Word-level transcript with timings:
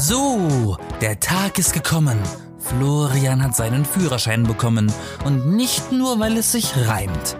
So, 0.00 0.78
der 1.02 1.20
Tag 1.20 1.58
ist 1.58 1.74
gekommen. 1.74 2.18
Florian 2.58 3.42
hat 3.42 3.54
seinen 3.54 3.84
Führerschein 3.84 4.44
bekommen. 4.44 4.90
Und 5.26 5.54
nicht 5.54 5.92
nur, 5.92 6.18
weil 6.18 6.38
es 6.38 6.52
sich 6.52 6.72
reimt. 6.88 7.36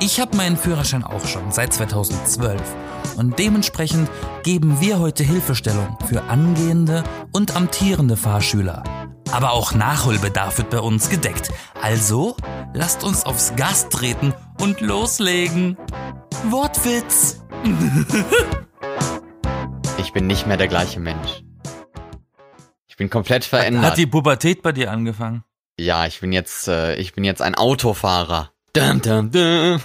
Ich 0.00 0.18
habe 0.18 0.36
meinen 0.36 0.56
Führerschein 0.56 1.04
auch 1.04 1.24
schon 1.26 1.52
seit 1.52 1.72
2012. 1.72 2.60
Und 3.16 3.38
dementsprechend 3.38 4.10
geben 4.42 4.80
wir 4.80 4.98
heute 4.98 5.22
Hilfestellung 5.22 5.96
für 6.08 6.24
angehende 6.24 7.04
und 7.32 7.54
amtierende 7.54 8.16
Fahrschüler. 8.16 8.82
Aber 9.30 9.52
auch 9.52 9.72
Nachholbedarf 9.72 10.58
wird 10.58 10.70
bei 10.70 10.80
uns 10.80 11.08
gedeckt. 11.08 11.52
Also 11.80 12.36
lasst 12.74 13.04
uns 13.04 13.24
aufs 13.24 13.54
Gas 13.54 13.90
treten 13.90 14.34
und 14.60 14.80
loslegen. 14.80 15.76
Wortwitz. 16.50 17.44
Ich 19.98 20.12
bin 20.12 20.26
nicht 20.26 20.48
mehr 20.48 20.56
der 20.56 20.68
gleiche 20.68 20.98
Mensch. 20.98 21.44
Ich 22.96 22.98
bin 22.98 23.10
komplett 23.10 23.44
verändert. 23.44 23.84
Hat 23.84 23.98
die 23.98 24.06
Pubertät 24.06 24.62
bei 24.62 24.72
dir 24.72 24.90
angefangen? 24.90 25.44
ja, 25.78 26.06
ich 26.06 26.20
bin 26.20 26.32
jetzt, 26.32 26.66
äh, 26.66 26.94
ich 26.94 27.12
bin 27.12 27.24
jetzt 27.24 27.42
ein 27.42 27.54
Autofahrer. 27.54 28.52
Dum, 28.72 29.02
dum, 29.02 29.30
dum. 29.30 29.82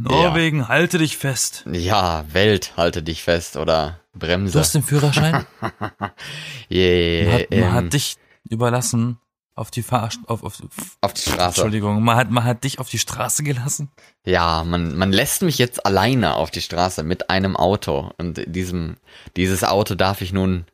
Norwegen, 0.00 0.66
halte 0.66 0.96
dich 0.96 1.18
fest. 1.18 1.64
Ja, 1.70 2.24
Welt, 2.32 2.72
halte 2.78 3.02
dich 3.02 3.22
fest 3.22 3.58
oder 3.58 4.00
Bremse. 4.14 4.54
Du 4.54 4.58
hast 4.60 4.74
den 4.74 4.82
Führerschein? 4.82 5.44
yeah, 6.70 7.24
Man 7.26 7.34
hat, 7.34 7.50
man 7.50 7.58
ähm, 7.60 7.72
hat 7.72 7.92
dich 7.92 8.16
überlassen 8.48 9.18
auf 9.56 9.70
die 9.70 9.82
Fahr 9.82 10.10
auf, 10.26 10.42
auf, 10.42 10.62
auf 11.00 11.12
die 11.14 11.20
Straße. 11.20 11.44
Entschuldigung, 11.44 12.02
man 12.02 12.16
hat, 12.16 12.30
man 12.30 12.44
hat 12.44 12.64
dich 12.64 12.78
auf 12.78 12.88
die 12.88 12.98
Straße 12.98 13.42
gelassen. 13.44 13.90
Ja, 14.26 14.64
man, 14.64 14.96
man 14.96 15.12
lässt 15.12 15.42
mich 15.42 15.58
jetzt 15.58 15.86
alleine 15.86 16.34
auf 16.34 16.50
die 16.50 16.60
Straße 16.62 17.02
mit 17.04 17.30
einem 17.30 17.56
Auto. 17.56 18.10
Und 18.18 18.42
diesem, 18.46 18.96
dieses 19.36 19.62
Auto 19.62 19.94
darf 19.94 20.20
ich 20.22 20.32
nun 20.32 20.64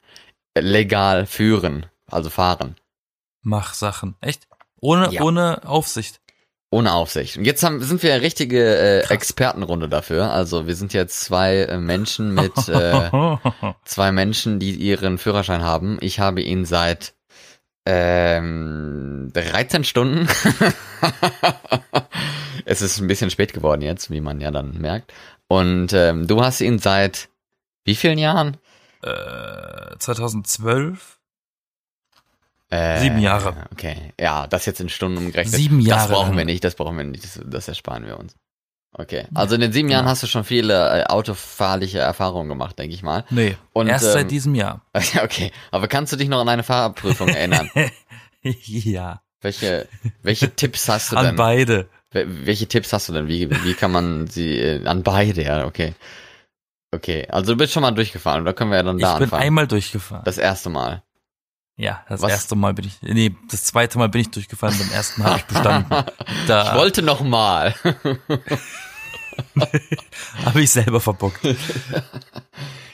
legal 0.58 1.26
führen, 1.26 1.86
also 2.06 2.30
fahren. 2.30 2.76
Mach 3.42 3.74
Sachen. 3.74 4.16
Echt? 4.20 4.48
Ohne, 4.80 5.12
Ja. 5.12 5.22
ohne 5.22 5.62
Aufsicht. 5.66 6.20
Ohne 6.72 6.92
Aufsicht. 6.92 7.36
Und 7.36 7.44
jetzt 7.44 7.62
haben, 7.64 7.82
sind 7.82 8.02
wir 8.02 8.14
eine 8.14 8.22
richtige 8.22 8.78
äh, 8.78 9.00
Krass. 9.02 9.10
Expertenrunde 9.10 9.88
dafür. 9.88 10.30
Also 10.30 10.66
wir 10.68 10.76
sind 10.76 10.92
jetzt 10.92 11.20
zwei 11.20 11.56
äh, 11.64 11.78
Menschen 11.78 12.32
mit 12.32 12.68
äh, 12.68 13.10
zwei 13.84 14.12
Menschen, 14.12 14.60
die 14.60 14.74
ihren 14.76 15.18
Führerschein 15.18 15.62
haben. 15.62 15.98
Ich 16.00 16.20
habe 16.20 16.40
ihn 16.42 16.64
seit 16.64 17.14
ähm, 17.86 19.30
13 19.32 19.84
Stunden. 19.84 20.26
es 22.64 22.82
ist 22.82 23.00
ein 23.00 23.06
bisschen 23.06 23.30
spät 23.30 23.52
geworden 23.52 23.82
jetzt, 23.82 24.10
wie 24.10 24.20
man 24.20 24.40
ja 24.40 24.50
dann 24.50 24.78
merkt. 24.78 25.12
Und 25.48 25.92
ähm, 25.92 26.26
du 26.26 26.42
hast 26.42 26.60
ihn 26.60 26.78
seit 26.78 27.28
wie 27.84 27.94
vielen 27.94 28.18
Jahren? 28.18 28.56
äh, 29.02 29.96
2012? 29.98 31.18
Äh, 32.70 33.00
Sieben 33.00 33.18
Jahre. 33.18 33.66
Okay, 33.72 34.12
ja, 34.18 34.46
das 34.46 34.66
jetzt 34.66 34.80
in 34.80 34.88
Stunden 34.88 35.18
umgerechnet. 35.18 35.56
Sieben 35.56 35.80
Jahre 35.80 36.08
Das 36.08 36.10
brauchen 36.10 36.36
wir 36.36 36.44
nicht, 36.44 36.62
das 36.62 36.76
brauchen 36.76 36.96
wir 36.96 37.04
nicht, 37.04 37.24
das, 37.24 37.40
das 37.44 37.68
ersparen 37.68 38.06
wir 38.06 38.18
uns. 38.18 38.34
Okay, 38.92 39.26
also 39.34 39.54
in 39.54 39.60
den 39.60 39.72
sieben 39.72 39.88
Jahren 39.88 40.06
hast 40.06 40.22
du 40.22 40.26
schon 40.26 40.42
viele 40.44 41.02
äh, 41.02 41.04
autofahrliche 41.06 41.98
Erfahrungen 42.00 42.48
gemacht, 42.48 42.76
denke 42.78 42.92
ich 42.94 43.02
mal. 43.04 43.24
Nee, 43.30 43.56
Und, 43.72 43.86
erst 43.86 44.04
ähm, 44.06 44.12
seit 44.12 44.30
diesem 44.30 44.54
Jahr. 44.56 44.82
Okay, 45.22 45.52
aber 45.70 45.86
kannst 45.88 46.12
du 46.12 46.16
dich 46.16 46.28
noch 46.28 46.40
an 46.40 46.48
eine 46.48 46.64
Fahrprüfung 46.64 47.28
erinnern? 47.28 47.70
ja, 48.42 49.20
Welche, 49.40 49.86
welche 50.22 50.54
Tipps 50.54 50.88
hast 50.88 51.12
du 51.12 51.16
an 51.16 51.26
denn? 51.26 51.36
beide. 51.36 51.88
Wel- 52.12 52.46
Welche 52.46 52.66
Tipps 52.66 52.92
hast 52.92 53.08
du 53.08 53.12
denn? 53.12 53.28
Wie, 53.28 53.48
wie 53.64 53.74
kann 53.74 53.92
man 53.92 54.26
sie 54.26 54.58
äh, 54.58 54.84
an 54.86 55.04
beide? 55.04 55.44
Ja, 55.44 55.64
okay. 55.66 55.94
Okay, 56.92 57.28
also 57.30 57.52
du 57.52 57.58
bist 57.58 57.72
schon 57.72 57.82
mal 57.82 57.92
durchgefahren, 57.92 58.44
da 58.44 58.52
können 58.52 58.70
wir 58.72 58.78
ja 58.78 58.82
dann 58.82 58.96
Ich 58.98 59.04
da 59.04 59.14
bin 59.14 59.24
anfangen. 59.24 59.42
einmal 59.44 59.68
durchgefahren. 59.68 60.24
das 60.24 60.36
erste 60.38 60.68
Mal. 60.70 61.04
ja, 61.76 62.04
das 62.08 62.20
Was- 62.22 62.32
erste 62.32 62.56
Mal 62.56 62.74
bin 62.74 62.86
ich, 62.86 63.00
nee, 63.02 63.36
das 63.48 63.62
zweite 63.66 63.96
Mal 63.98 64.08
bin 64.08 64.22
ich 64.22 64.30
durchgefahren, 64.32 64.76
beim 64.76 64.90
ersten 64.90 65.22
Mal 65.22 65.28
habe 65.30 65.38
ich 65.38 65.44
bestanden. 65.46 66.04
Da 66.48 66.72
Ich 66.72 66.78
wollte 66.78 67.02
noch 67.02 67.20
mal. 67.22 67.72
habe 70.44 70.60
ich 70.62 70.70
selber 70.70 71.00
verbockt. 71.00 71.40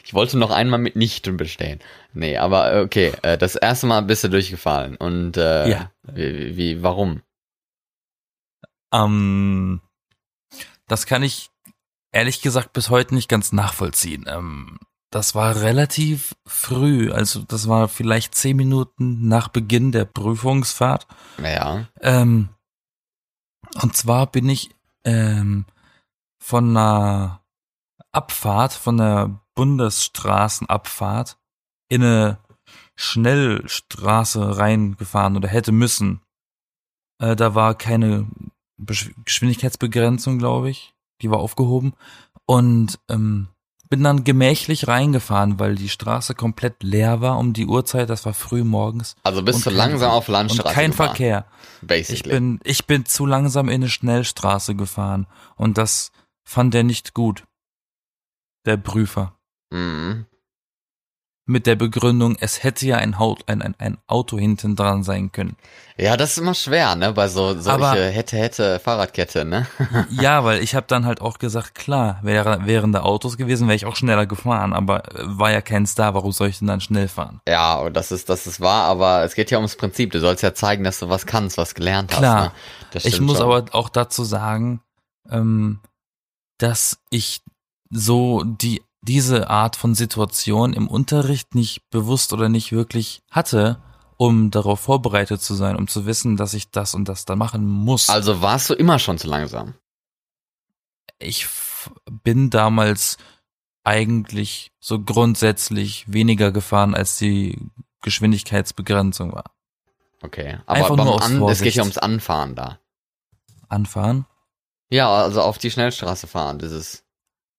Ich 0.05 0.15
wollte 0.15 0.39
noch 0.39 0.53
einmal 0.53 0.79
mit 0.79 0.95
Nichten 0.95 1.37
bestehen. 1.37 1.81
Nee, 2.15 2.37
aber 2.37 2.73
äh, 2.73 2.81
okay, 2.83 3.13
äh, 3.23 3.37
das 3.37 3.57
erste 3.57 3.87
Mal 3.87 4.03
bist 4.03 4.23
du 4.23 4.29
durchgefallen. 4.31 4.95
Und 4.97 5.37
äh, 5.37 5.69
Ja. 5.69 5.91
wie, 6.05 6.57
wie, 6.57 6.81
warum? 6.85 7.23
Ähm, 8.93 9.81
das 10.87 11.07
kann 11.07 11.25
ich 11.25 11.51
ehrlich 12.13 12.41
gesagt 12.41 12.73
bis 12.73 12.89
heute 12.89 13.17
nicht 13.17 13.29
ganz 13.29 13.51
nachvollziehen. 13.51 14.27
Ähm, 14.29 14.79
das 15.11 15.35
war 15.35 15.61
relativ 15.63 16.37
früh, 16.47 17.11
also 17.11 17.43
das 17.43 17.67
war 17.69 17.89
vielleicht 17.89 18.37
zehn 18.37 18.57
Minuten 18.57 19.27
nach 19.27 19.49
Beginn 19.49 19.91
der 19.91 20.05
Prüfungsfahrt. 20.05 21.09
Ja. 21.43 21.87
Ähm, 22.01 22.51
und 23.83 23.97
zwar 23.97 24.31
bin 24.31 24.49
ich 24.49 24.71
ähm, 25.05 25.65
von 26.47 26.77
einer 26.77 27.43
Abfahrt, 28.13 28.73
von 28.73 29.01
einer 29.01 29.41
Bundesstraßenabfahrt 29.57 31.39
in 31.89 32.05
eine 32.05 32.39
Schnellstraße 32.95 34.57
reingefahren 34.57 35.37
oder 35.37 35.49
hätte 35.49 35.73
müssen. 35.73 36.21
Äh, 37.19 37.35
da 37.35 37.57
war 37.57 37.75
keine 37.75 38.29
Besch 38.77 39.11
Geschwindigkeitsbegrenzung, 39.25 40.39
glaube 40.39 40.71
ich. 40.71 40.95
Die 41.21 41.33
war 41.33 41.41
aufgehoben. 41.41 41.95
Und 42.47 43.01
ähm, 43.11 43.49
bin 43.91 44.05
dann 44.05 44.23
gemächlich 44.23 44.87
reingefahren, 44.87 45.59
weil 45.59 45.75
die 45.75 45.89
Straße 45.89 46.37
komplett 46.37 46.85
leer 46.85 47.21
war 47.21 47.39
um 47.39 47.55
die 47.55 47.67
Uhrzeit. 47.67 48.09
Das 48.09 48.25
war 48.25 48.35
früh 48.35 48.63
morgens. 48.63 49.17
Also 49.25 49.43
bist 49.43 49.67
du 49.67 49.71
langsam 49.71 50.13
auf 50.13 50.29
Landstraße 50.29 50.69
Und 50.69 50.75
kein 50.75 50.91
gefahren, 50.93 51.09
Verkehr. 51.09 51.47
Ich 51.83 51.89
Basically. 51.89 52.35
bin, 52.35 52.61
ich 52.63 52.87
bin 52.87 53.05
zu 53.05 53.27
langsam 53.27 53.69
in 53.69 53.83
eine 53.83 53.89
Schnellstraße 53.89 54.77
gefahren. 54.77 55.27
Und 55.57 55.77
das 55.77 56.13
fand 56.47 56.75
er 56.75 56.85
nicht 56.85 57.13
gut. 57.13 57.45
Der 58.65 58.77
Prüfer. 58.79 59.35
mhm. 59.71 60.27
Mit 61.49 61.69
der 61.69 61.77
Begründung, 61.77 62.37
es 62.41 62.65
hätte 62.65 62.85
ja 62.87 62.97
ein, 62.97 63.21
Haut, 63.21 63.45
ein, 63.49 63.63
ein, 63.63 63.77
ein 63.79 63.99
Auto 64.09 64.37
hinten 64.37 64.75
dran 64.75 65.05
sein 65.05 65.31
können. 65.31 65.57
Ja, 65.97 66.17
das 66.17 66.33
ist 66.33 66.39
immer 66.39 66.55
schwer, 66.55 66.97
ne? 66.97 67.13
Bei 67.13 67.29
so 67.29 67.53
solche 67.61 67.71
Aber- 67.87 67.95
hätte, 67.95 68.37
hätte 68.37 68.81
Fahrradkette, 68.81 69.45
ne? 69.45 69.65
Ja, 70.11 70.43
weil 70.43 70.61
ich 70.61 70.75
habe 70.75 70.89
dann 70.89 71.07
halt 71.07 71.21
auch 71.21 71.39
gesagt, 71.39 71.77
klar, 71.77 72.19
wäre, 72.23 72.67
wären 72.67 72.91
da 72.91 73.03
Autos 73.03 73.37
gewesen, 73.37 73.69
wäre 73.69 73.77
ich 73.77 73.87
auch 73.87 73.95
schneller 73.95 74.27
gefahren, 74.27 74.73
aber 74.73 75.05
äh, 75.15 75.21
war 75.39 75.53
ja 75.53 75.61
keins 75.61 75.95
da, 75.95 76.15
warum 76.15 76.33
soll 76.33 76.49
ich 76.49 76.59
denn 76.59 76.67
dann 76.67 76.81
schnell 76.81 77.07
fahren? 77.07 77.41
Ja, 77.47 77.77
und 77.77 77.95
das 77.97 78.11
ist, 78.11 78.29
das 78.29 78.49
ist 78.49 78.61
wahr, 78.61 78.87
aber 78.89 79.23
es 79.23 79.37
geht 79.37 79.53
ja 79.53 79.59
ums 79.59 79.77
Prinzip. 79.77 80.11
Du 80.11 80.19
sollst 80.19 80.43
ja 80.43 80.53
zeigen, 80.53 80.83
dass 80.83 80.99
du 80.99 81.09
was 81.09 81.27
kannst, 81.27 81.59
was 81.59 81.77
gelernt 81.77 82.11
Klar. 82.11 82.37
hast. 82.37 82.45
Ne? 82.47 82.91
Das 82.91 83.05
Ich 83.05 83.21
muss 83.21 83.39
schon. 83.39 83.47
aber 83.53 83.73
auch 83.73 83.89
dazu 83.89 84.25
sagen, 84.25 84.81
ähm, 85.31 85.79
dass 86.59 86.99
ich 87.11 87.43
so 87.91 88.43
die 88.45 88.83
diese 89.03 89.51
Art 89.51 89.77
von 89.77 89.95
Situation 89.95 90.73
im 90.73 90.89
Unterricht 90.89 91.55
nicht 91.55 91.89
bewusst 91.91 92.33
oder 92.33 92.49
nicht 92.49 92.73
wirklich 92.73 93.23
hatte, 93.31 93.81
um 94.17 94.51
darauf 94.51 94.81
vorbereitet 94.81 95.41
zu 95.41 95.55
sein, 95.55 95.77
um 95.77 95.87
zu 95.87 96.07
wissen, 96.07 96.37
dass 96.37 96.55
ich 96.55 96.71
das 96.71 96.95
und 96.95 97.09
das 97.09 97.25
dann 97.25 97.39
machen 97.39 97.65
muss. 97.65 98.09
Also 98.09 98.43
warst 98.43 98.69
du 98.69 98.75
immer 98.75 98.99
schon 98.99 99.19
zu 99.19 99.29
langsam. 99.29 99.75
ich 101.19 101.47
bin 102.25 102.51
damals 102.51 103.17
eigentlich 103.85 104.73
so 104.81 105.01
grundsätzlich 105.01 106.13
weniger 106.13 106.51
gefahren, 106.51 106.95
als 106.95 107.19
die 107.19 107.71
Geschwindigkeitsbegrenzung 108.03 109.33
war. 109.33 109.45
Okay. 110.23 110.59
Aber 110.67 110.79
Einfach 110.79 110.97
beim 110.97 111.07
nur 111.07 111.15
aus 111.15 111.23
An 111.23 111.43
es 111.45 111.61
geht 111.61 111.75
ja 111.75 111.83
ums 111.83 111.99
Anfahren 111.99 112.57
da. 112.57 112.81
Anfahren? 113.69 114.27
Ja, 114.91 115.11
also 115.11 115.43
auf 115.43 115.59
die 115.59 115.71
Schnellstraße 115.71 116.27
fahren, 116.27 116.59
dieses 116.59 117.05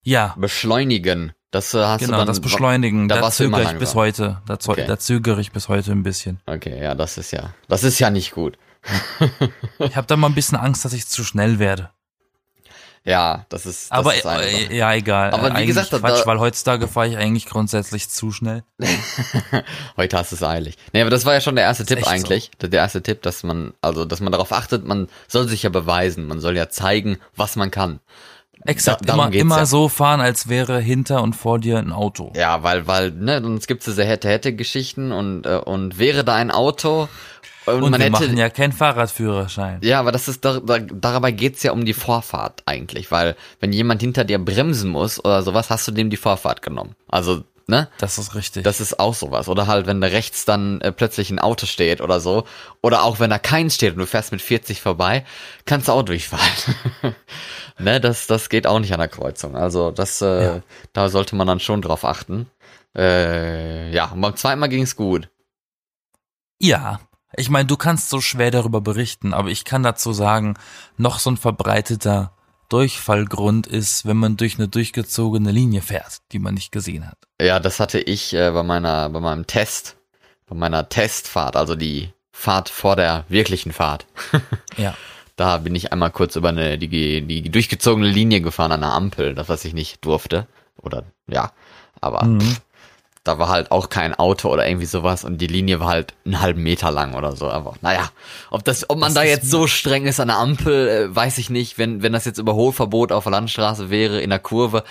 Ja, 0.04 0.34
Beschleunigen. 0.38 1.34
Das 1.52 1.74
äh, 1.74 1.78
hast 1.84 2.00
genau, 2.02 2.14
du 2.14 2.18
dann. 2.20 2.28
das 2.28 2.42
Beschleunigen, 2.42 3.08
da 3.08 3.22
da, 3.22 3.32
zögere 3.32 3.64
ich 3.64 3.78
bis 3.78 3.96
heute. 3.96 4.42
Da, 4.46 4.58
Okay. 4.68 4.86
da 4.86 5.00
zögere 5.00 5.40
ich 5.40 5.52
bis 5.52 5.70
heute 5.70 5.92
ein 5.94 6.04
bisschen. 6.04 6.42
Okay, 6.46 6.82
ja, 6.82 6.94
das 6.94 7.18
ist 7.18 7.32
ja, 7.32 7.54
das 7.68 7.84
ist 7.84 8.00
ja 8.00 8.10
nicht 8.10 8.32
gut. 8.32 8.58
Ich 9.80 9.96
habe 9.96 10.08
da 10.08 10.16
mal 10.18 10.28
ein 10.28 10.36
bisschen 10.36 10.58
Angst, 10.58 10.84
dass 10.86 10.94
ich 10.94 11.08
zu 11.08 11.24
schnell 11.24 11.60
werde. 11.60 11.92
Ja, 13.08 13.46
das 13.48 13.66
ist. 13.66 13.90
Das 13.90 13.98
Aber 14.00 14.14
ist 14.16 14.26
äh, 14.26 14.76
ja, 14.76 14.94
egal. 14.94 15.32
Aber 15.32 15.44
wie 15.48 15.52
eigentlich 15.52 15.68
gesagt, 15.68 15.92
Quatsch, 15.92 16.22
da- 16.22 16.26
weil 16.26 16.40
heutzutage 16.40 16.90
fahre 16.90 17.08
ich 17.08 17.16
eigentlich 17.18 17.46
grundsätzlich 17.46 18.10
zu 18.10 18.34
schnell. 18.34 18.64
Heute 19.98 20.18
hast 20.18 20.32
du 20.32 20.36
es 20.36 20.44
eilig. 20.44 20.78
Nee, 20.94 21.02
aber 21.02 21.10
das 21.10 21.26
war 21.26 21.34
ja 21.34 21.40
schon 21.42 21.56
der 21.56 21.64
erste 21.66 21.86
Tipp 21.86 22.06
eigentlich. 22.06 22.52
Der 22.62 22.70
der 22.70 22.82
erste 22.82 23.02
Tipp, 23.02 23.22
dass 23.22 23.44
man, 23.44 23.74
also, 23.82 24.04
dass 24.06 24.20
man 24.20 24.32
darauf 24.32 24.52
achtet, 24.52 24.86
man 24.86 25.08
soll 25.28 25.48
sich 25.48 25.64
ja 25.64 25.70
beweisen. 25.70 26.28
Man 26.28 26.40
soll 26.42 26.58
ja 26.58 26.70
zeigen, 26.70 27.18
was 27.36 27.56
man 27.56 27.72
kann. 27.72 28.00
Exakt, 28.66 29.08
Da- 29.08 29.14
immer, 29.14 29.32
immer 29.32 29.58
ja. 29.60 29.66
so 29.66 29.88
fahren, 29.88 30.20
als 30.20 30.50
wäre 30.50 30.80
hinter 30.80 31.22
und 31.22 31.34
vor 31.34 31.60
dir 31.60 31.78
ein 31.78 31.94
Auto. 31.94 32.34
Ja, 32.36 32.64
weil, 32.64 32.88
weil, 32.88 33.12
ne, 33.12 33.42
sonst 33.42 33.68
gibt's 33.68 33.86
diese 33.86 34.04
Hätte-Hätte-Geschichten 34.04 35.14
und, 35.14 35.46
äh, 35.46 35.56
und 35.64 35.98
wäre 36.00 36.26
da 36.26 36.36
ein 36.36 36.52
Auto 36.52 37.08
und, 37.68 37.84
Und 37.84 37.92
man 37.92 38.00
wir 38.00 38.06
hätte. 38.06 38.12
machen 38.12 38.38
ja 38.38 38.50
keinen 38.50 38.72
Fahrradführerschein. 38.74 39.80
Ja, 39.84 40.00
aber 40.00 40.12
das 40.12 40.28
ist 40.28 40.44
da, 40.46 40.60
da, 40.60 40.80
dabei 40.80 41.32
geht's 41.32 41.64
ja 41.64 41.72
um 41.72 41.86
die 41.86 41.94
Vorfahrt 41.94 42.64
eigentlich, 42.66 43.12
weil 43.12 43.36
wenn 43.60 43.74
jemand 43.74 44.02
hinter 44.02 44.24
dir 44.24 44.40
bremsen 44.40 44.90
muss 44.90 45.24
oder 45.24 45.44
sowas, 45.44 45.70
hast 45.70 45.88
du 45.88 45.92
dem 45.92 46.10
die 46.10 46.18
Vorfahrt 46.18 46.62
genommen. 46.62 46.96
Also 47.08 47.44
ne? 47.68 47.90
Das 48.00 48.18
ist 48.18 48.34
richtig. 48.36 48.64
Das 48.64 48.80
ist 48.80 49.00
auch 49.00 49.14
sowas. 49.14 49.50
Oder 49.50 49.68
halt, 49.68 49.88
wenn 49.88 50.00
da 50.00 50.08
rechts 50.08 50.46
dann 50.46 50.80
äh, 50.82 50.92
plötzlich 50.94 51.30
ein 51.30 51.40
Auto 51.40 51.66
steht 51.66 52.00
oder 52.00 52.20
so. 52.22 52.46
Oder 52.82 53.04
auch 53.04 53.20
wenn 53.20 53.30
da 53.30 53.40
keins 53.40 53.76
steht 53.76 53.94
und 53.94 54.00
du 54.00 54.08
fährst 54.08 54.32
mit 54.32 54.42
40 54.42 54.80
vorbei, 54.82 55.26
kannst 55.66 55.90
du 55.90 55.92
auch 55.92 56.04
durchfahren. 56.04 56.48
ne, 57.78 58.00
das, 58.00 58.28
das 58.28 58.48
geht 58.48 58.68
auch 58.68 58.80
nicht 58.80 58.94
an 58.94 59.00
der 59.00 59.10
Kreuzung. 59.10 59.58
Also 59.58 59.92
das, 59.92 60.22
äh, 60.22 60.44
Ja. 60.46 60.62
da 60.94 61.10
sollte 61.10 61.36
man 61.36 61.46
dann 61.48 61.60
schon 61.60 61.82
drauf 61.82 62.06
achten. 62.06 62.50
Äh, 62.96 63.92
ja, 63.92 64.06
und 64.06 64.22
beim 64.22 64.36
zweiten 64.38 64.60
Mal 64.62 64.68
ging's 64.68 64.96
gut. 64.96 65.30
Ja, 66.60 67.00
ich 67.38 67.50
meine, 67.50 67.66
du 67.68 67.78
kannst 67.78 68.10
so 68.10 68.20
schwer 68.20 68.52
darüber 68.52 68.82
berichten, 68.82 69.34
aber 69.34 69.50
ich 69.50 69.64
kann 69.64 69.84
dazu 69.84 70.12
sagen, 70.12 70.56
noch 70.98 71.20
so 71.20 71.30
ein 71.32 71.38
verbreiteter 71.38 72.32
Durchfallgrund 72.70 73.68
ist, 73.68 74.06
wenn 74.06 74.18
man 74.18 74.38
durch 74.38 74.58
eine 74.58 74.68
durchgezogene 74.68 75.52
Linie 75.52 75.82
fährt, 75.82 76.18
die 76.32 76.40
man 76.40 76.54
nicht 76.54 76.72
gesehen 76.72 77.08
hat. 77.08 77.18
Ja, 77.42 77.60
das 77.60 77.80
hatte 77.80 78.00
ich 78.00 78.34
äh, 78.34 78.52
bei 78.52 78.64
meiner, 78.64 79.10
bei 79.10 79.20
meinem 79.20 79.48
Test, 79.48 79.96
bei 80.48 80.56
meiner 80.56 80.90
Testfahrt, 80.90 81.56
also 81.56 81.76
die 81.76 82.12
Fahrt 82.32 82.70
vor 82.70 82.96
der 82.96 83.26
wirklichen 83.30 83.72
Fahrt. 83.74 84.06
Ja. 84.78 84.96
Da 85.36 85.58
bin 85.58 85.76
ich 85.76 85.92
einmal 85.94 86.10
kurz 86.10 86.36
über 86.36 86.50
eine, 86.50 86.80
die, 86.80 86.88
die 87.22 87.50
durchgezogene 87.50 88.08
Linie 88.08 88.42
gefahren 88.42 88.72
an 88.72 88.82
der 88.82 88.92
Ampel, 88.92 89.36
das 89.36 89.50
was 89.50 89.66
ich 89.66 89.74
nicht 89.76 90.04
durfte. 90.04 90.48
Oder 90.82 91.04
ja, 91.28 91.52
aber 92.02 92.26
Mhm. 92.26 92.42
pff, 92.42 92.62
da 93.28 93.38
war 93.40 93.50
halt 93.50 93.72
auch 93.72 93.90
kein 93.90 94.14
Auto 94.16 94.50
oder 94.50 94.68
irgendwie 94.68 94.86
sowas 94.86 95.24
und 95.24 95.40
die 95.40 95.48
Linie 95.48 95.80
war 95.80 95.88
halt 95.88 96.14
einen 96.26 96.40
halben 96.42 96.64
Meter 96.64 96.92
lang 96.92 97.14
oder 97.16 97.36
so. 97.36 97.50
Aber 97.50 97.76
naja, 97.82 98.10
ob 98.50 98.64
das, 98.64 98.90
ob 98.90 98.98
man 99.00 99.10
Das 99.14 99.16
da 99.16 99.24
jetzt 99.24 99.50
so 99.50 99.68
streng 99.68 100.06
ist 100.06 100.20
an 100.20 100.30
der 100.30 100.38
Ampel, 100.38 100.88
äh, 100.88 101.16
weiß 101.16 101.38
ich 101.38 101.50
nicht. 101.50 101.78
Wenn, 101.78 102.02
wenn 102.02 102.14
das 102.14 102.26
jetzt 102.26 102.38
Überholverbot 102.40 103.12
auf 103.12 103.24
der 103.26 103.32
Landstraße 103.32 103.90
wäre, 103.90 104.22
in 104.22 104.30
der 104.30 104.40
Kurve, 104.40 104.84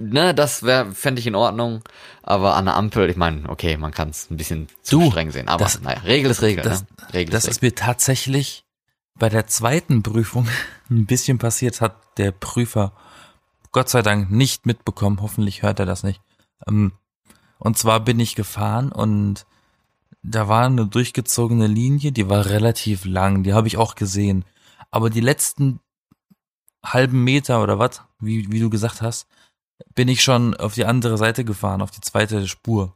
ne, 0.00 0.34
das 0.34 0.62
wäre, 0.62 0.92
fände 0.92 1.20
ich 1.20 1.26
in 1.26 1.34
Ordnung. 1.34 1.82
Aber 2.22 2.56
an 2.56 2.64
der 2.64 2.74
Ampel, 2.76 3.08
ich 3.10 3.16
meine, 3.16 3.48
okay, 3.48 3.76
man 3.76 3.92
kann 3.92 4.08
es 4.08 4.30
ein 4.30 4.36
bisschen 4.36 4.68
zu 4.82 4.98
Du, 5.00 5.10
streng 5.10 5.30
sehen. 5.30 5.48
Aber 5.48 5.64
das- 5.64 5.80
naja, 5.82 6.00
Regel 6.00 6.30
ist 6.30 6.42
Regel, 6.42 6.64
das- 6.64 6.80
ne? 6.82 6.86
Regel 7.12 7.32
Das 7.32 7.44
ist 7.44 7.50
ist 7.50 7.62
mir 7.62 7.74
tatsächlich 7.74 8.64
bei 9.16 9.28
der 9.28 9.46
zweiten 9.46 10.02
Prüfung 10.02 10.48
ein 10.90 11.06
bisschen 11.06 11.38
passiert, 11.38 11.80
hat 11.80 11.96
der 12.16 12.32
Prüfer 12.32 12.92
Gott 13.72 13.88
sei 13.88 14.02
Dank 14.02 14.30
nicht 14.30 14.66
mitbekommen. 14.66 15.18
Hoffentlich 15.20 15.62
hört 15.62 15.80
er 15.80 15.86
das 15.86 16.02
nicht. 16.02 16.20
Ähm, 16.68 16.92
Und 17.58 17.78
zwar 17.78 18.00
bin 18.00 18.20
ich 18.20 18.34
gefahren 18.34 18.92
und 18.92 19.46
da 20.22 20.48
war 20.48 20.66
eine 20.66 20.86
durchgezogene 20.86 21.66
Linie, 21.66 22.12
die 22.12 22.28
war 22.28 22.46
relativ 22.46 23.04
lang, 23.04 23.42
die 23.42 23.52
habe 23.52 23.66
ich 23.68 23.76
auch 23.76 23.94
gesehen. 23.94 24.44
Aber 24.90 25.10
die 25.10 25.20
letzten 25.20 25.80
halben 26.84 27.24
Meter 27.24 27.62
oder 27.62 27.78
was, 27.78 28.02
wie, 28.20 28.50
wie 28.50 28.60
du 28.60 28.70
gesagt 28.70 29.02
hast, 29.02 29.26
bin 29.94 30.08
ich 30.08 30.22
schon 30.22 30.54
auf 30.56 30.74
die 30.74 30.84
andere 30.84 31.18
Seite 31.18 31.44
gefahren, 31.44 31.82
auf 31.82 31.90
die 31.90 32.00
zweite 32.00 32.46
Spur. 32.46 32.94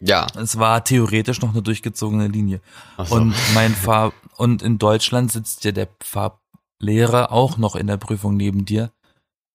Ja. 0.00 0.26
Es 0.36 0.58
war 0.58 0.84
theoretisch 0.84 1.40
noch 1.40 1.50
eine 1.50 1.62
durchgezogene 1.62 2.28
Linie. 2.28 2.60
So. 2.98 3.16
Und 3.16 3.34
mein 3.54 3.74
Fahr 3.74 4.12
und 4.36 4.62
in 4.62 4.78
Deutschland 4.78 5.32
sitzt 5.32 5.64
ja 5.64 5.72
der 5.72 5.88
Farblehrer 6.02 7.32
auch 7.32 7.56
noch 7.56 7.74
in 7.74 7.86
der 7.88 7.96
Prüfung 7.96 8.36
neben 8.36 8.64
dir. 8.64 8.92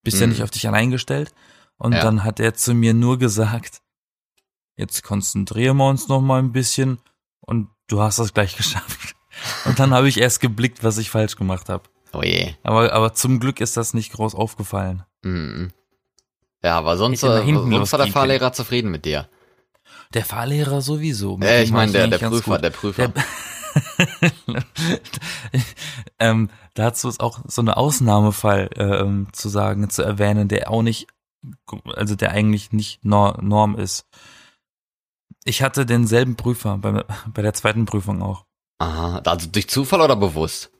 Bist 0.03 0.19
ja 0.19 0.25
Mhm. 0.27 0.33
nicht 0.33 0.43
auf 0.43 0.51
dich 0.51 0.67
allein 0.67 0.91
gestellt. 0.91 1.33
Und 1.77 1.93
Ja. 1.93 2.01
dann 2.01 2.23
hat 2.25 2.39
er 2.41 2.55
zu 2.55 2.73
mir 2.73 2.93
nur 2.93 3.17
gesagt, 3.19 3.81
jetzt 4.75 5.03
konzentrieren 5.03 5.77
wir 5.77 5.87
uns 5.87 6.07
noch 6.07 6.21
mal 6.21 6.39
ein 6.39 6.51
bisschen 6.51 6.99
und 7.41 7.69
du 7.87 8.01
hast 8.01 8.19
das 8.19 8.33
gleich 8.33 8.55
geschafft. 8.57 9.15
Und 9.65 9.79
dann 9.79 9.93
habe 9.93 10.07
ich 10.07 10.19
erst 10.19 10.39
geblickt, 10.39 10.83
was 10.83 10.97
ich 10.97 11.09
falsch 11.09 11.35
gemacht 11.35 11.69
habe. 11.69 11.83
oh 12.13 12.21
je. 12.21 12.53
Aber, 12.63 12.93
aber 12.93 13.13
zum 13.13 13.39
Glück 13.39 13.59
ist 13.61 13.77
das 13.77 13.93
nicht 13.93 14.13
groß 14.13 14.35
aufgefallen. 14.35 15.03
Mhm. 15.23 15.71
Ja, 16.63 16.77
aber 16.77 16.95
sonst, 16.97 17.23
äh, 17.23 17.43
hinten 17.43 17.71
sonst 17.71 17.91
war 17.91 17.99
der 17.99 18.07
Fahrlehrer 18.13 18.53
zufrieden 18.53 18.89
mit 18.91 19.05
dir. 19.05 19.27
Der 20.13 20.23
Fahrlehrer 20.23 20.81
sowieso. 20.81 21.37
Mit 21.37 21.47
Äh, 21.49 21.63
ich 21.63 21.71
meine, 21.71 21.91
der, 21.91 22.07
der 22.07 22.19
Prüfer, 22.19 22.59
der 22.59 22.69
Prüfer. 22.69 23.07
Der- 23.13 23.23
ähm, 26.19 26.49
dazu 26.75 27.09
ist 27.09 27.19
auch 27.21 27.39
so 27.47 27.61
eine 27.61 27.75
Ausnahmefall 27.77 28.69
ähm, 28.77 29.27
zu 29.33 29.49
sagen, 29.49 29.89
zu 29.89 30.03
erwähnen, 30.03 30.47
der 30.47 30.69
auch 30.69 30.83
nicht, 30.83 31.07
also 31.95 32.15
der 32.15 32.31
eigentlich 32.31 32.71
nicht 32.71 33.03
Nor 33.03 33.39
Norm 33.41 33.75
ist. 33.77 34.05
Ich 35.45 35.61
hatte 35.61 35.85
denselben 35.85 36.35
Prüfer 36.35 36.77
bei, 36.77 37.03
bei 37.33 37.41
der 37.41 37.53
zweiten 37.53 37.85
Prüfung 37.85 38.21
auch. 38.21 38.45
Aha, 38.79 39.21
also 39.25 39.47
durch 39.51 39.69
Zufall 39.69 40.01
oder 40.01 40.15
bewusst? 40.15 40.71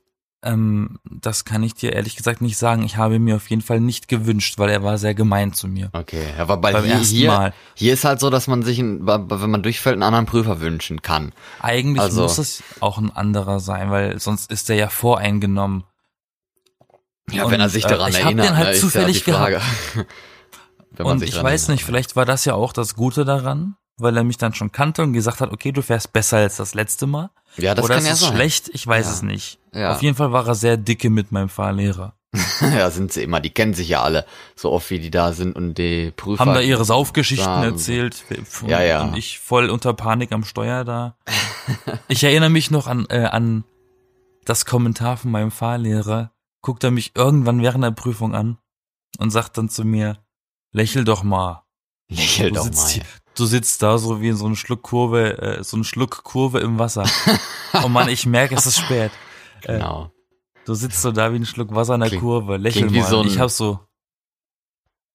Ähm, 0.45 0.99
das 1.09 1.45
kann 1.45 1.63
ich 1.63 1.73
dir 1.73 1.93
ehrlich 1.93 2.17
gesagt 2.17 2.41
nicht 2.41 2.57
sagen. 2.57 2.83
Ich 2.83 2.97
habe 2.97 3.17
mir 3.17 3.37
auf 3.37 3.49
jeden 3.49 3.61
Fall 3.61 3.79
nicht 3.79 4.09
gewünscht, 4.09 4.57
weil 4.57 4.69
er 4.69 4.83
war 4.83 4.97
sehr 4.97 5.13
gemein 5.15 5.53
zu 5.53 5.69
mir. 5.69 5.89
Okay, 5.93 6.25
aber 6.37 6.57
bei 6.57 6.73
Beim 6.73 6.83
hier, 6.83 6.93
ersten 6.95 7.15
hier, 7.15 7.31
Mal. 7.31 7.53
hier 7.75 7.93
ist 7.93 8.03
halt 8.03 8.19
so, 8.19 8.29
dass 8.29 8.47
man 8.47 8.61
sich, 8.61 8.77
ein, 8.79 9.07
wenn 9.07 9.49
man 9.49 9.63
durchfällt, 9.63 9.93
einen 9.93 10.03
anderen 10.03 10.25
Prüfer 10.25 10.59
wünschen 10.59 11.01
kann. 11.01 11.31
Eigentlich 11.61 12.01
Also- 12.01 12.23
muss 12.23 12.37
es 12.39 12.61
auch 12.81 12.97
ein 12.97 13.11
anderer 13.11 13.61
sein, 13.61 13.89
weil 13.89 14.19
sonst 14.19 14.51
ist 14.51 14.69
er 14.69 14.75
ja 14.75 14.89
voreingenommen. 14.89 15.85
Ja, 17.31 17.45
Und, 17.45 17.51
wenn 17.51 17.61
er 17.61 17.69
sich 17.69 17.85
äh, 17.85 17.89
daran 17.89 18.09
ich 18.09 18.17
hab 18.17 18.25
erinnert, 18.25 18.49
den 18.49 18.57
halt 18.57 18.73
ne, 18.73 18.79
zufällig 18.81 19.25
ja 19.25 19.47
man 20.97 21.07
Und 21.07 21.23
ich 21.23 21.35
weiß 21.41 21.63
erinnert. 21.63 21.69
nicht, 21.69 21.85
vielleicht 21.85 22.15
war 22.17 22.25
das 22.25 22.43
ja 22.43 22.53
auch 22.53 22.73
das 22.73 22.95
Gute 22.95 23.23
daran, 23.23 23.77
weil 23.97 24.15
er 24.17 24.23
mich 24.23 24.37
dann 24.37 24.53
schon 24.53 24.71
kannte 24.71 25.03
und 25.03 25.13
gesagt 25.13 25.41
hat, 25.41 25.51
okay, 25.51 25.71
du 25.71 25.81
fährst 25.81 26.13
besser 26.13 26.37
als 26.37 26.57
das 26.57 26.73
letzte 26.73 27.07
Mal. 27.07 27.29
Ja, 27.57 27.75
das 27.75 27.85
Oder 27.85 27.95
kann 27.95 28.03
ist 28.03 28.07
ja 28.09 28.13
es 28.13 28.19
sein. 28.21 28.33
schlecht? 28.33 28.69
Ich 28.73 28.85
weiß 28.87 29.05
Ja. 29.05 29.11
es 29.13 29.21
nicht. 29.21 29.59
Ja. 29.73 29.91
Auf 29.93 30.01
jeden 30.01 30.15
Fall 30.15 30.31
war 30.31 30.47
er 30.47 30.55
sehr 30.55 30.77
dicke 30.77 31.09
mit 31.09 31.31
meinem 31.31 31.49
Fahrlehrer. 31.49 32.15
ja, 32.61 32.89
sind 32.89 33.13
sie 33.13 33.21
immer. 33.21 33.39
Die 33.39 33.51
kennen 33.51 33.75
sich 33.75 33.89
ja 33.89 34.01
alle, 34.01 34.25
so 34.55 34.71
oft 34.71 34.89
wie 34.89 34.97
die 34.99 35.11
da 35.11 35.33
sind 35.33 35.55
und 35.55 35.75
die 35.75 36.09
Prüfer. 36.15 36.43
Haben 36.43 36.55
da 36.55 36.61
ihre 36.61 36.83
Saufgeschichten 36.83 37.45
sagen- 37.45 37.63
erzählt. 37.63 38.23
Und, 38.63 38.69
Ja, 38.69 38.81
ja. 38.81 39.03
Und 39.03 39.15
ich 39.17 39.37
voll 39.37 39.69
unter 39.69 39.93
Panik 39.93 40.31
am 40.31 40.43
Steuer 40.43 40.83
da. 40.83 41.15
ich 42.07 42.23
erinnere 42.23 42.49
mich 42.49 42.71
noch 42.71 42.87
an, 42.87 43.05
äh, 43.09 43.25
an 43.25 43.63
das 44.45 44.65
Kommentar 44.65 45.17
von 45.17 45.29
meinem 45.29 45.51
Fahrlehrer. 45.51 46.31
Guckt 46.61 46.83
er 46.83 46.89
mich 46.91 47.11
irgendwann 47.15 47.61
während 47.61 47.83
der 47.83 47.91
Prüfung 47.91 48.33
an 48.33 48.57
und 49.19 49.29
sagt 49.29 49.57
dann 49.59 49.69
zu 49.69 49.83
mir, 49.85 50.17
lächel 50.71 51.03
doch 51.03 51.21
mal. 51.23 51.61
Lächel 52.09 52.49
Du 52.49 52.55
doch 52.55 52.71
mal. 52.71 52.87
hier, 52.89 53.03
du 53.35 53.45
sitzt 53.45 53.81
da 53.83 53.97
so 53.97 54.21
wie 54.21 54.29
in 54.29 54.35
so 54.35 54.45
einem 54.45 54.55
Schluck 54.55 54.81
Kurve, 54.83 55.37
äh, 55.41 55.63
so 55.63 55.77
ein 55.77 55.83
Schluck 55.83 56.23
Kurve 56.23 56.59
im 56.59 56.79
Wasser. 56.79 57.05
oh 57.83 57.87
Mann, 57.87 58.09
ich 58.09 58.25
merke, 58.25 58.55
es 58.55 58.65
ist 58.65 58.77
spät. 58.79 59.11
Äh, 59.63 59.73
Genau. 59.73 60.11
Du 60.65 60.73
sitzt 60.75 61.01
so 61.01 61.11
da 61.11 61.31
wie 61.33 61.37
ein 61.37 61.45
Schluck 61.45 61.75
Wasser 61.75 61.95
in 61.95 61.99
der 62.01 62.09
Klingt- 62.09 62.23
Kurve, 62.23 62.57
lächel 62.57 62.89
mal. 62.89 63.03
so 63.03 63.23
ich 63.25 63.37
habe 63.39 63.49
so 63.49 63.79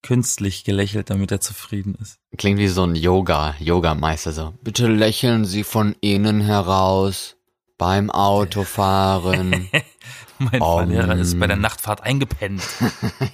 künstlich 0.03 0.65
gelächelt, 0.65 1.11
damit 1.11 1.33
er 1.33 1.41
zufrieden 1.41 1.95
ist. 2.01 2.19
Klingt 2.37 2.59
wie 2.59 2.69
so 2.69 2.85
ein 2.85 2.95
Yoga, 2.95 3.55
Yoga-Meister 3.59 4.33
so. 4.33 4.55
Bitte 4.63 4.87
lächeln 4.87 5.45
Sie 5.45 5.65
von 5.65 5.97
innen 6.01 6.41
heraus 6.41 7.37
beim 7.79 8.11
Autofahren. 8.11 9.69
Mein 10.41 10.61
Oh, 10.63 10.77
Fahrlehrer 10.79 11.17
ist 11.17 11.39
bei 11.41 11.49
der. 11.49 11.57
Nachtfahrt 11.57 12.03
eingepennt. 12.05 12.63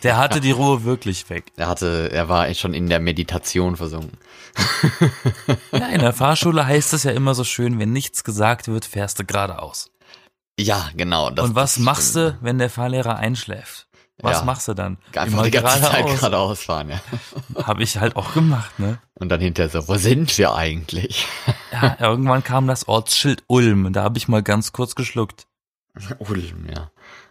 Der 0.03 0.17
hatte 0.17 0.41
die 0.41 0.53
Ruhe 0.53 0.85
wirklich 0.85 1.29
weg. 1.29 1.53
er 1.57 1.69
hatte, 1.69 2.11
er 2.11 2.31
war 2.31 2.53
schon 2.55 2.73
in 2.73 2.89
der 2.89 3.01
Meditation 3.01 3.77
versunken. 3.77 4.17
Ja, 5.73 5.89
in 5.89 6.01
der 6.01 6.13
Fahrschule 6.13 6.65
heißt 6.67 6.93
es 6.95 7.03
ja 7.03 7.11
immer 7.11 7.35
so 7.35 7.45
schön, 7.45 7.79
wenn 7.79 7.93
nichts 7.93 8.23
gesagt 8.25 8.69
wird, 8.69 8.85
fährst 8.85 9.19
du 9.19 9.25
geradeaus. 9.25 9.91
Ja, 10.59 10.89
genau. 10.97 11.31
Das, 11.31 11.47
Und 11.49 11.55
was 11.57 11.79
machst 11.79 12.15
du, 12.17 12.39
wenn 12.41 12.59
der 12.59 12.71
Fahrlehrer 12.71 13.17
einschläft? 13.17 13.84
Was 14.23 14.39
Ja. 14.39 14.45
machst 14.45 14.69
du 14.69 14.75
dann? 14.75 14.99
Einfach 15.15 15.43
die 15.43 15.51
ganze 15.51 15.81
Zeit 15.81 16.07
geradeaus 16.07 16.63
fahren, 16.63 16.91
ja. 16.91 17.01
Habe 17.67 17.83
ich 17.83 17.99
halt 17.99 18.15
auch 18.17 18.33
gemacht, 18.33 18.79
ne? 18.79 18.99
Und 19.15 19.29
dann 19.29 19.41
hinterher 19.41 19.69
so, 19.71 19.89
wo 19.89 19.97
sind 19.97 20.37
wir 20.39 20.55
eigentlich? 20.55 21.27
Ja, 21.73 21.97
irgendwann 21.99 22.45
kam 22.45 22.67
das 22.67 22.87
Ortsschild 22.87 23.43
Ulm. 23.49 23.93
Da 23.93 24.03
habe 24.05 24.19
ich 24.19 24.29
mal 24.29 24.43
ganz 24.43 24.73
kurz 24.73 24.95
geschluckt. 24.95 25.47
Ulm, 26.19 26.67
ja. 26.73 26.91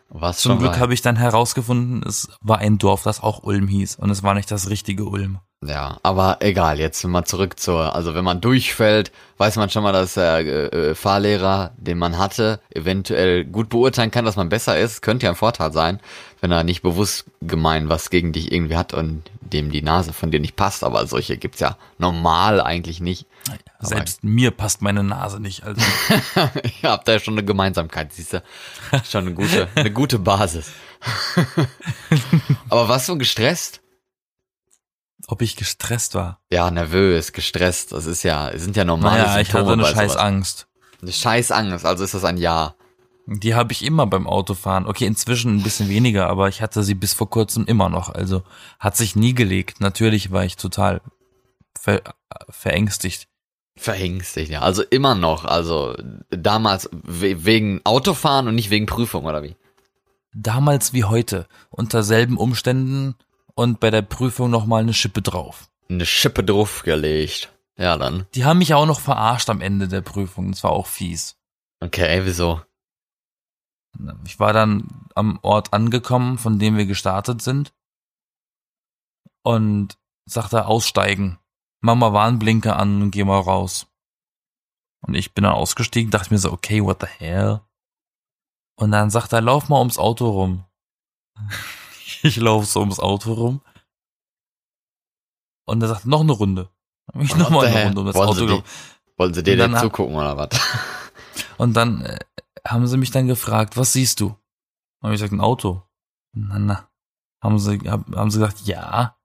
Was 0.09 0.39
Zum 0.39 0.59
Glück 0.59 0.77
habe 0.77 0.93
ich 0.93 1.01
dann 1.01 1.15
herausgefunden, 1.15 2.03
es 2.07 2.29
war 2.41 2.59
ein 2.59 2.77
Dorf, 2.77 3.01
das 3.03 3.21
auch 3.23 3.41
Ulm 3.43 3.67
hieß. 3.67 3.95
Und 3.95 4.11
es 4.11 4.21
war 4.21 4.35
nicht 4.35 4.51
das 4.51 4.69
richtige 4.69 5.05
Ulm. 5.05 5.39
Ja, 5.65 5.97
aber 6.03 6.37
egal, 6.41 6.79
jetzt 6.79 7.03
mal 7.05 7.25
zurück 7.25 7.59
zur, 7.59 7.95
also 7.95 8.15
wenn 8.15 8.23
man 8.25 8.41
durchfällt, 8.41 9.11
weiß 9.37 9.55
man 9.57 9.69
schon 9.69 9.83
mal, 9.83 9.91
dass 9.93 10.15
der 10.15 10.39
äh, 10.39 10.65
äh, 10.91 10.95
Fahrlehrer, 10.95 11.71
den 11.77 11.97
man 11.97 12.17
hatte, 12.17 12.59
eventuell 12.73 13.45
gut 13.45 13.69
beurteilen 13.69 14.11
kann, 14.11 14.25
dass 14.25 14.35
man 14.35 14.49
besser 14.49 14.77
ist. 14.77 15.01
Könnte 15.01 15.25
ja 15.25 15.31
ein 15.31 15.35
Vorteil 15.35 15.71
sein, 15.71 15.99
wenn 16.41 16.51
er 16.51 16.63
nicht 16.63 16.81
bewusst 16.81 17.25
gemein 17.41 17.89
was 17.89 18.09
gegen 18.09 18.31
dich 18.33 18.51
irgendwie 18.51 18.75
hat 18.75 18.93
und 18.93 19.23
dem 19.41 19.71
die 19.71 19.81
Nase 19.81 20.13
von 20.13 20.31
dir 20.31 20.39
nicht 20.39 20.55
passt, 20.55 20.83
aber 20.83 21.05
solche 21.07 21.37
gibt's 21.37 21.59
ja 21.59 21.77
normal 21.99 22.59
eigentlich 22.59 22.99
nicht. 22.99 23.25
Aber- 23.77 23.87
Selbst 23.87 24.23
mir 24.23 24.51
passt 24.51 24.81
meine 24.81 25.03
Nase 25.03 25.39
nicht. 25.39 25.63
Also 25.63 25.81
Ihr 26.81 26.89
habt 26.89 27.07
da 27.07 27.13
ja 27.13 27.19
schon 27.19 27.35
eine 27.35 27.45
Gemeinsamkeit, 27.45 28.11
siehst 28.13 28.33
du? 28.33 28.43
Schon 29.09 29.25
eine 29.27 29.33
gute, 29.35 29.67
eine 29.75 29.91
gute 29.91 30.17
Basis. 30.19 30.71
aber 32.69 32.87
warst 32.89 33.09
du 33.09 33.17
gestresst? 33.17 33.81
Ob 35.33 35.41
ich 35.41 35.55
gestresst 35.55 36.13
war. 36.13 36.39
Ja, 36.51 36.69
nervös, 36.69 37.33
gestresst, 37.33 37.91
das 37.91 38.05
ist 38.05 38.21
ja, 38.21 38.49
es 38.49 38.63
sind 38.63 38.75
ja 38.75 38.85
normale 38.85 39.23
Naja, 39.23 39.39
ich 39.39 39.47
Symptome 39.47 39.71
hatte 39.71 39.85
eine 39.87 39.95
scheiß. 39.95 40.15
Angst. 40.15 40.67
Eine 41.01 41.11
scheiß 41.11 41.51
Angst, 41.51 41.85
also 41.87 42.03
ist 42.03 42.13
das 42.13 42.23
ein 42.23 42.37
Ja. 42.37 42.75
Die 43.25 43.55
habe 43.55 43.73
ich 43.73 43.83
immer 43.83 44.05
beim 44.05 44.27
Autofahren. 44.27 44.85
Okay, 44.85 45.07
inzwischen 45.07 45.55
ein 45.55 45.63
bisschen 45.63 45.89
weniger, 45.89 46.27
aber 46.27 46.49
ich 46.49 46.61
hatte 46.61 46.83
sie 46.83 46.93
bis 46.93 47.13
vor 47.13 47.31
kurzem 47.31 47.65
immer 47.65 47.89
noch. 47.89 48.09
Also 48.09 48.43
hat 48.79 48.95
sich 48.95 49.15
nie 49.15 49.33
gelegt. 49.33 49.81
Natürlich 49.81 50.31
war 50.31 50.45
ich 50.45 50.55
total 50.55 51.01
ver 51.79 52.01
verängstigt. 52.49 53.27
Verängstigt, 53.75 54.51
ja. 54.51 54.61
Also 54.61 54.83
immer 54.83 55.15
noch. 55.15 55.45
Also 55.45 55.95
damals 56.29 56.89
we 56.91 57.43
wegen 57.43 57.81
Autofahren 57.85 58.47
und 58.47 58.55
nicht 58.55 58.69
wegen 58.69 58.85
Prüfung, 58.85 59.25
oder 59.25 59.41
wie? 59.41 59.55
Damals 60.35 60.93
wie 60.93 61.05
heute. 61.05 61.47
Unter 61.71 62.03
selben 62.03 62.37
Umständen 62.37 63.15
und 63.55 63.79
bei 63.79 63.91
der 63.91 64.01
Prüfung 64.01 64.49
nochmal 64.49 64.81
eine 64.81 64.93
Schippe 64.93 65.21
drauf. 65.21 65.69
Eine 65.89 66.05
Schippe 66.05 66.43
draufgelegt. 66.43 67.51
Ja, 67.77 67.97
dann. 67.97 68.27
Die 68.35 68.45
haben 68.45 68.59
mich 68.59 68.73
auch 68.73 68.85
noch 68.85 68.99
verarscht 68.99 69.49
am 69.49 69.61
Ende 69.61 69.87
der 69.87 70.01
Prüfung. 70.01 70.51
Das 70.51 70.63
war 70.63 70.71
auch 70.71 70.87
fies. 70.87 71.37
Okay, 71.79 72.21
wieso? 72.23 72.61
Ich 74.25 74.39
war 74.39 74.53
dann 74.53 74.87
am 75.15 75.39
Ort 75.41 75.73
angekommen, 75.73 76.37
von 76.37 76.59
dem 76.59 76.77
wir 76.77 76.85
gestartet 76.85 77.41
sind. 77.41 77.73
Und 79.43 79.97
sagte 80.25 80.65
aussteigen. 80.65 81.39
Mach 81.81 81.95
mal 81.95 82.13
Warnblinker 82.13 82.77
an 82.77 83.01
und 83.01 83.11
geh 83.11 83.23
mal 83.23 83.39
raus. 83.39 83.87
Und 85.01 85.15
ich 85.15 85.33
bin 85.33 85.43
dann 85.43 85.53
ausgestiegen, 85.53 86.11
dachte 86.11 86.33
mir 86.33 86.39
so, 86.39 86.51
okay, 86.51 86.81
what 86.81 87.01
the 87.01 87.07
hell? 87.07 87.61
Und 88.75 88.91
dann 88.91 89.09
sagt 89.09 89.33
er, 89.33 89.41
lauf 89.41 89.67
mal 89.67 89.79
ums 89.79 89.97
Auto 89.97 90.29
rum. 90.29 90.63
ich 92.23 92.37
lauf 92.37 92.65
so 92.65 92.79
ums 92.79 92.99
Auto 92.99 93.33
rum. 93.33 93.61
Und 95.65 95.81
er 95.81 95.89
sagt, 95.89 96.05
noch 96.05 96.21
eine 96.21 96.33
Runde. 96.33 96.69
Hab 97.07 97.21
ich 97.21 97.35
noch 97.35 97.49
mal 97.49 97.65
eine 97.65 97.85
Runde 97.85 97.99
um 98.01 98.05
das 98.07 98.15
wollen 98.15 98.29
Auto 98.29 98.39
Sie, 98.39 98.45
gelaufen. 98.45 98.65
wollen 99.17 99.33
Sie 99.33 99.43
dir 99.43 99.53
Und 99.53 99.59
dann 99.59 99.71
denn 99.71 99.81
zugucken 99.81 100.15
oder 100.15 100.37
was? 100.37 100.49
Und 101.57 101.73
dann 101.75 102.01
äh, 102.01 102.19
haben 102.67 102.87
sie 102.87 102.97
mich 102.97 103.11
dann 103.11 103.27
gefragt, 103.27 103.77
was 103.77 103.93
siehst 103.93 104.19
du? 104.19 104.35
Habe 105.01 105.13
ich 105.13 105.19
gesagt, 105.19 105.33
ein 105.33 105.41
Auto. 105.41 105.83
Na, 106.33 106.59
na. 106.59 106.89
Haben 107.41 107.59
sie, 107.59 107.79
hab, 107.89 108.07
haben 108.15 108.31
sie 108.31 108.39
gesagt, 108.39 108.61
ja. 108.61 109.17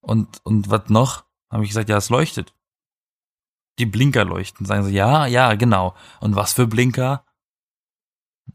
Und, 0.00 0.40
und 0.44 0.70
was 0.70 0.88
noch? 0.88 1.24
Habe 1.50 1.64
ich 1.64 1.70
gesagt, 1.70 1.88
ja, 1.88 1.96
es 1.96 2.08
leuchtet. 2.08 2.54
Die 3.78 3.86
Blinker 3.86 4.24
leuchten. 4.24 4.66
Sagen 4.66 4.84
sie, 4.84 4.92
ja, 4.92 5.26
ja, 5.26 5.54
genau. 5.54 5.94
Und 6.20 6.36
was 6.36 6.52
für 6.52 6.66
Blinker? 6.66 7.24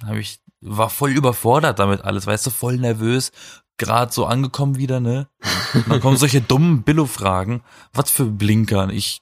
Habe 0.03 0.19
ich, 0.19 0.41
war 0.62 0.89
voll 0.89 1.12
überfordert 1.12 1.79
damit 1.79 2.01
alles, 2.01 2.27
weißt 2.27 2.45
du, 2.45 2.50
voll 2.50 2.77
nervös. 2.77 3.31
Gerade 3.79 4.12
so 4.13 4.25
angekommen 4.25 4.77
wieder, 4.77 5.00
ne? 5.00 5.27
Und 5.74 5.89
dann 5.89 6.00
kommen 6.01 6.17
solche 6.17 6.41
dummen 6.41 6.83
Billo-Fragen. 6.83 7.63
Was 7.93 8.12
für 8.12 8.25
Blinker? 8.25 8.83
Und 8.83 8.89
ich 8.91 9.21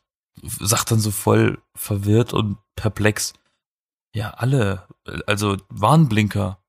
sag 0.59 0.83
dann 0.85 0.99
so 0.99 1.11
voll 1.11 1.59
verwirrt 1.75 2.33
und 2.33 2.57
perplex. 2.75 3.33
Ja, 4.13 4.31
alle. 4.31 4.87
Also 5.27 5.57
Warnblinker. 5.69 6.59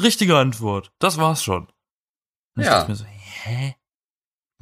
Richtige 0.00 0.36
Antwort. 0.38 0.92
Das 0.98 1.16
war's 1.18 1.42
schon. 1.42 1.64
Und 2.56 2.62
ich 2.62 2.66
Ja. 2.66 2.76
dachte 2.78 2.90
mir 2.90 2.96
so, 2.96 3.04
hä? 3.06 3.74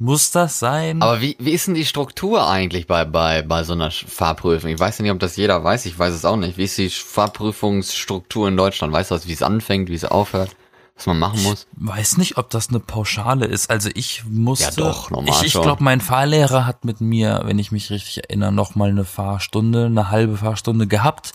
Muss 0.01 0.31
das 0.31 0.59
sein? 0.59 1.01
Aber 1.01 1.19
wie, 1.19 1.35
wie 1.39 1.51
ist 1.51 1.67
denn 1.67 1.73
die 1.73 1.85
Struktur 1.85 2.47
eigentlich 2.47 2.87
bei, 2.87 3.03
bei, 3.03 3.41
bei 3.41 3.65
so 3.65 3.73
einer 3.73 3.91
Fahrprüfung? 3.91 4.69
Ich 4.69 4.79
weiß 4.79 4.97
ja 4.97 5.03
nicht, 5.03 5.11
ob 5.11 5.19
das 5.19 5.35
jeder 5.35 5.61
weiß, 5.61 5.85
ich 5.85 5.99
weiß 5.99 6.13
es 6.13 6.23
auch 6.23 6.37
nicht. 6.37 6.57
Wie 6.57 6.63
ist 6.63 6.77
die 6.77 6.89
Fahrprüfungsstruktur 6.89 8.47
in 8.47 8.55
Deutschland? 8.55 8.93
Weißt 8.93 9.11
du, 9.11 9.15
was, 9.15 9.27
wie 9.27 9.33
es 9.33 9.43
anfängt, 9.43 9.89
wie 9.89 9.95
es 9.95 10.05
aufhört? 10.05 10.55
Was 10.99 11.05
man 11.07 11.19
machen 11.19 11.41
muss? 11.43 11.65
weiß 11.77 12.17
nicht, 12.17 12.37
ob 12.37 12.49
das 12.49 12.69
eine 12.69 12.79
Pauschale 12.79 13.45
ist. 13.45 13.69
Also 13.69 13.89
ich 13.95 14.23
musste. 14.25 14.81
Ja, 14.81 14.87
doch, 14.89 15.09
normal 15.09 15.29
Ich, 15.33 15.43
ich 15.43 15.53
glaube, 15.61 15.83
mein 15.83 16.01
Fahrlehrer 16.01 16.65
hat 16.65 16.85
mit 16.85 17.01
mir, 17.01 17.41
wenn 17.45 17.57
ich 17.57 17.71
mich 17.71 17.89
richtig 17.89 18.17
erinnere, 18.25 18.51
noch 18.51 18.75
mal 18.75 18.89
eine 18.89 19.05
Fahrstunde, 19.05 19.85
eine 19.85 20.11
halbe 20.11 20.37
Fahrstunde 20.37 20.87
gehabt 20.87 21.33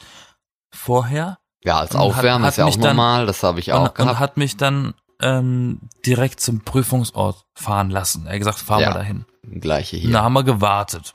vorher. 0.75 1.39
Ja, 1.65 1.79
als 1.81 1.95
Und 1.95 2.01
Aufwärmen 2.03 2.45
hat 2.45 2.53
ist 2.53 2.57
ja 2.59 2.65
auch 2.65 2.69
mich 2.69 2.77
dann- 2.79 2.97
normal, 2.97 3.27
das 3.27 3.43
habe 3.43 3.59
ich 3.59 3.73
auch 3.73 3.81
und, 3.81 3.89
und 3.89 3.95
gehabt. 3.97 4.19
hat 4.19 4.37
mich 4.37 4.57
dann 4.59 4.93
ähm, 5.23 5.81
direkt 6.05 6.41
zum 6.41 6.61
Prüfungsort 6.61 7.47
fahren 7.55 7.89
lassen. 7.89 8.27
Er 8.27 8.33
hat 8.35 8.39
gesagt, 8.41 8.59
fahr 8.59 8.81
Ja. 8.83 8.91
mal 8.91 8.95
dahin. 8.95 9.25
Gleiche 9.43 9.97
Und 9.97 10.03
hier. 10.03 10.13
da 10.13 10.23
haben 10.25 10.33
wir 10.35 10.45
gewartet. 10.45 11.13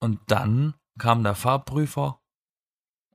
Und 0.00 0.18
dann 0.26 0.74
kam 0.98 1.22
der 1.22 1.34
Fahrprüfer 1.34 2.18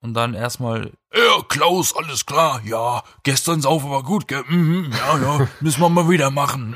und 0.02 0.14
dann 0.14 0.34
erstmal, 0.34 0.92
ja, 1.14 1.44
Klaus, 1.48 1.96
alles 1.96 2.26
klar, 2.26 2.62
ja, 2.66 3.04
gestern 3.24 3.62
saufen 3.62 3.90
war 3.90 4.04
gut, 4.04 4.28
gell? 4.28 4.44
Mhm, 4.48 4.92
ja, 4.92 5.18
ja, 5.18 5.48
müssen 5.62 5.82
wir 5.82 5.90
mal 5.90 6.10
wieder 6.10 6.32
machen. 6.32 6.76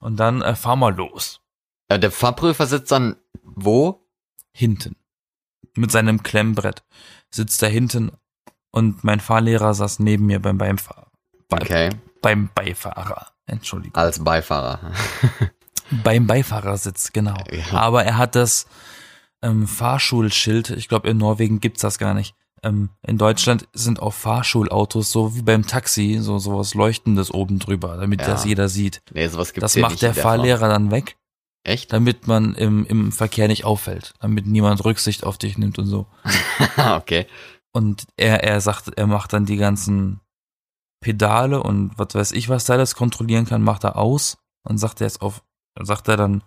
Und 0.00 0.16
dann 0.16 0.42
äh, 0.42 0.54
fahr 0.54 0.76
mal 0.76 0.94
los. 0.94 1.40
Äh, 1.88 1.98
der 1.98 2.10
Fahrprüfer 2.10 2.66
sitzt 2.66 2.92
dann 2.92 3.16
wo? 3.42 4.06
Hinten. 4.52 4.96
Mit 5.76 5.90
seinem 5.90 6.22
Klemmbrett 6.22 6.84
sitzt 7.30 7.62
er 7.62 7.68
hinten 7.68 8.12
und 8.70 9.02
mein 9.04 9.20
Fahrlehrer 9.20 9.74
saß 9.74 9.98
neben 9.98 10.26
mir 10.26 10.40
beim 10.40 10.58
Beifahrer. 10.58 11.10
Bei, 11.48 11.58
Okay, 11.60 11.90
Beim 12.22 12.48
Beifahrer. 12.54 13.28
Entschuldigung. 13.46 13.96
als 13.96 14.22
Beifahrer. 14.22 14.92
Beim 15.90 16.26
Beifahrersitz, 16.26 17.12
genau. 17.12 17.36
Ja. 17.50 17.72
Aber 17.78 18.04
er 18.04 18.16
hat 18.16 18.34
das 18.36 18.66
ähm, 19.44 19.66
Fahrschulschild, 19.68 20.70
ich 20.70 20.88
glaube 20.88 21.08
in 21.08 21.18
Norwegen 21.18 21.60
gibt's 21.60 21.82
das 21.82 21.98
gar 21.98 22.14
nicht. 22.14 22.34
Ähm, 22.62 22.88
in 23.06 23.18
Deutschland 23.18 23.68
sind 23.74 24.00
auf 24.00 24.14
Fahrschulautos 24.14 25.12
so 25.12 25.36
wie 25.36 25.42
beim 25.42 25.66
Taxi 25.66 26.18
so 26.20 26.38
sowas 26.38 26.74
Leuchtendes 26.74 27.32
oben 27.32 27.58
drüber, 27.58 27.96
damit 27.98 28.22
Ja. 28.22 28.26
das 28.28 28.44
jeder 28.44 28.68
sieht. 28.68 29.02
Nee, 29.12 29.28
sowas 29.28 29.52
gibt's 29.52 29.74
Das 29.74 29.80
macht 29.82 30.00
der 30.02 30.12
der 30.12 30.22
Form. 30.22 30.36
Fahrlehrer 30.36 30.68
dann 30.68 30.90
weg, 30.90 31.16
Echt? 31.62 31.92
damit 31.92 32.26
man 32.26 32.54
im, 32.54 32.86
im 32.86 33.12
Verkehr 33.12 33.48
nicht 33.48 33.64
auffällt, 33.64 34.14
damit 34.20 34.46
niemand 34.46 34.82
Rücksicht 34.84 35.24
auf 35.24 35.36
dich 35.38 35.58
nimmt 35.58 35.78
und 35.78 35.86
so. 35.86 36.06
okay. 36.96 37.26
Und 37.72 38.06
er, 38.16 38.42
er 38.44 38.60
sagt, 38.62 38.96
er 38.96 39.06
macht 39.06 39.32
dann 39.34 39.44
die 39.46 39.56
ganzen 39.58 40.20
Pedale 41.00 41.62
und 41.62 41.98
was 41.98 42.14
weiß 42.14 42.32
ich, 42.32 42.48
was 42.48 42.64
da 42.64 42.74
alles 42.74 42.94
kontrollieren 42.94 43.44
kann, 43.44 43.62
macht 43.62 43.84
er 43.84 43.96
aus 43.96 44.38
und 44.62 44.78
sagt 44.78 45.00
er 45.02 45.06
jetzt 45.06 45.20
auf, 45.20 45.42
sagt 45.78 46.08
er 46.08 46.16
dann, 46.16 46.42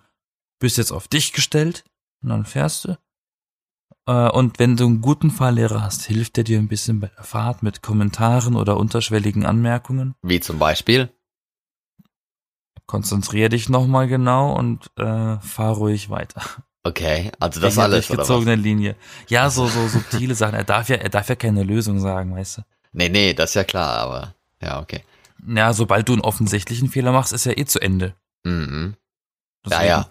bist 0.59 0.77
jetzt 0.79 0.91
auf 0.91 1.07
dich 1.07 1.33
gestellt 1.33 1.83
und 2.21 2.29
dann 2.29 2.45
fährst 2.45 2.85
du. 2.85 2.97
Äh, 4.07 4.29
Und 4.31 4.59
wenn 4.59 4.75
du 4.77 4.85
einen 4.85 5.01
guten 5.01 5.31
Fahrlehrer 5.31 5.81
hast, 5.81 6.03
hilft 6.05 6.37
er 6.37 6.43
dir 6.43 6.59
ein 6.59 6.67
bisschen 6.67 6.99
bei 6.99 7.07
der 7.07 7.23
Fahrt 7.23 7.63
mit 7.63 7.81
Kommentaren 7.81 8.55
oder 8.55 8.77
unterschwelligen 8.77 9.45
Anmerkungen. 9.45 10.15
Wie 10.21 10.39
zum 10.39 10.59
Beispiel? 10.59 11.09
Konzentrier 12.85 13.49
dich 13.49 13.67
nochmal 13.67 14.07
genau 14.07 14.53
und 14.53 14.89
äh, 14.97 15.37
fahr 15.39 15.73
ruhig 15.73 16.09
weiter. 16.09 16.41
Okay, 16.83 17.31
also 17.39 17.59
das 17.59 17.75
der 17.75 17.83
alles 17.83 18.09
oder 18.09 18.19
was? 18.19 18.27
durchgezogene 18.27 18.55
Linie. 18.55 18.95
Ja, 19.27 19.49
so, 19.49 19.67
so 19.67 19.87
subtile 19.89 20.35
Sachen. 20.35 20.55
Er 20.55 20.63
darf 20.63 20.87
ja, 20.87 20.95
er 20.95 21.09
darf 21.09 21.27
ja 21.27 21.35
keine 21.35 21.63
Lösung 21.63 21.99
sagen, 21.99 22.33
weißt 22.33 22.59
du. 22.59 22.61
Nee, 22.93 23.09
nee, 23.09 23.33
das 23.33 23.49
ist 23.51 23.55
ja 23.55 23.65
klar, 23.65 23.97
aber 23.97 24.35
ja, 24.61 24.79
okay. 24.81 25.03
Ja, 25.45 25.73
sobald 25.73 26.07
du 26.07 26.13
einen 26.13 26.21
offensichtlichen 26.21 26.87
Fehler 26.87 27.11
machst, 27.11 27.33
ist 27.33 27.45
ja 27.45 27.57
eh 27.57 27.65
zu 27.65 27.81
Ende. 27.81 28.15
Mhm. 28.45 28.95
Ja, 29.65 29.69
Deswegen- 29.69 29.87
ja. 29.89 30.09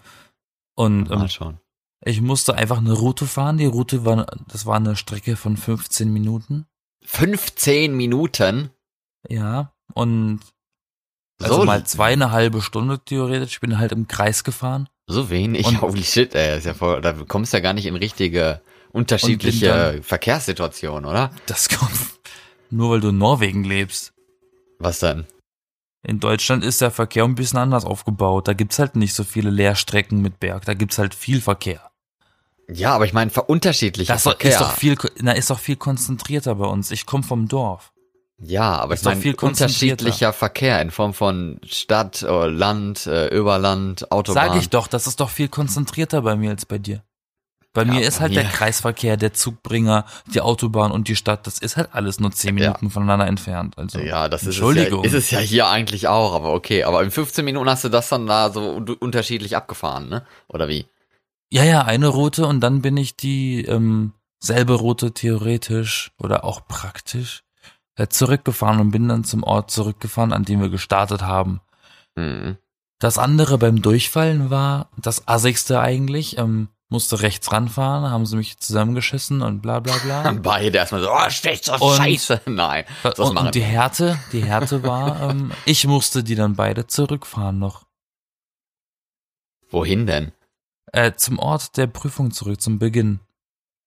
Und 0.75 1.09
Mal 1.09 1.21
ähm, 1.23 1.29
schon. 1.29 1.59
Ich 2.03 2.21
musste 2.21 2.55
einfach 2.55 2.77
eine 2.77 2.93
Route 2.93 3.25
fahren. 3.25 3.57
Die 3.57 3.65
Route 3.65 4.05
war, 4.05 4.25
das 4.47 4.65
war 4.65 4.75
eine 4.77 4.95
Strecke 4.95 5.35
von 5.35 5.57
15 5.57 6.11
Minuten. 6.11 6.65
15 7.05 7.95
Minuten? 7.95 8.69
Ja. 9.27 9.73
Und 9.93 10.41
also 11.41 11.55
so, 11.57 11.65
mal 11.65 11.85
zweieinhalb 11.85 12.61
Stunde 12.61 12.99
theoretisch. 13.03 13.53
Ich 13.53 13.59
bin 13.59 13.77
halt 13.77 13.91
im 13.91 14.07
Kreis 14.07 14.43
gefahren. 14.43 14.89
so 15.07 15.29
wenig? 15.29 15.65
Und- 15.65 15.81
Holy 15.81 16.03
shit, 16.03 16.35
ey, 16.35 16.57
ist 16.57 16.65
ja 16.65 16.73
voll, 16.73 17.01
da 17.01 17.13
kommst 17.13 17.53
du 17.53 17.57
ja 17.57 17.61
gar 17.61 17.73
nicht 17.73 17.85
in 17.85 17.95
richtige 17.95 18.61
unterschiedliche 18.91 19.67
dann- 19.67 20.03
Verkehrssituationen, 20.03 21.05
oder? 21.05 21.31
Das 21.45 21.69
kommt 21.69 21.91
nur, 22.69 22.91
weil 22.91 22.99
du 23.01 23.09
in 23.09 23.17
Norwegen 23.17 23.63
lebst. 23.63 24.13
Was 24.79 24.99
denn? 24.99 25.25
In 26.03 26.19
Deutschland 26.19 26.63
ist 26.63 26.81
der 26.81 26.91
Verkehr 26.91 27.23
ein 27.23 27.35
bisschen 27.35 27.59
anders 27.59 27.85
aufgebaut. 27.85 28.47
Da 28.47 28.53
gibt's 28.53 28.79
halt 28.79 28.95
nicht 28.95 29.13
so 29.13 29.23
viele 29.23 29.49
Leerstrecken 29.49 30.21
mit 30.21 30.39
Berg. 30.39 30.65
Da 30.65 30.73
gibt's 30.73 30.97
halt 30.97 31.15
viel 31.15 31.41
Verkehr. 31.41 31.86
Ja, 32.69 32.93
aber 32.93 33.05
ich 33.05 33.13
meine, 33.13 33.31
ver- 33.31 33.49
unterschiedlicher 33.49 34.13
Das 34.13 34.21
ist 34.21 34.25
doch- 34.25 34.31
Verkehr. 34.33 34.51
ist 34.51 34.59
doch 34.61 34.71
viel, 34.73 34.97
na, 35.21 35.31
ist 35.31 35.49
doch 35.49 35.59
viel 35.59 35.77
konzentrierter 35.77 36.55
bei 36.55 36.65
uns. 36.65 36.91
Ich 36.91 37.05
komme 37.05 37.23
vom 37.23 37.47
Dorf. 37.47 37.91
ja, 38.39 38.77
aber 38.77 38.93
ist 38.93 38.99
ich 38.99 39.03
doch 39.05 39.11
meine, 39.11 39.21
viel 39.21 39.33
konzentrierter. 39.33 39.93
unterschiedlicher 40.03 40.33
Verkehr 40.33 40.81
in 40.81 40.91
Form 40.91 41.13
von 41.13 41.59
Stadt, 41.65 42.21
äh, 42.23 42.45
Land, 42.47 43.07
äh, 43.07 43.27
Überland, 43.29 44.11
Autobahn. 44.11 44.49
Sag 44.51 44.59
ich 44.61 44.69
doch, 44.69 44.87
das 44.87 45.07
ist 45.07 45.19
doch 45.21 45.29
viel 45.29 45.47
konzentrierter 45.47 46.21
bei 46.21 46.35
mir 46.35 46.49
als 46.51 46.65
bei 46.65 46.77
dir. 46.77 47.03
Bei 47.73 47.83
Ja, 47.83 47.93
mir 47.93 48.01
ist 48.07 48.17
bei 48.17 48.23
halt 48.23 48.35
der 48.35 48.43
mir- 48.43 48.49
Kreisverkehr, 48.49 49.17
der 49.17 49.33
Zugbringer, 49.33 50.05
die 50.33 50.41
Autobahn 50.41 50.91
und 50.91 51.07
die 51.07 51.15
Stadt, 51.15 51.45
das 51.47 51.59
ist 51.59 51.77
halt 51.77 51.89
alles 51.93 52.19
nur 52.19 52.31
zehn 52.31 52.57
Ja. 52.57 52.65
Minuten 52.69 52.89
voneinander 52.89 53.27
entfernt. 53.27 53.77
Also, 53.77 53.99
Ja, 53.99 54.27
das 54.29 54.41
ist 54.43 54.49
es, 54.49 54.55
ja, 54.57 54.67
Entschuldigung. 54.67 55.03
ist 55.03 55.13
es 55.13 55.31
ja 55.31 55.39
hier 55.39 55.67
eigentlich 55.69 56.07
auch, 56.07 56.33
aber 56.33 56.53
okay. 56.53 56.83
Aber 56.83 57.01
in 57.03 57.11
15 57.11 57.45
Minuten 57.45 57.69
hast 57.69 57.83
du 57.85 57.89
das 57.89 58.09
dann 58.09 58.25
da 58.27 58.51
so 58.51 58.61
un 58.75 58.89
unterschiedlich 58.89 59.55
abgefahren, 59.55 60.09
ne? 60.09 60.25
Oder 60.47 60.67
wie? 60.67 60.85
Ja, 61.49 61.63
ja, 61.63 61.83
eine 61.83 62.07
Route 62.07 62.45
und 62.45 62.59
dann 62.59 62.81
bin 62.81 62.97
ich 62.97 63.15
die 63.15 63.63
ähm, 63.63 64.13
selbe 64.39 64.73
Route 64.73 65.13
theoretisch 65.13 66.11
oder 66.19 66.43
auch 66.43 66.67
praktisch 66.67 67.43
äh, 67.95 68.07
zurückgefahren 68.07 68.79
und 68.79 68.91
bin 68.91 69.07
dann 69.07 69.23
zum 69.23 69.43
Ort 69.43 69.71
zurückgefahren, 69.71 70.33
an 70.33 70.43
dem 70.43 70.61
wir 70.61 70.69
gestartet 70.69 71.21
haben. 71.21 71.61
Hm. 72.17 72.57
Das 72.99 73.17
andere 73.17 73.57
beim 73.57 73.81
Durchfallen 73.81 74.49
war 74.49 74.89
das 74.97 75.27
assigste 75.27 75.79
eigentlich. 75.79 76.37
Ähm, 76.37 76.69
musste 76.89 77.21
rechts 77.21 77.51
ranfahren, 77.51 78.09
haben 78.09 78.25
sie 78.25 78.37
mich 78.37 78.59
zusammengeschissen 78.59 79.41
und 79.41 79.61
bla 79.61 79.79
bla 79.81 79.97
bla. 79.97 80.31
Beide 80.41 80.77
erstmal 80.77 81.01
so, 81.01 81.11
oh, 81.11 81.77
so 81.79 81.85
Und- 81.85 81.97
scheiße. 81.97 82.41
Nein, 82.47 82.85
das 83.03 83.19
und, 83.19 83.37
und 83.37 83.55
die. 83.55 83.61
Härte, 83.61 84.17
die 84.31 84.43
Härte 84.43 84.83
war, 84.83 85.29
ähm, 85.29 85.51
ich 85.65 85.85
musste 85.85 86.23
die 86.23 86.35
dann 86.35 86.55
beide 86.55 86.87
zurückfahren 86.87 87.59
noch. 87.59 87.85
Wohin 89.69 90.07
denn? 90.07 90.31
Äh, 90.93 91.13
zum 91.15 91.39
Ort 91.39 91.77
der 91.77 91.87
Prüfung 91.87 92.31
zurück, 92.31 92.61
zum 92.61 92.79
Beginn. 92.79 93.19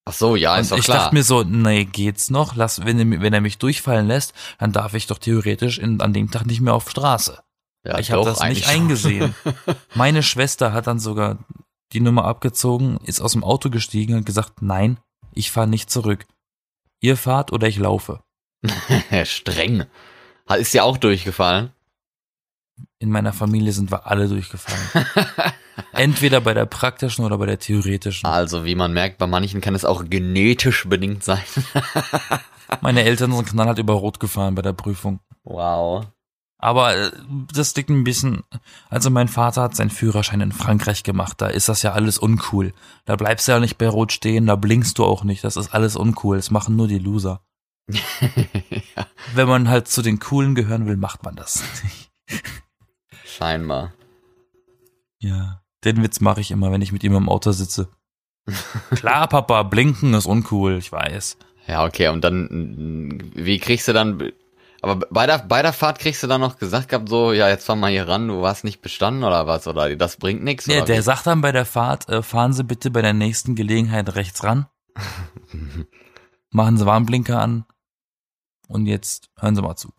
Ach 0.04 0.12
so, 0.12 0.37
ja, 0.37 0.57
ist 0.57 0.66
Und 0.66 0.73
doch 0.73 0.78
ich 0.78 0.85
klar. 0.87 0.99
dachte 0.99 1.14
mir 1.14 1.23
so, 1.23 1.42
nee, 1.42 1.85
geht's 1.85 2.30
noch? 2.30 2.57
Lass, 2.57 2.85
wenn, 2.85 2.99
er, 2.99 3.21
wenn 3.21 3.33
er 3.33 3.40
mich 3.40 3.59
durchfallen 3.59 4.07
lässt, 4.07 4.35
dann 4.59 4.73
darf 4.73 4.95
ich 4.95 5.07
doch 5.07 5.19
theoretisch 5.19 5.78
in, 5.78 6.00
an 6.00 6.12
dem 6.12 6.30
Tag 6.30 6.47
nicht 6.47 6.61
mehr 6.61 6.75
auf 6.75 6.90
Straße. 6.90 7.42
ja, 7.85 7.99
ich 7.99 8.11
habe 8.11 8.25
das 8.25 8.40
eigentlich 8.40 8.66
nicht 8.66 8.69
eingesehen. 8.69 9.35
Meine 9.95 10.23
Schwester 10.23 10.73
hat 10.73 10.87
dann 10.87 10.99
sogar 10.99 11.38
die 11.92 12.00
Nummer 12.00 12.25
abgezogen, 12.25 12.99
ist 13.04 13.21
aus 13.21 13.33
dem 13.33 13.45
Auto 13.45 13.71
gestiegen 13.71 14.14
und 14.14 14.26
gesagt, 14.26 14.62
nein, 14.62 14.99
ich 15.33 15.50
fahre 15.50 15.69
nicht 15.69 15.90
zurück. 15.90 16.26
Ihr 17.00 17.16
fahrt 17.16 17.52
oder 17.52 17.66
ich 17.69 17.78
laufe. 17.78 18.23
Streng. 19.25 19.85
Ist 20.59 20.75
dir 20.75 20.85
auch 20.85 20.97
durchgefallen? 20.99 21.73
In 22.99 23.11
meiner 23.11 23.33
Familie 23.33 23.73
sind 23.73 23.90
wir 23.90 24.07
alle 24.07 24.28
durchgefallen. 24.28 25.07
Entweder 25.92 26.40
bei 26.40 26.54
der 26.54 26.66
praktischen 26.66 27.25
oder 27.25 27.38
bei 27.38 27.47
der 27.47 27.59
theoretischen. 27.59 28.28
Also, 28.28 28.64
wie 28.64 28.75
man 28.75 28.92
merkt, 28.92 29.18
bei 29.18 29.26
manchen 29.26 29.61
kann 29.61 29.75
es 29.75 29.85
auch 29.85 30.04
genetisch 30.09 30.88
bedingt 30.88 31.25
sein. 31.25 31.42
Meine 32.80 33.02
Eltern 33.02 33.32
sind 33.32 33.49
knallhart 33.49 33.78
über 33.78 33.94
Rot 33.94 34.20
gefahren 34.20 34.54
bei 34.54 34.62
der 34.62 34.73
Prüfung. 34.73 35.20
Wow. 35.42 36.06
Aber 36.59 36.94
äh, 36.94 37.11
das 37.52 37.75
liegt 37.75 37.88
ein 37.88 38.04
bisschen. 38.04 38.44
Also 38.90 39.11
mein 39.11 39.28
Vater 39.28 39.62
hat 39.62 39.75
seinen 39.75 39.90
Führerschein 39.90 40.42
in 40.42 40.52
Frankreich 40.52 41.02
gemacht. 41.02 41.40
Da 41.40 41.49
ist 41.49 41.68
das 41.68 41.82
ja 41.82 41.92
alles 41.92 42.18
uncool. 42.18 42.75
Da 43.06 43.16
bleibst 43.16 43.49
du 43.49 43.52
ja 43.52 43.61
nicht 43.61 43.78
bei 43.78 43.88
Rot 43.88 44.12
stehen, 44.12 44.47
da 44.47 44.56
blinkst 44.56 44.99
du 44.99 45.04
auch 45.04 45.25
nicht. 45.25 45.42
Das 45.42 45.56
ist 45.56 45.75
alles 45.75 45.97
uncool. 45.97 46.37
Das 46.37 46.50
machen 46.50 46.76
nur 46.76 46.87
die 46.87 46.99
Loser. 46.99 47.40
ja, 47.88 49.06
Wenn 49.35 49.49
man 49.49 49.68
halt 49.68 49.88
zu 49.88 50.02
den 50.02 50.20
Coolen 50.20 50.54
gehören 50.54 50.87
will, 50.87 50.97
macht 50.97 51.25
man 51.25 51.35
das. 51.35 51.64
scheinbar. 53.25 53.92
ja. 55.18 55.62
Den 55.84 56.02
Witz 56.02 56.20
mache 56.20 56.40
ich 56.40 56.50
immer, 56.50 56.70
wenn 56.72 56.82
ich 56.82 56.92
mit 56.92 57.04
ihm 57.04 57.14
im 57.14 57.28
Auto 57.28 57.52
sitze. 57.52 57.88
Klar, 58.90 59.28
Papa, 59.28 59.62
blinken 59.62 60.14
ist 60.14 60.26
uncool, 60.26 60.78
ich 60.78 60.92
weiß. 60.92 61.37
Ja, 61.66 61.84
okay, 61.84 62.08
und 62.08 62.22
dann, 62.25 62.44
mm, 62.44 63.32
wie 63.34 63.58
kriegst 63.58 63.87
du 63.88 63.92
dann, 63.92 64.32
aber 64.82 64.96
bei 65.10 65.26
der, 65.26 65.38
bei 65.38 65.62
der 65.62 65.72
Fahrt 65.72 65.99
kriegst 65.99 66.22
du 66.22 66.26
dann 66.26 66.40
noch 66.40 66.58
gesagt 66.58 66.88
gehabt, 66.88 67.08
so, 67.08 67.32
ja, 67.32 67.49
jetzt 67.49 67.64
fahr 67.66 67.76
mal 67.76 67.90
hier 67.90 68.08
ran, 68.08 68.28
du 68.28 68.40
warst 68.42 68.64
nicht 68.64 68.80
bestanden 68.82 69.25
oder 69.25 69.46
was, 69.46 69.66
oder 69.68 69.94
das 69.94 70.16
bringt 70.16 70.42
nichts, 70.42 70.66
Ja, 70.66 70.84
der 70.84 70.99
wie? 70.99 71.02
sagt 71.02 71.26
dann 71.26 71.42
bei 71.42 71.52
der 71.52 71.66
Fahrt, 71.66 72.08
äh, 72.08 72.22
fahren 72.22 72.52
Sie 72.52 72.64
bitte 72.64 72.90
bei 72.90 73.02
der 73.02 73.12
nächsten 73.12 73.54
Gelegenheit 73.54 74.14
rechts 74.14 74.42
ran. 74.42 74.66
Machen 76.50 76.78
Sie 76.78 76.87
Warnblinker 76.87 77.40
an. 77.40 77.64
Und 78.66 78.87
jetzt 78.87 79.30
hören 79.38 79.54
Sie 79.54 79.62
mal 79.62 79.76
zu. 79.76 79.92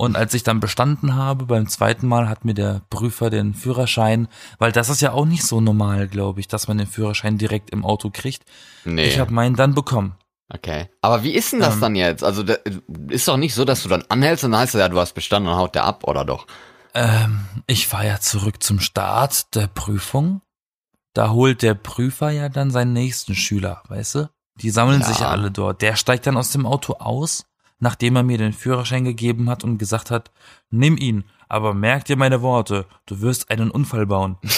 Und 0.00 0.16
als 0.16 0.32
ich 0.32 0.42
dann 0.42 0.60
bestanden 0.60 1.14
habe, 1.14 1.44
beim 1.44 1.68
zweiten 1.68 2.08
Mal 2.08 2.26
hat 2.26 2.46
mir 2.46 2.54
der 2.54 2.80
Prüfer 2.88 3.28
den 3.28 3.52
Führerschein, 3.52 4.28
weil 4.58 4.72
das 4.72 4.88
ist 4.88 5.02
ja 5.02 5.12
auch 5.12 5.26
nicht 5.26 5.42
so 5.44 5.60
normal, 5.60 6.08
glaube 6.08 6.40
ich, 6.40 6.48
dass 6.48 6.68
man 6.68 6.78
den 6.78 6.86
Führerschein 6.86 7.36
direkt 7.36 7.68
im 7.68 7.84
Auto 7.84 8.08
kriegt. 8.10 8.42
Nee, 8.86 9.04
Ich 9.08 9.18
habe 9.18 9.30
meinen 9.34 9.56
dann 9.56 9.74
bekommen. 9.74 10.14
okay. 10.52 10.88
Aber 11.02 11.22
wie 11.22 11.32
ist 11.32 11.52
denn 11.52 11.60
das 11.60 11.74
Ähm. 11.74 11.80
dann 11.82 11.94
jetzt? 11.96 12.24
Also, 12.24 12.42
da, 12.42 12.54
ist 13.08 13.28
doch 13.28 13.36
nicht 13.36 13.52
so, 13.54 13.66
dass 13.66 13.82
du 13.82 13.90
dann 13.90 14.02
anhältst 14.08 14.42
und 14.42 14.52
dann 14.52 14.62
heißt 14.62 14.74
es 14.74 14.78
ja, 14.80 14.88
du 14.88 14.98
hast 14.98 15.12
bestanden 15.12 15.50
und 15.52 15.58
haut 15.58 15.74
der 15.74 15.84
ab, 15.84 16.04
oder 16.04 16.24
doch? 16.24 16.46
Ähm, 16.94 17.44
ich 17.66 17.86
fahre 17.86 18.06
ja 18.06 18.20
zurück 18.20 18.62
zum 18.62 18.80
Start 18.80 19.54
der 19.54 19.66
Prüfung. 19.66 20.40
Da 21.12 21.28
holt 21.28 21.60
der 21.60 21.74
Prüfer 21.74 22.30
ja 22.30 22.48
dann 22.48 22.70
seinen 22.70 22.94
nächsten 22.94 23.34
Schüler, 23.34 23.82
weißt 23.88 24.14
du? 24.14 24.30
Die 24.62 24.70
sammeln 24.70 25.02
Ja. 25.02 25.06
sich 25.08 25.18
ja 25.20 25.28
alle 25.28 25.50
dort. 25.50 25.82
Der 25.82 25.94
steigt 25.96 26.26
dann 26.26 26.38
aus 26.38 26.52
dem 26.52 26.64
Auto 26.64 26.94
aus, 26.94 27.44
nachdem 27.80 28.16
er 28.16 28.22
mir 28.22 28.38
den 28.38 28.52
Führerschein 28.52 29.04
gegeben 29.04 29.50
hat 29.50 29.64
und 29.64 29.78
gesagt 29.78 30.10
hat, 30.10 30.30
nimm 30.70 30.96
ihn, 30.96 31.24
aber 31.48 31.74
merk 31.74 32.04
dir 32.04 32.16
meine 32.16 32.42
Worte, 32.42 32.86
du 33.06 33.20
wirst 33.20 33.50
einen 33.50 33.70
Unfall 33.70 34.06
bauen. 34.06 34.36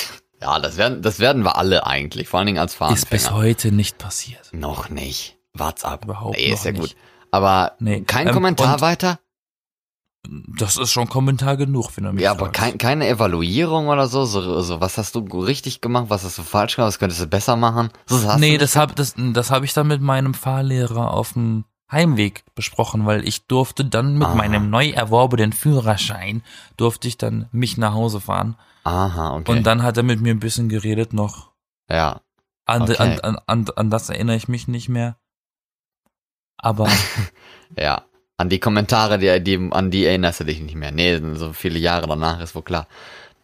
Ja, 0.42 0.58
das 0.58 0.76
werden, 0.76 1.02
das 1.02 1.20
werden 1.20 1.44
wir 1.44 1.56
alle 1.56 1.86
eigentlich, 1.86 2.26
vor 2.26 2.40
allen 2.40 2.48
Dingen 2.48 2.58
als 2.58 2.76
Ist 2.92 3.10
bis 3.10 3.30
heute 3.30 3.70
nicht 3.70 3.98
passiert. 3.98 4.50
Noch 4.52 4.88
nicht. 4.88 5.38
Wart's 5.52 5.84
ab. 5.84 6.04
Überhaupt 6.04 6.36
nee, 6.36 6.52
ist 6.52 6.64
ja 6.64 6.72
nicht. 6.72 6.80
gut. 6.80 6.96
Aber 7.30 7.76
Nee, 7.78 8.00
kein 8.00 8.26
ähm, 8.26 8.34
Kommentar 8.34 8.80
weiter? 8.80 9.20
Das 10.56 10.76
ist 10.76 10.90
schon 10.92 11.08
Kommentar 11.08 11.56
genug, 11.56 11.96
wenn 11.96 12.04
du 12.04 12.12
mich 12.12 12.22
Ja, 12.22 12.32
aber 12.32 12.50
kein, 12.50 12.78
keine 12.78 13.08
Evaluierung 13.08 13.88
oder 13.88 14.06
so, 14.06 14.24
so, 14.24 14.60
so, 14.60 14.80
was 14.80 14.98
hast 14.98 15.14
du 15.14 15.20
richtig 15.20 15.80
gemacht, 15.80 16.06
was 16.08 16.24
hast 16.24 16.38
du 16.38 16.42
falsch 16.42 16.76
gemacht, 16.76 16.88
was 16.88 16.98
könntest 16.98 17.20
du 17.20 17.26
besser 17.26 17.56
machen? 17.56 17.90
So 18.06 18.22
hast 18.28 18.38
nee, 18.38 18.58
das 18.58 18.76
habe 18.76 18.94
das, 18.94 19.14
das 19.16 19.50
hab 19.50 19.64
ich 19.64 19.72
dann 19.74 19.88
mit 19.88 20.00
meinem 20.00 20.34
Fahrlehrer 20.34 21.12
auf 21.12 21.32
dem 21.32 21.64
Heimweg 21.92 22.42
besprochen, 22.54 23.04
weil 23.06 23.26
ich 23.28 23.46
durfte 23.46 23.84
dann 23.84 24.18
mit 24.18 24.28
Ah. 24.28 24.34
meinem 24.34 24.70
neu 24.70 24.90
erworbenen 24.90 25.52
Führerschein, 25.52 26.42
durfte 26.76 27.06
ich 27.06 27.18
dann 27.18 27.48
mich 27.52 27.76
nach 27.76 27.92
Hause 27.92 28.20
fahren. 28.20 28.56
Aha, 28.84 29.36
okay. 29.36 29.52
Und 29.52 29.64
dann 29.64 29.82
hat 29.82 29.96
er 29.98 30.02
mit 30.02 30.20
mir 30.20 30.34
ein 30.34 30.40
bisschen 30.40 30.68
geredet 30.68 31.12
noch. 31.12 31.50
ja, 31.88 32.20
An, 32.64 32.82
Okay. 32.82 32.96
an, 32.96 33.20
an, 33.20 33.38
an, 33.46 33.66
an 33.76 33.90
das 33.90 34.08
erinnere 34.08 34.36
ich 34.36 34.48
mich 34.48 34.66
nicht 34.68 34.88
mehr. 34.88 35.16
Aber 36.56 36.88
ja. 37.78 38.02
An 38.38 38.48
die 38.48 38.58
Kommentare, 38.60 39.18
die, 39.18 39.42
die, 39.44 39.68
an 39.72 39.90
die 39.92 40.04
erinnerst 40.04 40.40
du 40.40 40.44
dich 40.44 40.60
nicht 40.60 40.74
mehr. 40.74 40.90
Nee, 40.90 41.20
so 41.34 41.52
viele 41.52 41.78
Jahre 41.78 42.08
danach 42.08 42.40
ist 42.40 42.54
wohl 42.56 42.62
klar, 42.62 42.88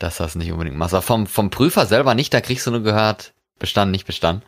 dass 0.00 0.16
das 0.16 0.34
nicht 0.34 0.50
unbedingt 0.50 0.76
machst. 0.76 0.94
Aber 0.94 1.02
vom, 1.02 1.26
vom 1.26 1.50
Prüfer 1.50 1.86
selber 1.86 2.14
nicht, 2.14 2.32
da 2.34 2.40
kriegst 2.40 2.66
du 2.66 2.70
nur 2.72 2.82
gehört, 2.82 3.32
bestanden, 3.60 3.92
nicht 3.92 4.06
bestanden. 4.06 4.42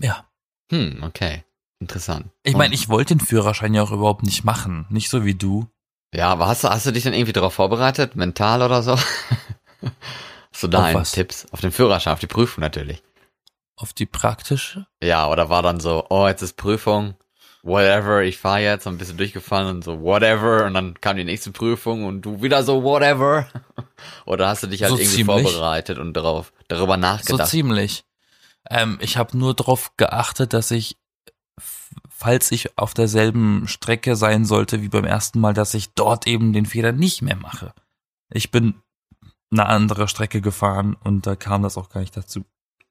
ja, 0.00 0.24
Hm, 0.70 1.02
okay. 1.02 1.44
Interessant. 1.84 2.26
ich 2.42 2.56
meine, 2.56 2.74
ich 2.74 2.88
wollte 2.88 3.14
den 3.14 3.24
Führerschein 3.24 3.74
ja 3.74 3.82
auch 3.82 3.90
überhaupt 3.92 4.22
nicht 4.22 4.42
machen. 4.44 4.86
Nicht 4.88 5.10
so 5.10 5.24
wie 5.24 5.34
du. 5.34 5.66
Ja, 6.14 6.28
aber 6.30 6.46
hast 6.46 6.64
du, 6.64 6.70
hast 6.70 6.86
du 6.86 6.92
dich 6.92 7.04
dann 7.04 7.12
irgendwie 7.12 7.32
darauf 7.34 7.52
vorbereitet, 7.54 8.16
mental 8.16 8.62
oder 8.62 8.82
so? 8.82 8.96
hast 10.52 10.62
du 10.62 10.68
da 10.68 10.84
einen? 10.84 11.04
Tipps? 11.04 11.46
Auf 11.52 11.60
den 11.60 11.72
Führerschein, 11.72 12.12
auf 12.14 12.20
die 12.20 12.26
Prüfung 12.26 12.62
natürlich. 12.62 13.02
Auf 13.76 13.92
die 13.92 14.06
praktische? 14.06 14.86
Ja, 15.02 15.28
oder 15.28 15.50
war 15.50 15.62
dann 15.62 15.80
so, 15.80 16.06
oh, 16.08 16.26
jetzt 16.26 16.42
ist 16.42 16.56
Prüfung, 16.56 17.14
whatever, 17.62 18.22
ich 18.22 18.38
fahre 18.38 18.60
jetzt, 18.60 18.86
und 18.86 18.98
bist 18.98 19.10
du 19.10 19.16
durchgefallen 19.16 19.68
und 19.68 19.84
so, 19.84 20.00
whatever, 20.00 20.64
und 20.66 20.74
dann 20.74 20.98
kam 21.00 21.16
die 21.16 21.24
nächste 21.24 21.50
Prüfung 21.50 22.04
und 22.04 22.22
du 22.22 22.40
wieder 22.42 22.62
so, 22.62 22.82
whatever. 22.82 23.46
Oder 24.26 24.48
hast 24.48 24.62
du 24.62 24.68
dich 24.68 24.82
halt 24.82 24.90
So 24.92 24.98
irgendwie 24.98 25.16
ziemlich. 25.16 25.42
vorbereitet 25.50 25.98
und 25.98 26.14
darauf, 26.14 26.52
darüber 26.68 26.94
So 26.94 27.00
nachgedacht? 27.00 27.48
ziemlich. 27.50 28.04
Ähm, 28.70 28.98
ich 29.02 29.16
habe 29.16 29.36
nur 29.36 29.54
darauf 29.54 29.96
geachtet, 29.96 30.52
dass 30.54 30.70
ich, 30.70 30.96
falls 32.24 32.50
ich 32.52 32.78
auf 32.78 32.94
derselben 32.94 33.68
Strecke 33.68 34.16
sein 34.16 34.46
sollte 34.46 34.80
wie 34.80 34.88
beim 34.88 35.04
ersten 35.04 35.40
Mal, 35.40 35.52
dass 35.52 35.74
ich 35.74 35.92
dort 35.92 36.26
eben 36.26 36.54
den 36.54 36.64
Fehler 36.64 36.90
nicht 36.90 37.20
mehr 37.20 37.36
mache. 37.36 37.74
Ich 38.32 38.50
bin 38.50 38.76
eine 39.52 39.66
andere 39.66 40.08
Strecke 40.08 40.40
gefahren 40.40 40.96
und 41.04 41.26
da 41.26 41.36
kam 41.36 41.62
das 41.62 41.76
auch 41.76 41.90
gar 41.90 42.00
nicht 42.00 42.16
dazu. 42.16 42.46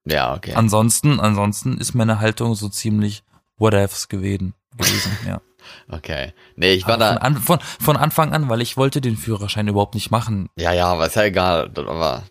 ja, 0.06 0.36
okay. 0.36 0.54
Ansonsten, 0.54 1.20
ansonsten 1.20 1.80
ist 1.80 1.96
meine 1.96 2.20
Haltung 2.20 2.54
so 2.54 2.70
ziemlich 2.70 3.24
whatevs 3.58 4.08
gewesen. 4.08 4.54
gewesen 4.78 5.12
ja. 5.28 5.42
Okay. 5.90 6.34
Nee, 6.56 6.74
ich 6.74 6.86
war 6.86 6.96
Aber 6.96 7.08
von, 7.08 7.16
da, 7.16 7.22
an, 7.22 7.38
von, 7.38 7.60
von 7.80 7.98
Anfang 7.98 8.34
an, 8.34 8.50
weil 8.50 8.62
ich 8.62 8.78
wollte 8.78 9.02
den 9.02 9.18
Führerschein 9.18 9.68
überhaupt 9.68 9.96
nicht 9.96 10.12
machen. 10.12 10.50
ja, 10.58 10.74
ja, 10.74 10.88
aber 10.88 11.08
ist 11.08 11.16
ja 11.16 11.24
egal, 11.24 11.72
aber, 11.76 12.24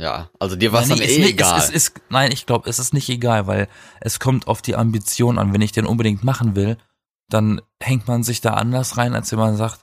ja, 0.00 0.30
also 0.38 0.56
dir 0.56 0.72
war 0.72 0.82
es 0.82 0.88
Nein, 0.88 0.98
dann 0.98 1.06
eh 1.08 1.10
ist 1.10 1.18
nicht- 1.18 1.28
egal. 1.30 1.58
Es, 1.58 1.64
es 1.68 1.74
ist, 1.74 1.92
nein, 2.08 2.30
ich 2.32 2.46
glaube, 2.46 2.68
es 2.70 2.78
ist 2.78 2.94
nicht 2.94 3.08
egal, 3.08 3.46
weil 3.46 3.68
es 4.00 4.20
kommt 4.20 4.46
auf 4.46 4.62
die 4.62 4.76
Ambition 4.76 5.38
an. 5.38 5.52
Wenn 5.52 5.60
ich 5.60 5.72
den 5.72 5.86
unbedingt 5.86 6.22
machen 6.24 6.54
will, 6.56 6.76
dann 7.28 7.60
hängt 7.82 8.06
man 8.08 8.22
sich 8.22 8.40
da 8.40 8.54
anders 8.54 8.96
rein, 8.96 9.14
als 9.14 9.32
wenn 9.32 9.38
man 9.38 9.56
sagt, 9.56 9.80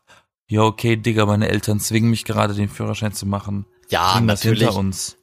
ja, 0.47 0.61
okay, 0.61 0.95
Digga, 0.95 1.25
meine 1.25 1.49
Eltern 1.49 1.79
zwingen 1.79 2.09
mich 2.09 2.23
gerade, 2.23 2.53
den 2.53 2.69
Führerschein 2.69 3.13
zu 3.13 3.25
machen. 3.25 3.65
ja, 3.89 4.19
natürlich. 4.21 4.69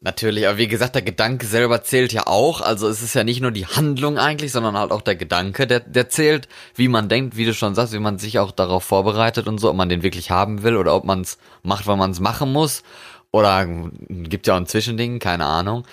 Natürlich, 0.01 0.47
aber 0.49 0.59
wie 0.59 0.67
gesagt, 0.69 0.95
der 0.97 1.03
Gedanke 1.03 1.47
selber 1.47 1.83
zählt 1.85 2.13
ja 2.13 2.27
auch. 2.27 2.61
Also 2.61 2.89
es 2.89 3.03
ist 3.03 3.15
ja 3.15 3.23
nicht 3.25 3.41
nur 3.41 3.51
die 3.53 3.67
Handlung 3.67 4.19
eigentlich, 4.19 4.53
sondern 4.53 4.77
halt 4.77 4.91
auch 4.93 5.01
der 5.03 5.15
Gedanke, 5.17 5.67
der, 5.69 5.81
der 5.81 6.09
zählt, 6.09 6.49
wie 6.75 6.89
man 6.89 7.09
denkt, 7.09 7.37
wie 7.37 7.45
du 7.45 7.55
schon 7.55 7.75
sagst, 7.75 7.93
wie 7.93 7.99
man 8.01 8.19
sich 8.19 8.39
auch 8.41 8.51
darauf 8.53 8.85
vorbereitet 8.85 9.47
und 9.49 9.59
so, 9.59 9.71
ob 9.71 9.77
man 9.77 9.89
den 9.89 10.03
wirklich 10.03 10.31
haben 10.31 10.63
will 10.65 10.77
oder 10.77 10.95
ob 10.95 11.05
man 11.05 11.21
es 11.23 11.39
macht, 11.63 11.87
weil 11.87 11.97
man 11.97 12.11
es 12.11 12.21
machen 12.21 12.53
muss. 12.53 12.83
Oder 13.33 13.67
gibt 13.67 14.47
ja 14.47 14.55
auch 14.55 14.59
ein 14.59 14.67
Zwischending, 14.67 15.19
keine 15.19 15.47
Ahnung. 15.47 15.85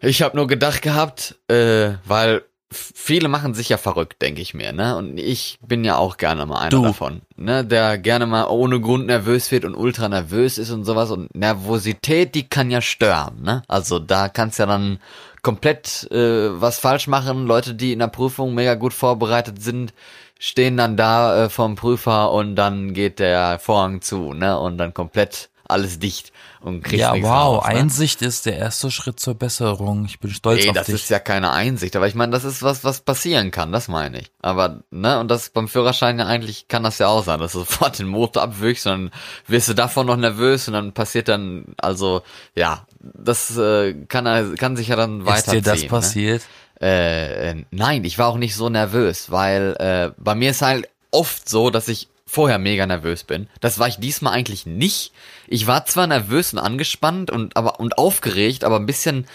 Ich 0.00 0.22
habe 0.22 0.36
nur 0.36 0.46
gedacht 0.46 0.82
gehabt, 0.82 1.36
äh, 1.48 1.94
weil 2.04 2.42
viele 2.70 3.28
machen 3.28 3.54
sich 3.54 3.68
ja 3.68 3.78
verrückt, 3.78 4.20
denke 4.22 4.42
ich 4.42 4.54
mir, 4.54 4.72
ne? 4.72 4.96
Und 4.96 5.18
ich 5.18 5.58
bin 5.66 5.84
ja 5.84 5.96
auch 5.96 6.16
gerne 6.16 6.46
mal 6.46 6.58
einer 6.58 6.70
Du. 6.70 6.82
davon, 6.82 7.22
ne? 7.36 7.64
Der 7.64 7.98
gerne 7.98 8.26
mal 8.26 8.46
ohne 8.46 8.80
Grund 8.80 9.06
nervös 9.06 9.50
wird 9.50 9.64
und 9.64 9.74
ultra 9.74 10.08
nervös 10.08 10.58
ist 10.58 10.70
und 10.70 10.84
sowas. 10.84 11.10
Und 11.10 11.34
Nervosität, 11.34 12.34
die 12.34 12.48
kann 12.48 12.70
ja 12.70 12.80
stören, 12.80 13.42
ne? 13.42 13.62
Also 13.68 13.98
da 13.98 14.28
kannst 14.28 14.58
ja 14.58 14.66
dann 14.66 14.98
komplett 15.42 16.10
äh, 16.10 16.60
was 16.60 16.78
falsch 16.78 17.06
machen. 17.06 17.46
Leute, 17.46 17.74
die 17.74 17.92
in 17.92 18.00
der 18.00 18.08
Prüfung 18.08 18.54
mega 18.54 18.74
gut 18.74 18.92
vorbereitet 18.92 19.62
sind, 19.62 19.94
stehen 20.38 20.76
dann 20.76 20.96
da 20.96 21.44
äh, 21.44 21.48
vom 21.48 21.76
Prüfer 21.76 22.32
und 22.32 22.56
dann 22.56 22.92
geht 22.94 23.20
der 23.20 23.58
Vorhang 23.58 24.02
zu, 24.02 24.32
ne? 24.32 24.58
Und 24.58 24.78
dann 24.78 24.92
komplett 24.92 25.50
alles 25.68 25.98
dicht 25.98 26.32
und 26.60 26.82
kriegst 26.82 27.00
Ja, 27.00 27.14
wow, 27.14 27.58
raus, 27.58 27.64
ne? 27.68 27.80
Einsicht 27.80 28.22
ist 28.22 28.46
der 28.46 28.56
erste 28.56 28.90
Schritt 28.90 29.20
zur 29.20 29.34
Besserung. 29.34 30.04
Ich 30.06 30.20
bin 30.20 30.30
stolz 30.30 30.64
Ey, 30.64 30.70
auf 30.70 30.74
das 30.76 30.86
dich. 30.86 30.94
ist 30.94 31.08
ja 31.10 31.18
keine 31.18 31.50
Einsicht, 31.52 31.96
aber 31.96 32.06
ich 32.08 32.14
meine, 32.14 32.32
das 32.32 32.44
ist 32.44 32.62
was, 32.62 32.84
was 32.84 33.00
passieren 33.00 33.50
kann, 33.50 33.72
das 33.72 33.88
meine 33.88 34.20
ich. 34.20 34.30
Aber, 34.42 34.82
ne, 34.90 35.18
und 35.20 35.28
das 35.30 35.50
beim 35.50 35.68
Führerschein 35.68 36.18
ja 36.18 36.26
eigentlich 36.26 36.68
kann 36.68 36.82
das 36.82 36.98
ja 36.98 37.08
auch 37.08 37.24
sein, 37.24 37.40
dass 37.40 37.52
du 37.52 37.58
sofort 37.66 37.98
den 37.98 38.08
Motor 38.08 38.42
abwürgst 38.42 38.86
und 38.86 38.92
dann 38.92 39.10
wirst 39.46 39.68
du 39.68 39.74
davon 39.74 40.06
noch 40.06 40.16
nervös 40.16 40.66
und 40.68 40.74
dann 40.74 40.92
passiert 40.92 41.28
dann, 41.28 41.66
also, 41.78 42.22
ja, 42.54 42.86
das 43.00 43.56
äh, 43.56 43.94
kann, 44.08 44.56
kann 44.56 44.76
sich 44.76 44.88
ja 44.88 44.96
dann 44.96 45.20
Ist 45.20 45.26
weiterziehen. 45.26 45.62
dir 45.64 45.70
das 45.70 45.82
ne? 45.82 45.88
passiert? 45.88 46.42
Äh, 46.80 47.50
äh, 47.50 47.64
nein, 47.70 48.04
ich 48.04 48.18
war 48.18 48.28
auch 48.28 48.36
nicht 48.36 48.54
so 48.54 48.68
nervös, 48.68 49.30
weil 49.30 49.74
äh, 49.78 50.10
bei 50.22 50.34
mir 50.34 50.50
ist 50.50 50.60
halt 50.62 50.88
oft 51.10 51.48
so, 51.48 51.70
dass 51.70 51.88
ich 51.88 52.08
vorher 52.26 52.58
mega 52.58 52.86
nervös 52.86 53.24
bin. 53.24 53.48
Das 53.60 53.78
war 53.78 53.88
ich 53.88 53.96
diesmal 53.96 54.32
eigentlich 54.32 54.66
nicht. 54.66 55.12
Ich 55.46 55.66
war 55.66 55.86
zwar 55.86 56.06
nervös 56.06 56.52
und 56.52 56.58
angespannt 56.58 57.30
und 57.30 57.56
aber 57.56 57.78
und 57.80 57.98
aufgeregt, 57.98 58.64
aber 58.64 58.76
ein 58.76 58.86
bisschen 58.86 59.26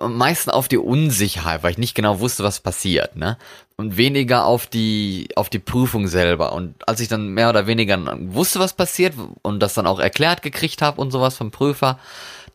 am 0.00 0.16
meisten 0.16 0.50
auf 0.50 0.68
die 0.68 0.78
Unsicherheit, 0.78 1.62
weil 1.62 1.72
ich 1.72 1.78
nicht 1.78 1.94
genau 1.94 2.20
wusste, 2.20 2.44
was 2.44 2.60
passiert, 2.60 3.16
ne? 3.16 3.38
Und 3.76 3.96
weniger 3.96 4.44
auf 4.44 4.66
die 4.66 5.28
auf 5.34 5.50
die 5.50 5.58
Prüfung 5.58 6.06
selber. 6.06 6.52
Und 6.52 6.88
als 6.88 7.00
ich 7.00 7.08
dann 7.08 7.28
mehr 7.28 7.48
oder 7.48 7.66
weniger 7.66 7.98
wusste, 8.20 8.60
was 8.60 8.74
passiert 8.74 9.14
und 9.42 9.60
das 9.60 9.74
dann 9.74 9.86
auch 9.86 9.98
erklärt 9.98 10.42
gekriegt 10.42 10.82
habe 10.82 11.00
und 11.00 11.10
sowas 11.10 11.36
vom 11.36 11.50
Prüfer, 11.50 11.98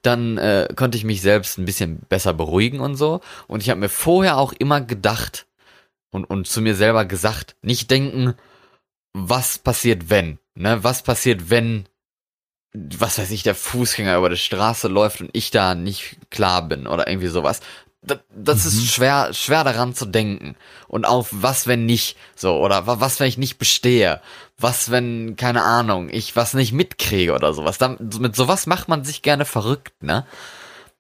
dann 0.02 0.38
äh, 0.38 0.68
konnte 0.76 0.98
ich 0.98 1.04
mich 1.04 1.22
selbst 1.22 1.58
ein 1.58 1.66
bisschen 1.66 2.00
besser 2.08 2.34
beruhigen 2.34 2.80
und 2.80 2.96
so. 2.96 3.22
Und 3.48 3.62
ich 3.64 3.70
habe 3.70 3.80
mir 3.80 3.90
vorher 3.90 4.38
auch 4.38 4.54
immer 4.54 4.80
gedacht 4.80 5.46
und, 6.12 6.24
und 6.26 6.48
zu 6.48 6.62
mir 6.62 6.76
selber 6.76 7.04
gesagt, 7.06 7.56
nicht 7.62 7.92
denken, 7.92 8.36
was 9.14 9.58
passiert, 9.58 10.10
wenn, 10.10 10.40
ne? 10.56 10.84
Was 10.84 11.04
passiert, 11.04 11.50
wenn, 11.50 11.88
was 12.74 13.18
weiß 13.18 13.32
ich, 13.32 13.44
der 13.44 13.56
Fußgänger 13.56 14.18
über 14.18 14.30
die 14.30 14.38
Straße 14.38 14.88
läuft 14.88 15.22
und 15.22 15.30
ich 15.34 15.52
da 15.52 15.76
nicht 15.76 16.18
klar 16.30 16.68
bin 16.68 16.88
oder 16.88 17.08
irgendwie 17.08 17.28
sowas. 17.28 17.62
Das, 18.04 18.20
das 18.34 18.64
Mhm. 18.64 18.68
ist 18.70 18.88
schwer, 18.94 19.34
schwer 19.34 19.64
daran 19.64 19.96
zu 19.96 20.06
denken. 20.06 20.56
Und 20.88 21.06
auf 21.06 21.30
was, 21.32 21.66
wenn 21.68 21.86
nicht, 21.86 22.16
so, 22.36 22.58
oder 22.60 22.86
wa- 22.88 23.00
was, 23.00 23.20
wenn 23.20 23.28
ich 23.28 23.38
nicht 23.40 23.58
bestehe? 23.58 24.22
Was, 24.60 24.92
wenn, 24.92 25.36
keine 25.36 25.64
Ahnung, 25.64 26.10
ich 26.12 26.36
was 26.36 26.54
nicht 26.54 26.74
mitkriege 26.74 27.34
oder 27.34 27.54
sowas. 27.54 27.78
Dann, 27.80 27.98
mit 28.20 28.36
sowas 28.36 28.68
macht 28.68 28.88
man 28.88 29.04
sich 29.04 29.24
gerne 29.24 29.46
verrückt, 29.46 30.04
ne? 30.04 30.26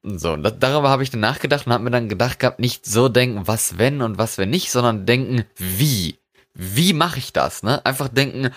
Und 0.04 0.20
So, 0.20 0.34
und 0.34 0.44
da, 0.44 0.52
darüber 0.52 0.90
habe 0.90 1.04
ich 1.04 1.10
dann 1.12 1.20
nachgedacht 1.22 1.68
und 1.68 1.74
habe 1.74 1.84
mir 1.84 1.92
dann 1.92 2.10
gedacht 2.10 2.40
gehabt, 2.40 2.60
nicht 2.60 2.86
so 2.86 3.10
denken, 3.10 3.48
was 3.48 3.78
wenn 3.78 4.02
und 4.02 4.18
was 4.18 4.38
wenn 4.38 4.50
nicht, 4.50 4.72
sondern 4.72 5.06
denken, 5.06 5.46
wie. 5.58 6.18
Wie 6.60 6.94
mache 6.94 7.20
ich 7.20 7.34
das, 7.34 7.62
ne? 7.62 7.86
Einfach 7.86 8.08
denken, 8.08 8.50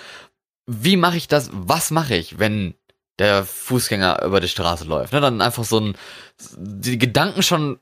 wie 0.66 0.96
mache 0.96 1.18
ich 1.18 1.28
das, 1.28 1.50
was 1.52 1.90
mache 1.90 2.14
ich, 2.16 2.38
wenn 2.38 2.74
der 3.18 3.44
Fußgänger 3.44 4.22
über 4.24 4.40
die 4.40 4.48
Straße 4.48 4.84
läuft, 4.84 5.12
ne? 5.12 5.20
Dann 5.20 5.42
einfach 5.42 5.64
so 5.64 5.78
ein, 5.80 5.94
die 6.56 6.96
Gedanken 6.96 7.42
schon, 7.42 7.78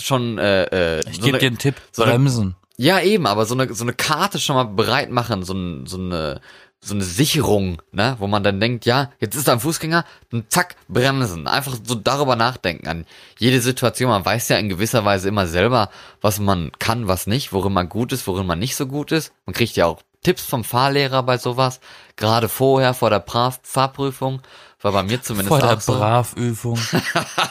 schon, 0.00 0.38
äh, 0.38 0.64
äh, 0.98 1.00
Ich 1.08 1.16
so 1.16 1.22
gebe 1.22 1.38
dir 1.38 1.46
einen 1.46 1.58
Tipp. 1.58 1.76
so 1.92 2.02
Bremsen. 2.02 2.56
ja, 2.76 3.00
eben, 3.00 3.26
aber 3.26 3.46
so 3.46 3.54
eine, 3.54 3.72
so 3.72 3.84
eine 3.84 3.92
Karte 3.92 4.40
schon 4.40 4.56
mal 4.56 4.64
bereit 4.64 5.10
machen, 5.10 5.44
so, 5.44 5.54
ein, 5.54 5.86
so 5.86 5.96
eine, 5.98 6.40
so 6.80 6.94
eine 6.94 7.04
Sicherung, 7.04 7.82
ne, 7.90 8.16
wo 8.18 8.26
man 8.26 8.44
dann 8.44 8.60
denkt, 8.60 8.86
ja, 8.86 9.10
jetzt 9.20 9.34
ist 9.34 9.48
da 9.48 9.52
ein 9.52 9.60
Fußgänger, 9.60 10.04
dann 10.30 10.44
zack, 10.48 10.76
bremsen. 10.88 11.46
Einfach 11.46 11.76
so 11.82 11.94
darüber 11.96 12.36
nachdenken 12.36 12.86
an 12.86 13.04
jede 13.38 13.60
Situation. 13.60 14.10
Man 14.10 14.24
weiß 14.24 14.48
ja 14.48 14.58
in 14.58 14.68
gewisser 14.68 15.04
Weise 15.04 15.28
immer 15.28 15.46
selber, 15.46 15.90
was 16.20 16.38
man 16.38 16.70
kann, 16.78 17.08
was 17.08 17.26
nicht, 17.26 17.52
worin 17.52 17.72
man 17.72 17.88
gut 17.88 18.12
ist, 18.12 18.26
worin 18.26 18.46
man 18.46 18.58
nicht 18.58 18.76
so 18.76 18.86
gut 18.86 19.12
ist. 19.12 19.32
Man 19.44 19.54
kriegt 19.54 19.76
ja 19.76 19.86
auch 19.86 20.02
Tipps 20.22 20.44
vom 20.44 20.64
Fahrlehrer 20.64 21.22
bei 21.22 21.38
sowas. 21.38 21.80
Gerade 22.16 22.48
vorher, 22.48 22.94
vor 22.94 23.10
der 23.10 23.20
Pra 23.20 23.52
Fahrprüfung, 23.62 24.42
war 24.80 24.92
bei 24.92 25.02
mir 25.02 25.20
zumindest 25.22 25.48
Vor 25.48 25.58
der 25.58 25.76
auch 25.76 25.80
so. 25.80 25.92
Bravübung. 25.94 26.78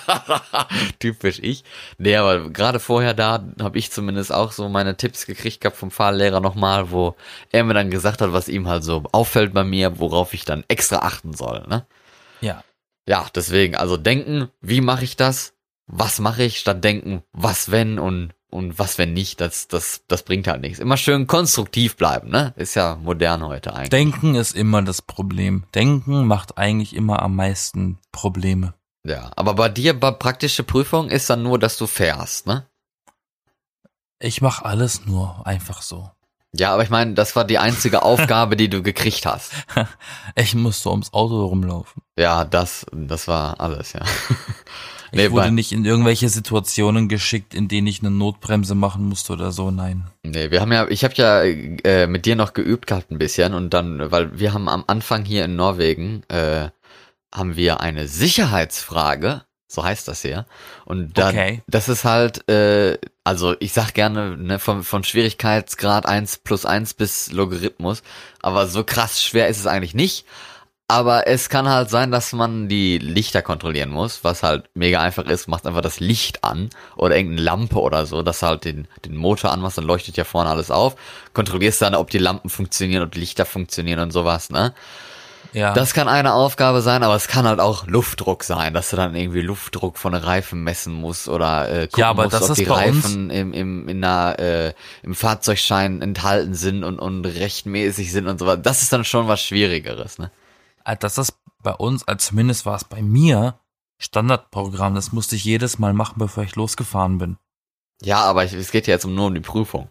Typisch 1.00 1.40
ich. 1.40 1.64
Nee, 1.98 2.16
aber 2.16 2.50
gerade 2.50 2.80
vorher 2.80 3.14
da 3.14 3.46
habe 3.60 3.78
ich 3.78 3.92
zumindest 3.92 4.32
auch 4.32 4.52
so 4.52 4.70
meine 4.70 4.96
Tipps 4.96 5.26
gekriegt 5.26 5.62
gehabt 5.62 5.78
vom 5.78 5.92
Fahrlehrer 5.92 6.40
nochmal, 6.40 6.92
wo 6.92 7.16
er 7.52 7.64
mir 7.64 7.74
dann 7.74 7.92
gesagt 7.92 8.22
hat, 8.22 8.32
was 8.34 8.48
ihm 8.48 8.68
halt 8.68 8.84
so 8.84 9.04
auffällt 9.12 9.54
bei 9.54 9.64
mir, 9.64 10.00
worauf 10.00 10.34
ich 10.34 10.46
dann 10.46 10.64
extra 10.68 11.00
achten 11.00 11.34
soll. 11.34 11.66
Ne? 11.68 11.86
ja. 12.42 12.64
Ja, 13.08 13.26
deswegen, 13.34 13.76
also 13.78 13.96
denken, 13.96 14.50
wie 14.60 14.82
mache 14.82 15.06
ich 15.06 15.16
das? 15.16 15.54
Was 15.88 16.20
mache 16.20 16.44
ich, 16.44 16.60
statt 16.60 16.84
denken, 16.84 17.24
was 17.32 17.72
wenn 17.72 18.00
und, 18.00 18.34
und 18.50 18.80
was 18.80 18.98
wenn 18.98 19.14
nicht, 19.14 19.42
das, 19.42 19.68
das, 19.68 20.04
das 20.08 20.24
bringt 20.24 20.48
halt 20.48 20.62
nichts. 20.62 20.80
Immer 20.80 20.98
schön 20.98 21.28
konstruktiv 21.28 21.98
bleiben, 21.98 22.30
ne? 22.30 22.54
Ist 22.56 22.76
ja 22.76 22.96
modern 22.96 23.46
heute 23.46 23.74
eigentlich. 23.74 23.90
Denken 23.90 24.36
ist 24.36 24.56
immer 24.56 24.82
das 24.82 25.02
Problem. 25.02 25.66
Denken 25.76 26.26
macht 26.26 26.58
eigentlich 26.58 26.96
immer 26.96 27.22
am 27.22 27.36
meisten 27.36 28.00
Probleme. 28.12 28.74
ja, 29.04 29.32
aber 29.36 29.54
bei 29.56 29.70
dir 29.70 30.00
bei 30.00 30.12
praktische 30.12 30.64
Prüfung 30.64 31.10
ist 31.10 31.30
dann 31.30 31.44
nur, 31.44 31.60
dass 31.60 31.78
du 31.78 31.88
fährst, 31.88 32.48
ne? 32.48 32.66
Ich 34.20 34.42
mache 34.42 34.66
alles 34.66 35.06
nur 35.06 35.46
einfach 35.46 35.82
so. 35.82 36.10
Ja, 36.54 36.74
aber 36.74 36.82
ich 36.82 36.90
meine, 36.90 37.14
das 37.14 37.36
war 37.36 37.44
die 37.46 37.60
einzige 37.60 38.02
Aufgabe, 38.04 38.56
die 38.56 38.70
du 38.70 38.82
gekriegt 38.82 39.26
hast. 39.26 39.52
Ich 40.36 40.56
musste 40.56 40.90
ums 40.90 41.14
Auto 41.14 41.46
rumlaufen. 41.46 42.02
Ja, 42.18 42.46
das, 42.46 42.86
das 42.92 43.28
war 43.28 43.60
alles, 43.60 43.94
ja. 43.94 44.02
Ich 45.12 45.18
Nee, 45.18 45.32
wurde 45.32 45.52
nicht 45.52 45.72
in 45.72 45.86
irgendwelche 45.86 46.30
Situationen 46.30 47.08
geschickt, 47.08 47.54
in 47.54 47.68
denen 47.68 47.88
ich 47.88 48.02
eine 48.02 48.12
Notbremse 48.12 48.76
machen 48.76 49.08
musste 49.08 49.34
oder 49.34 49.52
so. 49.52 49.72
Nein. 49.72 50.08
Nee, 50.24 50.52
wir 50.52 50.62
haben 50.62 50.72
ja, 50.72 50.88
ich 50.90 51.04
habe 51.04 51.14
ja 51.16 51.42
äh, 51.44 52.08
mit 52.08 52.26
dir 52.26 52.36
noch 52.36 52.54
geübt 52.54 52.88
gehabt 52.88 53.12
ein 53.12 53.18
bisschen 53.18 53.54
und 53.54 53.74
dann, 53.74 54.12
weil 54.12 54.38
wir 54.40 54.54
haben 54.54 54.68
am 54.68 54.84
Anfang 54.88 55.24
hier 55.26 55.46
in 55.46 55.56
Norwegen, 55.56 56.24
äh, 56.30 56.70
haben 57.34 57.56
wir 57.56 57.82
eine 57.82 58.08
Sicherheitsfrage, 58.08 59.44
so 59.68 59.84
heißt 59.84 60.08
das 60.08 60.22
hier. 60.22 60.46
Und 60.86 61.18
dann, 61.18 61.30
Okay. 61.36 61.62
das 61.68 61.90
ist 61.90 62.04
halt, 62.06 62.48
äh, 62.50 62.98
also 63.24 63.56
ich 63.60 63.74
sag 63.74 63.94
gerne, 63.94 64.38
ne, 64.38 64.60
von, 64.60 64.84
von 64.84 65.04
Schwierigkeitsgrad 65.04 66.06
1 66.06 66.38
plus 66.40 66.66
1 66.66 66.94
bis 66.94 67.32
Logarithmus, 67.32 68.02
aber 68.42 68.68
so 68.68 68.84
krass 68.84 69.22
schwer 69.24 69.48
ist 69.50 69.60
es 69.60 69.68
eigentlich 69.68 69.94
nicht. 69.94 70.26
Aber 70.90 71.28
es 71.28 71.50
kann 71.50 71.68
halt 71.68 71.90
sein, 71.90 72.12
dass 72.12 72.32
man 72.32 72.70
die 72.70 72.98
Lichter 72.98 73.42
kontrollieren 73.42 73.90
muss, 73.90 74.24
was 74.24 74.42
halt 74.42 74.70
mega 74.74 75.02
einfach 75.02 75.26
ist, 75.26 75.48
macht 75.48 75.68
einfach 75.68 75.82
das 75.82 76.00
Licht 76.00 76.46
an 76.46 76.70
oder 76.96 77.18
irgendeine 77.18 77.42
Lampe 77.42 77.82
oder 77.82 78.06
so, 78.06 78.22
dass 78.24 78.40
du 78.40 78.46
halt 78.46 78.64
den, 78.64 78.88
den 79.04 79.18
Motor 79.18 79.52
anmachst, 79.52 79.78
dann 79.78 79.84
leuchtet 79.84 80.16
ja 80.16 80.24
vorne 80.24 80.50
alles 80.50 80.72
auf, 80.72 80.96
kontrollierst 81.34 81.82
dann, 81.82 81.94
ob 81.94 82.10
die 82.10 82.20
Lampen 82.20 82.50
funktionieren 82.50 83.04
und 83.04 83.16
die 83.16 83.20
Lichter 83.20 83.46
funktionieren 83.46 84.00
und 84.00 84.12
sowas, 84.12 84.50
ne? 84.50 84.74
Ja. 85.54 85.74
Das 85.74 85.94
kann 85.94 86.08
eine 86.08 86.34
Aufgabe 86.34 86.82
sein, 86.82 87.04
aber 87.04 87.16
es 87.16 87.28
kann 87.28 87.48
halt 87.48 87.60
auch 87.60 87.88
Luftdruck 87.88 88.44
sein, 88.44 88.74
dass 88.74 88.90
du 88.90 88.96
dann 88.96 89.16
irgendwie 89.16 89.42
Luftdruck 89.42 89.98
von 89.98 90.14
Reifen 90.14 90.64
messen 90.64 90.94
musst 90.94 91.28
oder 91.28 91.70
äh, 91.70 91.88
gucken 91.88 92.00
Ja, 92.00 92.10
aber 92.10 92.24
musst, 92.24 92.36
das 92.36 92.44
ob 92.44 92.50
ist 92.52 92.60
die 92.60 92.66
Reifen 92.66 93.30
im, 93.30 93.54
im, 93.54 93.88
in 93.88 94.04
einer, 94.04 94.40
äh, 94.40 94.74
im 95.04 95.16
Fahrzeugschein 95.16 96.02
enthalten 96.02 96.54
sind 96.54 96.84
und, 96.84 97.00
und 97.00 97.26
rechtmäßig 97.26 98.12
sind 98.12 98.28
und 98.28 98.40
so 98.40 98.46
weiter. 98.46 98.62
Das 98.62 98.84
ist 98.84 98.94
dann 98.94 99.04
schon 99.04 99.28
was 99.28 99.42
Schwierigeres, 99.42 100.18
ne? 100.20 100.32
Ah, 100.88 100.96
Das 100.96 101.18
ist 101.18 101.34
bei 101.62 101.74
uns, 101.74 102.08
also 102.08 102.30
zumindest 102.30 102.66
war 102.66 102.76
es 102.76 102.86
bei 102.86 103.02
mir, 103.02 103.60
Standardprogramm. 103.98 104.96
Das 104.96 105.12
musste 105.12 105.36
ich 105.36 105.44
jedes 105.44 105.80
Mal 105.80 105.94
machen, 105.94 106.16
bevor 106.18 106.44
ich 106.44 106.56
losgefahren 106.56 107.18
bin. 107.18 107.38
Ja, 108.02 108.22
aber 108.24 108.46
ich, 108.46 108.54
es 108.54 108.72
geht 108.72 108.88
ja 108.88 108.94
jetzt 108.94 109.06
nur 109.06 109.28
um 109.28 109.34
die 109.34 109.42
Prüfung. 109.42 109.90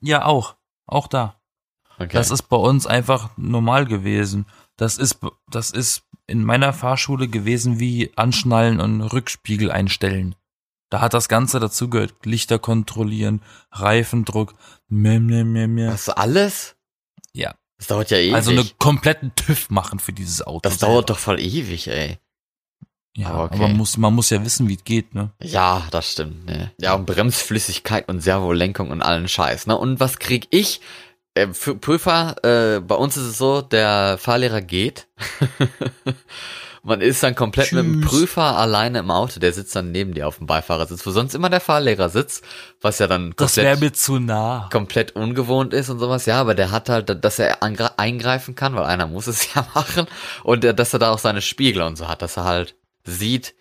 Ja, 0.00 0.24
auch. 0.24 0.54
Auch 0.86 1.08
da. 1.08 1.40
Okay. 1.98 2.12
Das 2.12 2.30
ist 2.30 2.42
bei 2.42 2.56
uns 2.56 2.86
einfach 2.86 3.30
normal 3.36 3.86
gewesen. 3.86 4.46
Das 4.76 4.98
ist, 4.98 5.18
das 5.50 5.70
ist 5.70 6.02
in 6.26 6.44
meiner 6.44 6.72
Fahrschule 6.72 7.26
gewesen 7.28 7.80
wie 7.80 8.12
Anschnallen 8.16 8.78
und 8.80 9.00
Rückspiegel 9.00 9.72
einstellen. 9.72 10.36
Da 10.90 11.00
hat 11.00 11.14
das 11.14 11.28
Ganze 11.28 11.58
dazugehört. 11.58 12.14
Lichter 12.24 12.58
kontrollieren, 12.60 13.42
Reifendruck, 13.72 14.54
mehr, 14.86 15.18
mehr, 15.18 15.44
mehr. 15.44 15.92
Hast 15.92 16.08
du 16.08 16.16
alles? 16.16 16.76
Ja. 17.32 17.54
Das 17.78 17.88
dauert 17.88 18.10
ja 18.10 18.18
ewig. 18.18 18.34
Also 18.34 18.50
einen 18.50 18.70
kompletten 18.78 19.34
TÜV 19.34 19.70
machen 19.70 19.98
für 19.98 20.12
dieses 20.12 20.42
Auto. 20.42 20.60
das 20.62 20.78
selber. 20.78 20.94
dauert 20.94 21.10
doch 21.10 21.18
voll 21.18 21.40
ewig, 21.40 21.88
ey. 21.88 22.18
Ja, 23.16 23.28
aber 23.28 23.44
okay. 23.44 23.54
aber 23.54 23.68
man 23.68 23.76
muss, 23.76 23.96
man 23.96 24.14
muss 24.14 24.30
ja 24.30 24.44
wissen, 24.44 24.68
wie 24.68 24.74
es 24.74 24.84
geht, 24.84 25.14
ne? 25.14 25.32
Ja, 25.42 25.86
das 25.90 26.12
stimmt, 26.12 26.46
ne. 26.46 26.72
Ja, 26.78 26.94
und 26.94 27.06
Bremsflüssigkeit 27.06 28.08
und 28.08 28.20
Servolenkung 28.20 28.90
und 28.90 29.00
allen 29.00 29.26
Scheiß, 29.26 29.66
ne. 29.66 29.76
Und 29.76 30.00
was 30.00 30.18
krieg 30.18 30.48
ich? 30.50 30.80
Äh, 31.34 31.48
für 31.52 31.76
Prüfer, 31.76 32.36
äh, 32.44 32.80
bei 32.80 32.94
uns 32.94 33.16
ist 33.16 33.24
es 33.24 33.38
so, 33.38 33.62
der 33.62 34.18
Fahrlehrer 34.18 34.60
geht. 34.60 35.08
Man 36.86 37.00
ist 37.00 37.20
dann 37.24 37.34
komplett 37.34 37.72
mit 37.72 37.84
dem 37.84 38.00
Tschüss. 38.00 38.10
Prüfer 38.10 38.56
alleine 38.56 39.00
im 39.00 39.10
Auto, 39.10 39.40
der 39.40 39.52
sitzt 39.52 39.74
dann 39.74 39.90
neben 39.90 40.14
dir 40.14 40.28
auf 40.28 40.38
dem 40.38 40.46
Beifahrersitz, 40.46 41.04
wo 41.04 41.10
sonst 41.10 41.34
immer 41.34 41.50
der 41.50 41.58
Fahrlehrer 41.58 42.10
sitzt, 42.10 42.44
was 42.80 43.00
ja 43.00 43.08
dann 43.08 43.34
Das 43.36 43.56
wäre 43.56 43.72
komplett, 43.72 43.80
mir 43.80 43.92
zu 43.92 44.20
nah. 44.20 44.68
komplett 44.70 45.16
ungewohnt 45.16 45.74
ist 45.74 45.90
und 45.90 45.98
sowas. 45.98 46.26
Ja, 46.26 46.40
aber 46.40 46.54
der 46.54 46.70
hat 46.70 46.88
halt, 46.88 47.24
dass 47.24 47.40
er 47.40 47.64
eingreifen 47.64 48.54
kann, 48.54 48.76
weil 48.76 48.84
einer 48.84 49.08
muss 49.08 49.26
es 49.26 49.52
ja 49.54 49.66
machen 49.74 50.06
und 50.44 50.64
äh, 50.64 50.74
dass 50.74 50.92
er 50.92 51.00
da 51.00 51.10
auch 51.10 51.18
seine 51.18 51.42
Spiegel 51.42 51.82
und 51.82 51.98
so 51.98 52.06
hat, 52.06 52.22
dass 52.22 52.36
er 52.36 52.44
halt 52.44 52.76
sieht, 53.02 53.56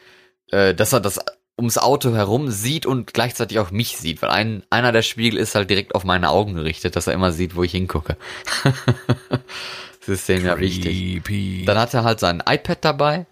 äh, 0.51 0.75
dass 0.75 0.93
er 0.93 0.99
das 0.99 1.19
ums 1.57 1.79
Auto 1.79 2.13
herum 2.13 2.51
sieht 2.51 2.85
und 2.85 3.11
gleichzeitig 3.11 3.57
auch 3.57 3.71
mich 3.71 3.97
sieht, 3.97 4.21
weil 4.21 4.29
ein, 4.29 4.63
einer 4.69 4.91
der 4.91 5.01
Spiegel 5.01 5.39
ist 5.39 5.55
halt 5.55 5.71
direkt 5.71 5.95
auf 5.95 6.03
meine 6.03 6.29
Augen 6.29 6.53
gerichtet, 6.53 6.95
dass 6.95 7.07
er 7.07 7.13
immer 7.13 7.31
sieht, 7.31 7.55
wo 7.55 7.63
ich 7.63 7.71
hingucke. 7.71 8.17
das 10.07 10.19
ist 10.19 10.29
dem 10.29 10.45
ja 10.45 10.59
wichtig. 10.59 11.21
Dann 11.65 11.77
hat 11.77 11.93
er 11.93 12.03
halt 12.03 12.19
sein 12.19 12.43
iPad 12.45 12.83
dabei 12.83 13.25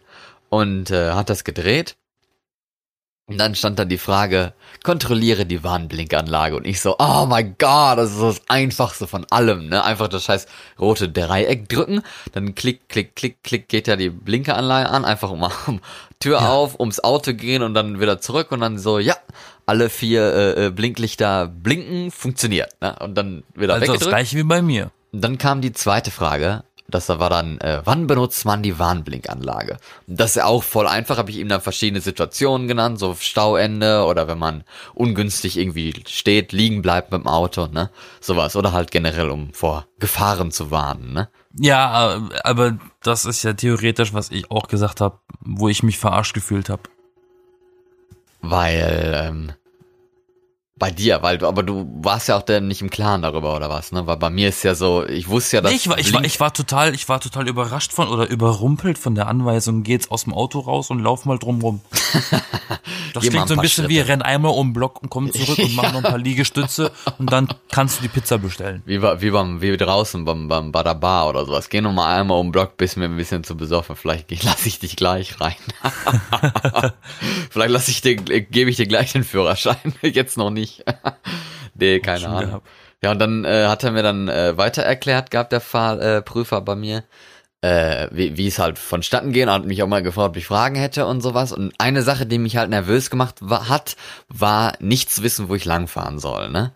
und 0.49 0.91
äh, 0.91 1.11
hat 1.11 1.29
das 1.29 1.43
gedreht. 1.43 1.95
Und 3.25 3.37
dann 3.37 3.55
stand 3.55 3.79
da 3.79 3.85
die 3.85 3.97
Frage, 3.97 4.53
kontrolliere 4.83 5.45
die 5.45 5.63
Warnblinkanlage. 5.63 6.57
Und 6.57 6.67
ich 6.67 6.81
so, 6.81 6.97
oh 6.99 7.25
mein 7.25 7.55
Gott, 7.57 7.97
das 7.97 8.11
ist 8.11 8.21
das 8.21 8.41
Einfachste 8.49 9.07
von 9.07 9.25
allem, 9.29 9.69
ne? 9.69 9.81
Einfach 9.81 10.09
das 10.09 10.25
scheiß 10.25 10.45
rote 10.77 11.07
Dreieck 11.07 11.69
drücken, 11.69 12.01
dann 12.33 12.53
klick, 12.53 12.89
klick, 12.89 13.15
klick, 13.15 13.41
klick, 13.41 13.69
geht 13.69 13.87
ja 13.87 13.95
die 13.95 14.09
Blinkeranlage 14.09 14.89
an, 14.89 15.05
einfach 15.05 15.31
um, 15.31 15.41
um 15.67 15.79
Tür 16.19 16.41
ja. 16.41 16.49
auf, 16.49 16.79
ums 16.81 16.99
Auto 16.99 17.33
gehen 17.33 17.63
und 17.63 17.73
dann 17.75 18.01
wieder 18.01 18.19
zurück 18.19 18.51
und 18.51 18.59
dann 18.59 18.77
so, 18.77 18.99
ja, 18.99 19.15
alle 19.65 19.89
vier 19.89 20.21
äh, 20.33 20.65
äh 20.65 20.69
Blinklichter 20.69 21.47
blinken, 21.47 22.11
funktioniert, 22.11 22.71
ne? 22.81 22.97
Und 22.99 23.15
dann 23.15 23.43
wieder 23.55 23.75
also 23.75 23.83
weggedrückt. 23.83 24.01
das 24.01 24.09
gleiche 24.09 24.35
wie 24.35 24.43
bei 24.43 24.61
mir. 24.61 24.91
Dann 25.13 25.37
kam 25.37 25.61
die 25.61 25.71
zweite 25.71 26.09
Frage, 26.11 26.63
das 26.87 27.07
war 27.07 27.29
dann, 27.29 27.59
äh, 27.59 27.81
wann 27.85 28.07
benutzt 28.07 28.45
man 28.45 28.61
die 28.61 28.77
Warnblinkanlage? 28.77 29.77
Das 30.07 30.31
ist 30.31 30.35
ja 30.37 30.45
auch 30.45 30.63
voll 30.63 30.87
einfach, 30.87 31.17
habe 31.17 31.29
ich 31.29 31.37
ihm 31.37 31.47
dann 31.47 31.61
verschiedene 31.61 32.01
Situationen 32.01 32.67
genannt, 32.67 32.99
so 32.99 33.15
Stauende 33.15 34.05
oder 34.05 34.27
wenn 34.27 34.37
man 34.37 34.63
ungünstig 34.93 35.57
irgendwie 35.57 35.93
steht, 36.07 36.51
liegen 36.51 36.81
bleibt 36.81 37.11
mit 37.11 37.21
dem 37.21 37.27
Auto, 37.27 37.67
ne? 37.67 37.89
Sowas. 38.19 38.55
Oder 38.55 38.73
halt 38.73 38.91
generell, 38.91 39.29
um 39.29 39.53
vor 39.53 39.85
Gefahren 39.99 40.51
zu 40.51 40.71
warnen, 40.71 41.13
ne? 41.13 41.29
Ja, 41.57 42.27
aber 42.43 42.77
das 43.01 43.25
ist 43.25 43.43
ja 43.43 43.53
theoretisch, 43.53 44.13
was 44.13 44.31
ich 44.31 44.49
auch 44.49 44.67
gesagt 44.67 44.99
habe, 44.99 45.19
wo 45.39 45.69
ich 45.69 45.83
mich 45.83 45.99
verarscht 45.99 46.33
gefühlt 46.33 46.69
habe. 46.69 46.83
Weil, 48.41 49.13
ähm, 49.15 49.51
bei 50.83 50.91
dir, 50.91 51.21
weil 51.21 51.37
du, 51.37 51.47
aber 51.47 51.63
du 51.63 51.89
warst 52.01 52.27
ja 52.27 52.37
auch 52.37 52.41
dann 52.41 52.67
nicht 52.67 52.81
im 52.81 52.89
Klaren 52.89 53.21
darüber 53.21 53.55
oder 53.55 53.69
was, 53.69 53.93
ne? 53.93 54.05
Weil 54.05 54.17
bei 54.17 54.29
mir 54.29 54.49
ist 54.49 54.63
ja 54.63 54.75
so, 54.75 55.05
ich 55.07 55.29
wusste 55.29 55.55
ja, 55.55 55.61
dass. 55.61 55.71
Nee, 55.71 55.77
ich 55.77 55.87
war, 55.87 55.97
ich 55.97 56.13
war, 56.13 56.25
ich 56.25 56.39
war 56.41 56.53
total, 56.53 56.93
ich 56.93 57.07
war 57.07 57.21
total 57.21 57.47
überrascht 57.47 57.93
von 57.93 58.09
oder 58.09 58.29
überrumpelt 58.29 58.97
von 58.97 59.15
der 59.15 59.27
Anweisung, 59.27 59.83
geht's 59.83 60.11
aus 60.11 60.25
dem 60.25 60.33
Auto 60.33 60.59
raus 60.59 60.89
und 60.89 60.99
lauf 60.99 61.23
mal 61.23 61.39
drum 61.39 61.61
rum. 61.61 61.79
Das 63.13 63.29
klingt 63.29 63.47
so 63.47 63.53
ein 63.53 63.61
bisschen 63.61 63.85
Schritte. 63.85 63.89
wie 63.89 63.99
renn 63.99 64.21
einmal 64.23 64.51
um 64.51 64.69
den 64.69 64.73
Block 64.73 65.01
und 65.01 65.09
komm 65.09 65.31
zurück 65.31 65.59
und 65.59 65.75
mach 65.75 65.83
noch 65.93 65.97
ein 65.97 66.03
paar 66.03 66.17
Liegestütze 66.17 66.91
und 67.19 67.31
dann 67.31 67.47
kannst 67.69 67.99
du 67.99 68.01
die 68.01 68.07
Pizza 68.07 68.39
bestellen. 68.39 68.81
Wie, 68.85 69.01
wie 69.01 69.29
beim, 69.29 69.61
wie 69.61 69.77
draußen 69.77 70.25
beim, 70.25 70.47
beim 70.47 70.71
bei 70.71 70.81
der 70.81 70.95
Bar 70.95 71.29
oder 71.29 71.45
sowas. 71.45 71.69
Geh 71.69 71.81
noch 71.81 71.93
mal 71.93 72.19
einmal 72.19 72.39
um 72.39 72.47
den 72.47 72.51
Block, 72.51 72.75
bis 72.77 72.95
mir 72.95 73.05
ein 73.05 73.15
bisschen 73.15 73.43
zu 73.43 73.55
besoffen. 73.55 73.95
Vielleicht 73.95 74.31
lasse 74.43 74.67
ich 74.67 74.79
dich 74.79 74.95
gleich 74.95 75.39
rein. 75.39 75.55
Vielleicht 77.51 77.69
lasse 77.69 77.91
ich 77.91 78.01
dir, 78.01 78.15
gebe 78.15 78.69
ich 78.69 78.77
dir 78.77 78.87
gleich 78.87 79.13
den 79.13 79.23
Führerschein. 79.23 79.93
Jetzt 80.01 80.37
noch 80.37 80.49
nicht. 80.49 80.72
nee, 81.75 81.99
keine 81.99 82.27
Ahnung. 82.27 82.49
Gehabt. 82.49 82.67
Ja, 83.03 83.11
und 83.11 83.19
dann 83.19 83.43
äh, 83.43 83.65
hat 83.67 83.83
er 83.83 83.91
mir 83.91 84.01
dann 84.01 84.29
äh, 84.29 84.57
weiter 84.57 84.81
erklärt, 84.81 85.29
gab 85.29 85.49
der 85.49 85.59
Fahrprüfer 85.59 86.57
äh, 86.59 86.61
bei 86.61 86.75
mir, 86.75 87.03
äh, 87.59 88.07
wie, 88.11 88.47
es 88.47 88.59
halt 88.59 88.79
vonstatten 88.79 89.33
gehen 89.33 89.49
und 89.49 89.55
hat 89.55 89.65
mich 89.65 89.83
auch 89.83 89.87
mal 89.87 90.01
gefragt, 90.01 90.29
ob 90.29 90.37
ich 90.37 90.47
Fragen 90.47 90.75
hätte 90.75 91.05
und 91.05 91.19
sowas. 91.19 91.51
Und 91.51 91.73
eine 91.79 92.01
Sache, 92.01 92.25
die 92.25 92.37
mich 92.37 92.55
halt 92.55 92.69
nervös 92.69 93.09
gemacht 93.09 93.35
war, 93.41 93.67
hat, 93.67 93.97
war 94.29 94.73
nicht 94.79 95.11
zu 95.11 95.21
wissen, 95.21 95.49
wo 95.49 95.55
ich 95.55 95.65
langfahren 95.65 96.17
soll, 96.17 96.49
ne? 96.49 96.71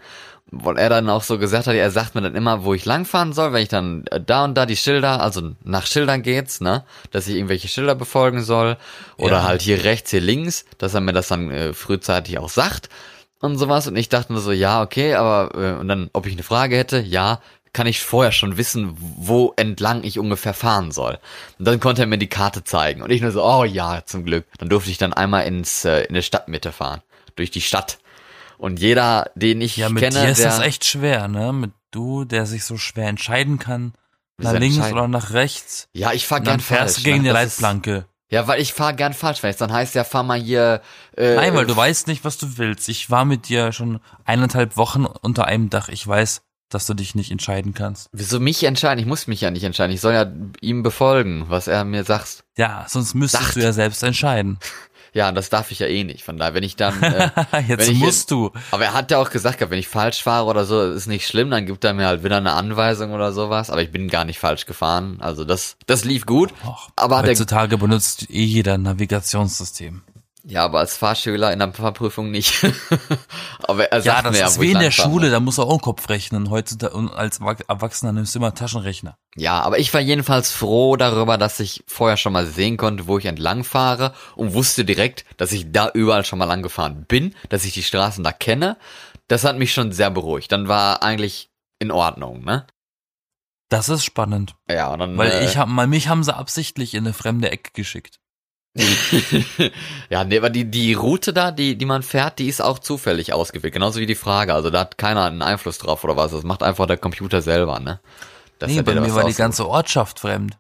Weil 0.52 0.78
er 0.78 0.90
dann 0.90 1.10
auch 1.10 1.24
so 1.24 1.38
gesagt 1.40 1.68
hat, 1.68 1.76
er 1.76 1.92
sagt 1.92 2.16
mir 2.16 2.22
dann 2.22 2.36
immer, 2.36 2.66
wo 2.66 2.74
ich 2.74 2.86
langfahren 2.86 3.32
soll, 3.32 3.54
wenn 3.54 3.64
ich 3.64 3.70
dann 3.70 4.06
äh, 4.12 4.20
da 4.20 4.44
und 4.44 4.56
da 4.56 4.66
die 4.66 4.78
Schilder, 4.78 5.22
also 5.22 5.54
nach 5.64 5.86
Schildern 5.86 6.24
geht's, 6.24 6.60
ne? 6.60 6.84
Dass 7.12 7.30
ich 7.30 7.36
irgendwelche 7.36 7.70
Schilder 7.70 7.96
befolgen 7.96 8.44
soll. 8.44 8.76
Oder 9.16 9.38
ja. 9.38 9.44
halt 9.44 9.62
hier 9.62 9.86
rechts, 9.86 10.12
hier 10.12 10.22
links, 10.22 10.66
dass 10.78 10.94
er 10.94 11.00
mir 11.00 11.14
das 11.14 11.30
dann 11.30 11.52
äh, 11.52 11.72
frühzeitig 11.72 12.38
auch 12.38 12.50
sagt 12.50 12.90
und 13.40 13.58
sowas. 13.58 13.88
Und 13.88 13.96
ich 13.96 14.10
dachte 14.10 14.34
nur 14.34 14.42
so, 14.42 14.52
ja, 14.52 14.82
okay, 14.82 15.16
aber 15.16 15.56
äh, 15.56 15.80
und 15.80 15.88
dann, 15.88 16.10
ob 16.14 16.26
ich 16.26 16.34
eine 16.34 16.44
Frage 16.44 16.78
hätte, 16.78 17.00
ja, 17.00 17.42
kann 17.74 17.88
ich 17.88 18.02
vorher 18.02 18.32
schon 18.32 18.58
wissen, 18.58 18.96
wo 18.98 19.54
entlang 19.56 20.04
ich 20.04 20.18
ungefähr 20.18 20.54
fahren 20.54 20.92
soll. 20.92 21.20
Und 21.60 21.68
dann 21.68 21.80
konnte 21.80 22.02
er 22.02 22.08
mir 22.08 22.18
die 22.18 22.28
Karte 22.28 22.64
zeigen. 22.64 23.02
Und 23.02 23.12
ich 23.12 23.22
nur 23.22 23.32
so, 23.32 23.44
oh 23.44 23.64
ja, 23.64 24.04
zum 24.06 24.26
Glück. 24.26 24.46
Dann 24.58 24.70
durfte 24.70 24.90
ich 24.90 24.98
dann 24.98 25.14
einmal 25.14 25.46
ins, 25.46 25.86
äh, 25.86 26.02
in 26.02 26.16
der 26.16 26.24
Stadtmitte 26.24 26.72
fahren. 26.72 27.02
Durch 27.36 27.52
die 27.52 27.62
Stadt. 27.62 28.00
Und 28.58 28.80
jeder, 28.80 29.30
den 29.36 29.62
ich 29.62 29.78
ja, 29.78 29.90
mit 29.90 30.02
kenne, 30.02 30.22
dir 30.22 30.32
ist 30.32 30.40
der, 30.40 30.48
das 30.48 30.60
echt 30.60 30.86
schwer, 30.86 31.28
ne? 31.28 31.54
Mit 31.54 31.72
du, 31.92 32.26
der 32.26 32.48
sich 32.48 32.64
so 32.64 32.78
schwer 32.78 33.08
entscheiden 33.08 33.60
kann, 33.60 33.94
nach 34.38 34.54
links 34.54 34.92
oder 34.92 35.08
nach 35.08 35.34
rechts. 35.34 35.88
Ja, 35.94 36.14
ich 36.14 36.28
fahr 36.28 36.42
gern 36.42 36.60
fährst 36.60 36.96
falsch, 36.96 37.06
gegen 37.06 37.18
ne? 37.18 37.24
die 37.24 37.30
Leitplanke. 37.30 38.06
Ja, 38.30 38.48
weil 38.48 38.60
ich 38.62 38.74
fahr 38.74 38.94
gern 38.94 39.14
es 39.14 39.58
dann 39.58 39.72
heißt 39.72 39.96
ja, 39.96 40.04
fahr 40.04 40.24
mal 40.24 40.40
hier. 40.40 40.82
Äh, 41.16 41.36
Nein, 41.36 41.56
weil 41.56 41.66
du 41.66 41.76
weißt 41.76 42.08
nicht, 42.08 42.26
was 42.26 42.38
du 42.38 42.58
willst. 42.58 42.90
Ich 42.90 43.10
war 43.10 43.24
mit 43.24 43.48
dir 43.48 43.72
schon 43.72 44.02
eineinhalb 44.26 44.76
Wochen 44.76 45.06
unter 45.06 45.46
einem 45.46 45.70
Dach. 45.70 45.88
Ich 45.88 46.06
weiß, 46.06 46.42
dass 46.70 46.86
du 46.86 46.94
dich 46.94 47.16
nicht 47.16 47.32
entscheiden 47.32 47.74
kannst. 47.74 48.10
Wieso 48.12 48.40
mich 48.42 48.64
entscheiden? 48.64 49.00
Ich 49.00 49.06
muss 49.06 49.28
mich 49.28 49.40
ja 49.40 49.52
nicht 49.52 49.64
entscheiden. 49.64 49.94
Ich 49.94 50.02
soll 50.02 50.14
ja 50.14 50.30
ihm 50.60 50.84
befolgen, 50.84 51.46
was 51.48 51.68
er 51.68 51.86
mir 51.86 52.04
sagt. 52.04 52.44
Ja, 52.58 52.86
sonst 52.90 53.14
müsstest 53.14 53.44
sagt. 53.44 53.56
du 53.56 53.62
ja 53.62 53.72
selbst 53.72 54.04
entscheiden. 54.04 54.60
Ja, 55.18 55.30
und 55.30 55.34
das 55.34 55.50
darf 55.50 55.72
ich 55.72 55.80
ja 55.80 55.88
eh 55.88 56.04
nicht. 56.04 56.24
Von 56.24 56.38
daher, 56.38 56.54
wenn 56.54 56.62
ich 56.62 56.76
dann. 56.76 57.02
Äh, 57.02 57.32
Jetzt 57.68 57.92
musst 57.94 58.30
in, 58.30 58.38
du. 58.38 58.52
Aber 58.70 58.84
er 58.84 58.94
hat 58.94 59.10
ja 59.10 59.18
auch 59.18 59.32
gesagt, 59.32 59.60
wenn 59.68 59.80
ich 59.80 59.88
falsch 59.88 60.22
fahre 60.22 60.46
oder 60.46 60.64
so, 60.64 60.92
ist 60.92 61.08
nicht 61.08 61.26
schlimm, 61.26 61.50
dann 61.50 61.66
gibt 61.66 61.84
er 61.84 61.96
mir 61.96 62.06
halt 62.06 62.24
wieder 62.24 62.38
eine 62.38 62.52
Anweisung 62.52 63.14
oder 63.14 63.32
sowas. 63.32 63.72
Aber 63.72 63.82
ich 63.82 63.92
bin 63.92 64.10
gar 64.10 64.26
nicht 64.26 64.38
falsch 64.38 64.68
gefahren. 64.68 65.18
Also 65.20 65.44
das, 65.44 65.76
das 65.88 66.06
lief 66.06 66.28
gut. 66.28 66.54
Och, 66.64 66.90
aber 66.96 67.24
heutzutage 67.24 67.80
benutzt 67.80 68.30
eh 68.30 68.44
jeder 68.44 68.78
Navigationssystem. 68.78 70.04
Ja, 70.50 70.64
aber 70.64 70.80
als 70.80 70.96
Fahrschüler 70.96 71.52
in 71.52 71.60
der 71.60 71.74
Fahrprüfung 71.74 72.32
nicht. 72.32 72.66
aber 73.64 73.92
er 73.92 74.02
sagt 74.02 74.18
ja, 74.18 74.22
das 74.22 74.40
mir, 74.40 74.46
ist 74.46 74.62
wie 74.62 74.72
in 74.72 74.80
der 74.80 74.92
Schule, 74.92 75.30
da 75.30 75.42
muss 75.42 75.58
er 75.58 75.66
auch 75.66 75.72
einen 75.72 75.82
Kopf 75.82 76.08
rechnen. 76.08 76.50
Heutzutage 76.50 76.96
und 76.96 77.10
als 77.10 77.40
Erwachsener 77.40 78.14
nimmst 78.14 78.34
du 78.34 78.40
immer 78.40 78.54
Taschenrechner. 78.54 79.18
Ja, 79.36 79.60
aber 79.60 79.78
ich 79.78 79.94
war 79.94 80.00
jedenfalls 80.00 80.54
froh 80.54 80.96
darüber, 80.96 81.38
dass 81.38 81.60
ich 81.60 81.84
vorher 81.86 82.16
schon 82.16 82.32
mal 82.32 82.46
sehen 82.46 82.78
konnte, 82.78 83.08
wo 83.08 83.18
ich 83.18 83.26
entlang 83.26 83.66
fahre 83.66 84.14
und 84.38 84.54
wusste 84.54 84.86
direkt, 84.86 85.26
dass 85.36 85.52
ich 85.52 85.74
da 85.74 85.90
überall 85.94 86.24
schon 86.24 86.40
mal 86.40 86.46
lang 86.46 86.64
gefahren 86.64 87.04
bin, 87.06 87.36
dass 87.50 87.66
ich 87.66 87.74
die 87.74 87.84
Straßen 87.84 88.24
da 88.24 88.32
kenne. 88.32 88.78
Das 89.28 89.44
hat 89.44 89.58
mich 89.58 89.74
schon 89.74 89.92
sehr 89.92 90.12
beruhigt. 90.12 90.54
Dann 90.54 90.70
war 90.70 91.04
eigentlich 91.04 91.50
in 91.80 91.92
Ordnung, 91.92 92.46
ne? 92.46 92.66
Das 93.68 93.90
ist 93.90 94.06
spannend. 94.06 94.56
Ja, 94.70 94.94
und 94.94 95.00
dann. 95.00 95.18
Weil 95.18 95.32
äh, 95.32 95.46
ich 95.46 95.58
hab, 95.58 95.68
mal 95.68 95.88
mich 95.88 96.08
haben 96.08 96.24
sie 96.24 96.34
absichtlich 96.34 96.94
in 96.94 97.06
eine 97.06 97.14
fremde 97.14 97.52
Ecke 97.52 97.72
geschickt. 97.74 98.22
ja, 100.10 100.24
nee, 100.24 100.38
aber 100.38 100.50
die, 100.50 100.66
die 100.66 100.94
Route 100.94 101.34
da, 101.34 101.52
die, 101.52 101.78
die 101.78 101.86
man 101.86 102.04
fährt, 102.04 102.40
die 102.40 102.48
ist 102.48 102.62
auch 102.62 102.80
zufällig 102.80 103.34
ausgewählt. 103.34 103.74
Genauso 103.74 104.00
wie 104.00 104.06
die 104.06 104.16
Frage. 104.16 104.54
Also 104.54 104.70
da 104.70 104.82
hat 104.82 104.98
keiner 104.98 105.26
einen 105.26 105.42
Einfluss 105.42 105.78
drauf 105.78 106.04
oder 106.04 106.16
was. 106.16 106.32
Das 106.32 106.44
macht 106.44 106.64
einfach 106.64 106.86
der 106.86 106.98
Computer 106.98 107.42
selber, 107.42 107.80
ne? 107.80 108.00
Das 108.60 108.72
nee, 108.72 108.82
bei 108.82 108.96
mir 108.96 109.14
war 109.14 109.26
die 109.26 109.34
ganze 109.34 109.68
Ortschaft 109.68 110.20
fremd. 110.20 110.58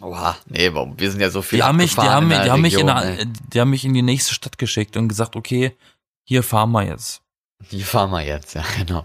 Oha, 0.00 0.36
nee, 0.46 0.72
wir 0.72 1.10
sind 1.10 1.20
ja 1.20 1.30
so 1.30 1.42
viel 1.42 1.58
die 1.58 1.62
haben 1.64 1.76
mich, 1.76 1.96
die 1.96 2.00
haben, 2.02 2.28
mich, 2.28 2.38
die 2.38 2.50
haben 2.50 2.62
mich 2.62 2.78
in 2.78 2.88
eine, 2.88 3.26
die 3.26 3.60
haben 3.60 3.70
mich 3.70 3.84
in 3.84 3.94
die 3.94 4.02
nächste 4.02 4.32
Stadt 4.32 4.56
geschickt 4.56 4.96
und 4.96 5.08
gesagt, 5.08 5.34
okay, 5.34 5.76
hier 6.22 6.44
fahren 6.44 6.70
wir 6.70 6.84
jetzt. 6.84 7.22
Hier 7.68 7.84
fahren 7.84 8.10
wir 8.10 8.20
jetzt, 8.20 8.54
ja, 8.54 8.62
genau. 8.78 9.04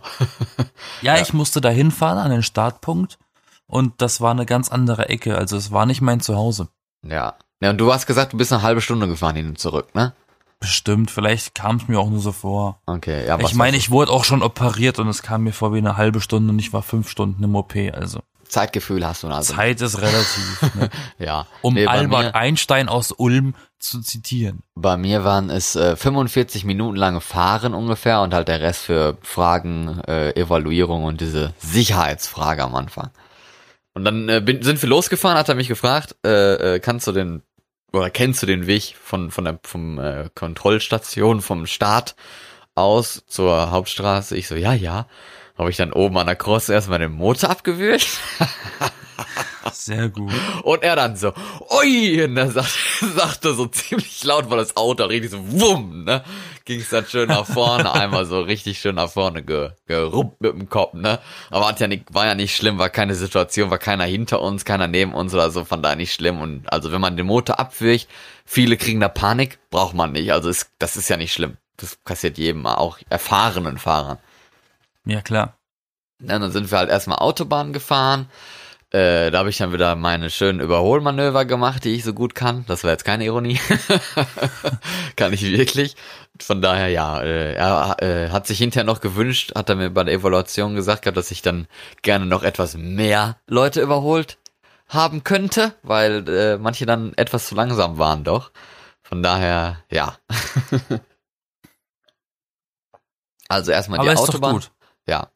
ja, 1.02 1.16
ja, 1.16 1.22
ich 1.22 1.34
musste 1.34 1.62
da 1.62 1.70
hinfahren 1.70 2.20
an 2.20 2.30
den 2.30 2.44
Startpunkt 2.44 3.18
und 3.66 4.00
das 4.04 4.22
war 4.22 4.30
eine 4.30 4.46
ganz 4.46 4.70
andere 4.70 5.10
Ecke, 5.10 5.36
also 5.36 5.58
es 5.58 5.72
war 5.72 5.88
nicht 5.88 6.02
mein 6.02 6.20
Zuhause. 6.20 6.68
Ja, 7.04 7.38
ja, 7.64 7.70
und 7.70 7.78
du 7.78 7.94
hast 7.94 8.06
gesagt, 8.08 8.34
du 8.34 8.38
bist 8.38 8.52
eine 8.52 8.62
halbe 8.62 8.82
Stunde 8.82 9.08
gefahren 9.08 9.36
hin 9.36 9.48
und 9.48 9.60
zurück, 9.60 9.96
ne? 9.96 10.14
Bestimmt, 10.60 11.12
vielleicht 11.12 11.56
kam 11.56 11.78
es 11.78 11.88
mir 11.88 12.00
auch 12.00 12.10
nur 12.10 12.20
so 12.20 12.32
vor. 12.32 12.80
Okay, 12.86 13.26
ja. 13.28 13.40
Ich 13.40 13.54
meine, 13.54 13.76
ich 13.78 13.90
wurde 13.90 14.12
auch 14.12 14.24
schon 14.24 14.42
operiert 14.42 15.00
und 15.00 15.08
es 15.08 15.22
kam 15.22 15.44
mir 15.44 15.52
vor 15.54 15.74
wie 15.74 15.78
eine 15.78 15.98
halbe 15.98 16.22
Stunde 16.22 16.52
und 16.52 16.60
ich 16.60 16.74
war 16.74 16.84
fünf 16.84 17.10
Stunden 17.10 17.44
im 17.44 17.56
OP, 17.56 17.76
also. 17.94 18.20
Zeitgefühl 18.48 19.06
hast 19.06 19.24
du 19.24 19.28
also. 19.28 19.54
Zeit 19.54 19.82
ist 19.82 20.02
relativ. 20.02 20.76
Ne? 20.76 20.90
ja. 21.20 21.48
Um 21.62 21.74
nee, 21.74 21.86
Albert 21.86 22.36
Einstein 22.36 22.88
aus 22.88 23.12
Ulm 23.12 23.56
zu 23.80 24.02
zitieren. 24.02 24.62
Bei 24.76 24.96
mir 24.96 25.24
waren 25.24 25.50
es 25.50 25.76
äh, 25.76 25.96
45 25.96 26.64
Minuten 26.64 26.96
lange 26.96 27.20
Fahren 27.20 27.74
ungefähr 27.74 28.22
und 28.22 28.34
halt 28.34 28.48
der 28.48 28.62
Rest 28.62 28.82
für 28.82 29.18
Fragen, 29.22 30.02
äh, 30.08 30.32
Evaluierung 30.40 31.04
und 31.04 31.20
diese 31.20 31.54
Sicherheitsfrage 31.60 32.64
am 32.64 32.76
Anfang. 32.76 33.10
Und 33.94 34.06
dann 34.06 34.30
äh, 34.30 34.42
bin, 34.42 34.62
sind 34.64 34.82
wir 34.82 34.90
losgefahren, 34.90 35.38
hat 35.38 35.50
er 35.50 35.56
mich 35.56 35.68
gefragt, 35.68 36.16
äh, 36.26 36.76
äh, 36.76 36.80
kannst 36.80 37.08
du 37.08 37.12
den 37.12 37.44
oder 37.94 38.10
kennst 38.10 38.42
du 38.42 38.48
den 38.48 38.68
Weg 38.68 38.96
von, 39.02 39.32
von 39.32 39.46
der 39.46 39.60
vom, 39.64 40.00
äh, 40.00 40.30
Kontrollstation, 40.34 41.42
vom 41.42 41.68
Start 41.68 42.16
aus 42.76 43.24
zur 43.28 43.72
Hauptstraße? 43.72 44.36
Ich 44.36 44.48
so, 44.48 44.56
ja, 44.56 44.74
ja. 44.74 45.08
Habe 45.58 45.70
ich 45.70 45.78
dann 45.78 45.94
oben 45.94 46.18
an 46.18 46.26
der 46.26 46.36
Cross 46.36 46.70
erstmal 46.70 46.98
den 46.98 47.12
Motor 47.12 47.52
abgewürgt. 47.52 48.18
Sehr 49.74 50.10
gut. 50.10 50.32
Und 50.64 50.84
er 50.84 50.96
dann 50.96 51.16
so, 51.16 51.34
ui, 51.70 52.24
und 52.24 52.38
er 52.38 52.52
sagt, 52.52 52.70
sagte 53.16 53.54
so 53.54 53.66
ziemlich 53.66 54.24
laut, 54.24 54.50
weil 54.50 54.58
das 54.58 54.78
Auto 54.78 55.04
richtig 55.06 55.32
so, 55.32 55.40
wumm, 55.52 56.04
ne, 56.04 56.24
ging 56.66 56.80
es 56.80 56.90
dann 56.90 57.06
schön 57.06 57.28
nach 57.28 57.46
vorne, 57.46 57.92
einmal 57.94 58.26
so 58.26 58.42
richtig 58.42 58.80
schön 58.80 58.96
nach 58.96 59.10
vorne 59.10 59.44
ge, 59.44 59.72
geruppt 59.88 60.42
mit 60.42 60.54
dem 60.54 60.70
Kopf, 60.70 60.94
ne, 60.94 61.20
aber 61.50 61.68
hat 61.68 61.80
ja 61.80 61.88
nicht, 61.88 62.14
war 62.14 62.26
ja 62.26 62.36
nicht 62.36 62.56
schlimm, 62.56 62.78
war 62.78 62.90
keine 62.90 63.16
Situation, 63.16 63.72
war 63.72 63.80
keiner 63.80 64.06
hinter 64.06 64.42
uns, 64.42 64.64
keiner 64.64 64.88
neben 64.88 65.14
uns 65.14 65.34
oder 65.34 65.50
so, 65.50 65.66
von 65.66 65.82
daher 65.82 65.98
nicht 65.98 66.14
schlimm. 66.14 66.40
Und 66.40 66.72
also 66.72 66.92
wenn 66.92 67.02
man 67.02 67.18
den 67.18 67.26
Motor 67.26 67.60
abwürgt, 67.60 68.08
viele 68.46 68.78
kriegen 68.78 69.00
da 69.00 69.10
Panik, 69.10 69.60
braucht 69.72 69.96
man 69.96 70.12
nicht, 70.12 70.32
also 70.32 70.50
ist, 70.50 70.70
das 70.80 70.98
ist 70.98 71.10
ja 71.10 71.18
nicht 71.18 71.34
schlimm, 71.34 71.58
das 71.78 71.96
passiert 71.96 72.38
jedem, 72.38 72.66
auch 72.68 73.00
erfahrenen 73.10 73.78
Fahrern. 73.78 74.20
Ja, 75.06 75.22
klar. 75.22 75.58
Ja, 76.20 76.40
dann 76.40 76.52
sind 76.52 76.72
wir 76.72 76.78
halt 76.78 76.90
erstmal 76.90 77.18
Autobahn 77.18 77.74
gefahren, 77.74 78.30
Äh, 78.94 79.32
da 79.32 79.40
habe 79.40 79.50
ich 79.50 79.58
dann 79.58 79.74
wieder 79.74 79.96
meine 79.96 80.30
schönen 80.30 80.60
Überholmanöver 80.60 81.46
gemacht, 81.46 81.84
die 81.84 81.96
ich 81.96 82.04
so 82.04 82.14
gut 82.14 82.36
kann. 82.36 82.64
Das 82.68 82.84
war 82.84 82.92
jetzt 82.92 83.04
keine 83.04 83.26
Ironie. 83.26 83.60
kann 85.16 85.34
ich 85.34 85.42
wirklich. 85.42 85.96
Von 86.40 86.62
daher, 86.62 86.90
ja, 86.90 87.20
äh, 87.20 87.56
er 87.56 87.96
äh, 88.00 88.30
hat 88.30 88.46
sich 88.46 88.60
hinterher 88.60 88.84
noch 88.84 89.02
gewünscht, 89.02 89.54
hat 89.56 89.70
er 89.70 89.76
mir 89.78 89.90
bei 89.90 90.04
der 90.04 90.14
Evaluation 90.14 90.76
gesagt 90.76 91.02
gehabt, 91.02 91.18
dass 91.18 91.32
ich 91.32 91.42
dann 91.42 91.68
gerne 92.04 92.28
noch 92.28 92.44
etwas 92.44 92.78
mehr 92.78 93.38
Leute 93.48 93.82
überholt 93.82 94.38
haben 94.90 95.24
könnte, 95.24 95.74
weil 95.82 96.30
äh, 96.30 96.58
manche 96.60 96.86
dann 96.86 97.14
etwas 97.16 97.48
zu 97.48 97.56
langsam 97.56 97.98
waren 97.98 98.24
doch. 98.24 98.52
Von 99.02 99.24
daher, 99.24 99.78
ja. 99.90 100.18
also 103.48 103.72
erstmal 103.72 104.00
die 104.00 104.08
Aber 104.08 104.16
doch 104.16 104.30
Autobahn. 104.30 104.54
gut. 104.54 104.72
Ja. 105.08 105.30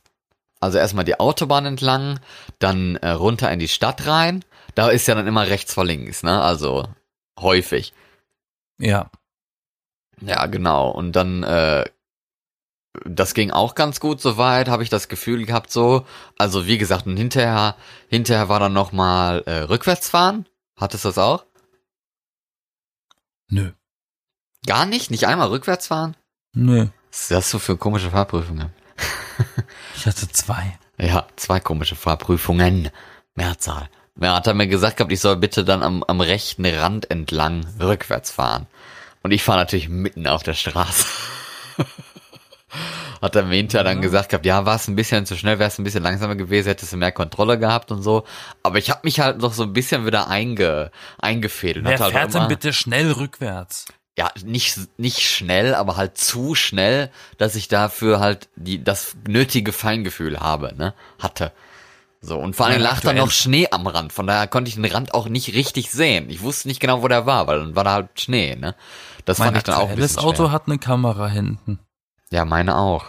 Also 0.60 0.78
erstmal 0.78 1.06
die 1.06 1.20
Autobahn 1.20 1.66
entlang, 1.66 2.20
dann 2.60 2.96
äh, 2.98 3.10
runter 3.10 3.52
in 3.52 3.60
die 3.60 3.68
Stadt 3.68 4.08
rein. 4.08 4.44
Da 4.76 4.90
ist 4.90 5.08
ja 5.08 5.16
dann 5.16 5.28
immer 5.28 5.48
rechts 5.48 5.74
vor 5.74 5.86
links, 5.86 6.24
ne? 6.24 6.42
Also 6.42 6.88
häufig. 7.40 7.94
Ja. 8.80 9.10
Ja, 10.22 10.46
genau. 10.48 10.90
Und 10.90 11.16
dann, 11.16 11.44
äh, 11.44 11.86
das 13.06 13.34
ging 13.34 13.52
auch 13.52 13.76
ganz 13.76 14.00
gut 14.00 14.22
soweit, 14.22 14.68
habe 14.68 14.84
ich 14.84 14.90
das 14.90 15.08
Gefühl 15.08 15.46
gehabt 15.46 15.72
so. 15.72 16.06
Also 16.38 16.66
wie 16.66 16.78
gesagt, 16.78 17.06
und 17.06 17.18
hinterher, 17.18 17.76
hinterher 18.08 18.50
war 18.50 18.60
dann 18.60 18.74
nochmal 18.74 19.44
äh, 19.46 19.60
rückwärts 19.60 20.10
fahren. 20.10 20.48
Hattest 20.76 21.06
du 21.06 21.10
das 21.10 21.18
auch? 21.18 21.46
Nö. 23.50 23.72
Gar 24.66 24.86
nicht? 24.86 25.12
Nicht 25.12 25.28
einmal 25.28 25.50
rückwärts 25.50 25.88
fahren? 25.88 26.16
Nö. 26.54 26.88
Was 27.10 27.22
ist 27.22 27.32
das 27.32 27.50
so 27.50 27.60
für 27.60 27.78
komische 27.78 28.12
Fahrprüfungen? 28.12 28.72
Ich 29.96 30.06
hatte 30.06 30.28
zwei. 30.30 30.78
Ja, 30.98 31.28
zwei 31.36 31.60
komische 31.60 31.96
Fahrprüfungen. 31.96 32.90
Mehrzahl. 33.36 33.90
Ja, 34.20 34.36
hat 34.36 34.48
er 34.48 34.56
mir 34.56 34.68
gesagt 34.68 34.98
gehabt, 34.98 35.12
ich 35.12 35.20
soll 35.20 35.36
bitte 35.36 35.64
dann 35.64 35.84
am, 35.84 36.04
am 36.04 36.22
rechten 36.22 36.66
Rand 36.66 37.12
entlang 37.12 37.68
rückwärts 37.80 38.32
fahren. 38.32 38.66
Und 39.22 39.32
ich 39.32 39.44
fahre 39.44 39.60
natürlich 39.60 39.90
mitten 39.90 40.26
auf 40.26 40.42
der 40.42 40.56
Straße. 40.56 41.06
hat 43.22 43.36
er 43.36 43.44
mir 43.44 43.56
hinterher 43.56 43.84
dann 43.84 44.02
gesagt 44.02 44.30
gehabt, 44.30 44.46
ja, 44.46 44.66
war 44.66 44.76
es 44.76 44.88
ein 44.88 44.96
bisschen 44.96 45.26
zu 45.26 45.36
schnell, 45.36 45.60
wäre 45.60 45.68
es 45.68 45.78
ein 45.78 45.84
bisschen 45.84 46.04
langsamer 46.04 46.36
gewesen, 46.36 46.68
hättest 46.70 46.94
du 46.94 46.98
mehr 46.98 47.12
Kontrolle 47.12 47.60
gehabt 47.60 47.92
und 47.92 48.02
so. 48.02 48.24
Aber 48.64 48.78
ich 48.78 48.90
habe 48.90 49.02
mich 49.04 49.20
halt 49.20 49.40
noch 49.40 49.54
so 49.54 49.64
ein 49.64 49.74
bisschen 49.74 50.06
wieder 50.06 50.28
einge, 50.28 50.92
eingefädelt. 51.20 51.86
Wer 51.86 51.94
Hatte 51.94 52.04
halt 52.06 52.14
fährt 52.14 52.34
denn 52.34 52.48
bitte 52.48 52.74
schnell 52.74 53.12
rückwärts? 53.12 53.86
Ja, 54.18 54.32
nicht, 54.44 54.80
nicht 54.98 55.22
schnell, 55.22 55.76
aber 55.76 55.96
halt 55.96 56.18
zu 56.18 56.56
schnell, 56.56 57.12
dass 57.38 57.56
ich 57.56 57.68
dafür 57.68 58.20
halt 58.20 58.50
die, 58.56 58.84
das 58.84 59.16
nötige 59.28 59.72
Feingefühl 59.72 60.40
habe, 60.40 60.74
ne, 60.76 60.96
hatte. 61.20 61.52
So, 62.20 62.40
und 62.40 62.56
vor 62.56 62.66
allem 62.66 62.82
lag 62.82 63.00
da 63.02 63.14
noch 63.14 63.30
Schnee 63.30 63.68
am 63.70 63.86
Rand, 63.86 64.12
von 64.12 64.26
daher 64.26 64.48
konnte 64.48 64.70
ich 64.70 64.76
den 64.76 64.86
Rand 64.86 65.14
auch 65.14 65.30
nicht 65.30 65.54
richtig 65.54 65.92
sehen. 65.92 66.32
Ich 66.32 66.42
wusste 66.42 66.68
nicht 66.68 66.80
genau, 66.80 67.04
wo 67.04 67.08
der 67.08 67.28
war, 67.28 67.46
weil 67.46 67.60
dann 67.60 67.76
war 67.76 67.84
da 67.84 67.94
halt 67.94 68.20
Schnee, 68.20 68.56
ne. 68.56 68.76
Das 69.26 69.38
Mein 69.38 69.48
fand 69.48 69.58
ich 69.58 69.64
dann 69.64 69.76
auch 69.76 69.90
ein 69.90 69.96
bisschen 69.96 70.24
Auto 70.24 70.46
schwer. 70.46 70.52
hat 70.52 70.64
eine 70.66 70.80
Kamera 70.80 71.28
hinten. 71.28 71.80
Ja, 72.32 72.44
meine 72.44 72.76
auch. 72.78 73.06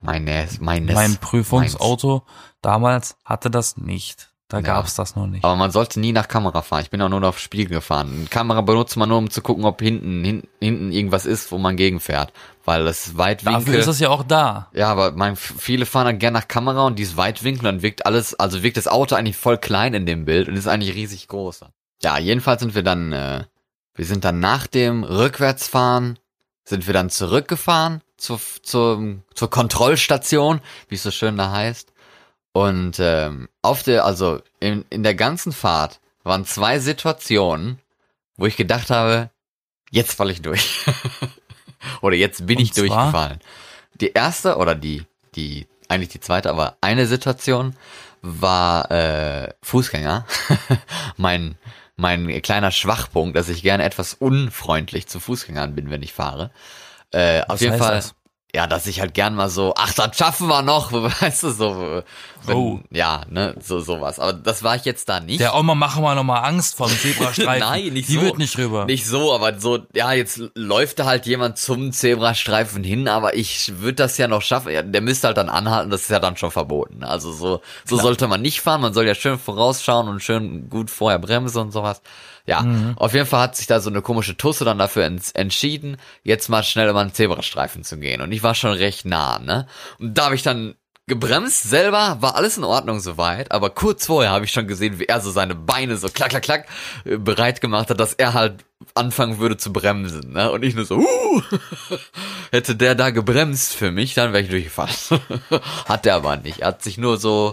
Meines, 0.00 0.60
meines. 0.60 0.94
mein 0.94 1.16
Prüfungsauto 1.18 2.24
damals 2.60 3.16
hatte 3.24 3.50
das 3.50 3.76
nicht. 3.76 4.29
Da 4.50 4.58
Ja. 4.58 4.62
gab's 4.64 4.96
das 4.96 5.14
noch 5.16 5.26
nicht. 5.28 5.44
Aber 5.44 5.54
man 5.54 5.70
sollte 5.70 6.00
nie 6.00 6.12
nach 6.12 6.26
Kamera 6.26 6.60
fahren. 6.62 6.82
Ich 6.82 6.90
bin 6.90 7.00
auch 7.00 7.08
nur 7.08 7.22
auf 7.24 7.38
Spiegel 7.38 7.68
gefahren. 7.76 8.12
Eine 8.12 8.26
Kamera 8.26 8.60
benutzt 8.60 8.96
man 8.96 9.08
nur, 9.08 9.18
um 9.18 9.30
zu 9.30 9.42
gucken, 9.42 9.64
ob 9.64 9.80
hinten, 9.80 10.24
hin, 10.24 10.42
hinten 10.60 10.90
irgendwas 10.90 11.24
ist, 11.24 11.52
wo 11.52 11.58
man 11.58 11.76
gegenfährt. 11.76 12.32
Weil 12.64 12.84
das 12.84 13.16
Weitwinkel. 13.16 13.64
Dafür 13.64 13.78
ist 13.78 13.86
es 13.86 14.00
ja 14.00 14.08
auch 14.10 14.24
da. 14.24 14.68
Ja, 14.74 14.88
aber 14.90 15.12
mein, 15.12 15.36
viele 15.36 15.86
fahren 15.86 16.06
dann 16.06 16.18
gerne 16.18 16.38
nach 16.40 16.48
Kamera 16.48 16.84
und 16.86 16.98
die 16.98 17.04
ist 17.04 17.16
Weitwinkel, 17.16 17.62
dann 17.62 17.82
wirkt 17.82 18.04
alles, 18.06 18.34
also 18.38 18.62
wirkt 18.64 18.76
das 18.76 18.88
Auto 18.88 19.14
eigentlich 19.14 19.36
voll 19.36 19.56
klein 19.56 19.94
in 19.94 20.04
dem 20.04 20.24
Bild 20.24 20.48
und 20.48 20.56
ist 20.56 20.66
eigentlich 20.66 20.94
riesig 20.96 21.28
groß. 21.28 21.60
Ja, 22.02 22.18
jedenfalls 22.18 22.60
sind 22.60 22.74
wir 22.74 22.82
dann, 22.82 23.12
äh, 23.12 23.44
wir 23.94 24.04
sind 24.04 24.24
dann 24.24 24.40
nach 24.40 24.66
dem 24.66 25.04
Rückwärtsfahren, 25.04 26.18
sind 26.64 26.86
wir 26.88 26.94
dann 26.94 27.08
zurückgefahren 27.08 28.02
zur, 28.16 28.40
zur, 28.62 29.18
zur 29.34 29.48
Kontrollstation, 29.50 30.60
wie 30.88 30.96
es 30.96 31.02
so 31.04 31.10
schön 31.12 31.36
da 31.36 31.52
heißt. 31.52 31.92
Und 32.52 32.98
ähm, 32.98 33.48
auf 33.62 33.82
der, 33.82 34.04
also 34.04 34.40
in, 34.58 34.84
in 34.90 35.02
der 35.02 35.14
ganzen 35.14 35.52
Fahrt 35.52 36.00
waren 36.24 36.44
zwei 36.44 36.78
Situationen, 36.78 37.78
wo 38.36 38.46
ich 38.46 38.56
gedacht 38.56 38.90
habe, 38.90 39.30
jetzt 39.90 40.14
falle 40.14 40.32
ich 40.32 40.42
durch. 40.42 40.84
oder 42.00 42.16
jetzt 42.16 42.46
bin 42.46 42.58
Und 42.58 42.62
ich 42.64 42.72
zwar? 42.72 42.86
durchgefallen. 42.86 43.40
Die 44.00 44.12
erste 44.12 44.56
oder 44.56 44.74
die, 44.74 45.04
die, 45.34 45.66
eigentlich 45.88 46.08
die 46.08 46.20
zweite, 46.20 46.50
aber 46.50 46.76
eine 46.80 47.06
Situation 47.06 47.76
war 48.22 48.90
äh, 48.90 49.52
Fußgänger. 49.62 50.26
mein, 51.16 51.56
mein 51.96 52.42
kleiner 52.42 52.70
Schwachpunkt, 52.70 53.36
dass 53.36 53.48
ich 53.48 53.62
gerne 53.62 53.84
etwas 53.84 54.14
unfreundlich 54.14 55.06
zu 55.06 55.20
Fußgängern 55.20 55.74
bin, 55.74 55.90
wenn 55.90 56.02
ich 56.02 56.12
fahre. 56.12 56.50
Äh, 57.12 57.42
auf 57.46 57.60
jeden 57.60 57.78
Fall. 57.78 57.96
das? 57.96 58.14
Ja, 58.52 58.66
dass 58.66 58.88
ich 58.88 59.00
halt 59.00 59.14
gern 59.14 59.36
mal 59.36 59.48
so, 59.48 59.74
ach, 59.76 59.94
das 59.94 60.16
schaffen 60.16 60.48
wir 60.48 60.62
noch, 60.62 60.92
weißt 61.22 61.44
du, 61.44 61.50
so, 61.50 62.02
wenn, 62.46 62.56
Oh. 62.56 62.80
ja, 62.90 63.22
ne, 63.28 63.54
so, 63.60 63.80
sowas. 63.80 64.18
Aber 64.18 64.32
das 64.32 64.62
war 64.62 64.76
ich 64.76 64.84
jetzt 64.84 65.08
da 65.08 65.20
nicht. 65.20 65.40
Der 65.40 65.54
Oma 65.54 65.74
machen 65.74 66.02
wir 66.02 66.14
noch 66.14 66.24
mal 66.24 66.40
Angst 66.40 66.76
vor 66.76 66.88
dem 66.88 66.98
Zebrastreifen. 66.98 67.58
Nein, 67.68 67.92
nicht 67.92 68.08
Die 68.08 68.14
so. 68.14 68.22
wird 68.22 68.38
nicht 68.38 68.56
rüber. 68.58 68.84
Nicht 68.86 69.06
so, 69.06 69.32
aber 69.34 69.58
so, 69.60 69.78
ja, 69.94 70.12
jetzt 70.12 70.40
läuft 70.54 70.98
da 70.98 71.04
halt 71.06 71.26
jemand 71.26 71.58
zum 71.58 71.92
Zebrastreifen 71.92 72.84
hin, 72.84 73.08
aber 73.08 73.34
ich 73.36 73.72
würde 73.80 73.94
das 73.96 74.18
ja 74.18 74.28
noch 74.28 74.42
schaffen. 74.42 74.72
Ja, 74.72 74.82
der 74.82 75.00
müsste 75.00 75.28
halt 75.28 75.36
dann 75.36 75.48
anhalten, 75.48 75.90
das 75.90 76.02
ist 76.02 76.10
ja 76.10 76.18
dann 76.20 76.36
schon 76.36 76.50
verboten. 76.50 77.04
Also 77.04 77.32
so, 77.32 77.60
so 77.84 77.96
sollte 77.96 78.28
man 78.28 78.42
nicht 78.42 78.60
fahren. 78.60 78.80
Man 78.80 78.94
soll 78.94 79.06
ja 79.06 79.14
schön 79.14 79.38
vorausschauen 79.38 80.08
und 80.08 80.22
schön 80.22 80.68
gut 80.68 80.90
vorher 80.90 81.18
bremsen 81.18 81.60
und 81.62 81.72
sowas. 81.72 82.02
Ja, 82.46 82.62
Mhm. 82.62 82.94
auf 82.96 83.12
jeden 83.12 83.26
Fall 83.26 83.42
hat 83.42 83.54
sich 83.56 83.66
da 83.66 83.80
so 83.80 83.90
eine 83.90 84.00
komische 84.02 84.36
Tusse 84.36 84.64
dann 84.64 84.78
dafür 84.78 85.04
ents 85.04 85.30
entschieden, 85.32 85.98
jetzt 86.24 86.48
mal 86.48 86.62
schnell 86.64 86.88
über 86.88 86.98
einen 87.00 87.12
Zebrastreifen 87.12 87.84
zu 87.84 87.98
gehen. 87.98 88.22
Und 88.22 88.32
ich 88.32 88.42
war 88.42 88.54
schon 88.54 88.72
recht 88.72 89.04
nah, 89.04 89.38
ne? 89.38 89.66
Und 90.00 90.14
da 90.16 90.24
habe 90.24 90.34
ich 90.34 90.42
dann 90.42 90.74
gebremst 91.10 91.64
selber, 91.64 92.16
war 92.20 92.36
alles 92.36 92.56
in 92.56 92.64
Ordnung 92.64 93.00
soweit, 93.00 93.52
aber 93.52 93.68
kurz 93.68 94.06
vorher 94.06 94.30
habe 94.30 94.46
ich 94.46 94.52
schon 94.52 94.66
gesehen, 94.66 94.98
wie 94.98 95.04
er 95.04 95.20
so 95.20 95.30
seine 95.30 95.54
Beine 95.54 95.98
so 95.98 96.08
klack, 96.08 96.30
klack, 96.30 96.44
klack 96.44 96.66
äh, 97.04 97.18
bereit 97.18 97.60
gemacht 97.60 97.90
hat, 97.90 98.00
dass 98.00 98.14
er 98.14 98.32
halt 98.32 98.64
anfangen 98.94 99.38
würde 99.38 99.58
zu 99.58 99.72
bremsen, 99.72 100.32
ne? 100.32 100.50
Und 100.50 100.62
ich 100.62 100.74
nur 100.74 100.86
so, 100.86 100.96
uh, 100.96 101.42
hätte 102.50 102.76
der 102.76 102.94
da 102.94 103.10
gebremst 103.10 103.74
für 103.74 103.90
mich, 103.90 104.14
dann 104.14 104.32
wäre 104.32 104.42
ich 104.42 104.48
durchgefallen. 104.48 105.20
hat 105.86 106.06
er 106.06 106.14
aber 106.14 106.36
nicht. 106.38 106.60
Er 106.60 106.68
hat 106.68 106.82
sich 106.82 106.96
nur 106.96 107.18
so 107.18 107.52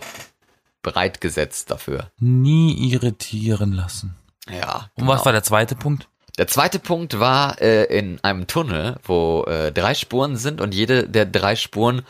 bereit 0.81 1.19
gesetzt 1.19 1.69
dafür. 1.69 2.11
Nie 2.19 2.91
irritieren 2.91 3.73
lassen. 3.73 4.15
Ja. 4.49 4.89
Und 4.95 5.07
was 5.07 5.25
war 5.25 5.33
der 5.33 5.43
zweite 5.43 5.75
Punkt? 5.75 6.07
Der 6.37 6.47
zweite 6.47 6.79
Punkt 6.79 7.19
war 7.19 7.59
äh, 7.61 7.85
in 7.85 8.23
einem 8.23 8.47
Tunnel, 8.47 8.97
wo 9.03 9.43
äh, 9.45 9.71
drei 9.71 9.95
Spuren 9.95 10.37
sind 10.37 10.61
und 10.61 10.75
jede 10.75 11.09
der 11.09 11.25
drei 11.25 11.55
Spuren 11.55 12.03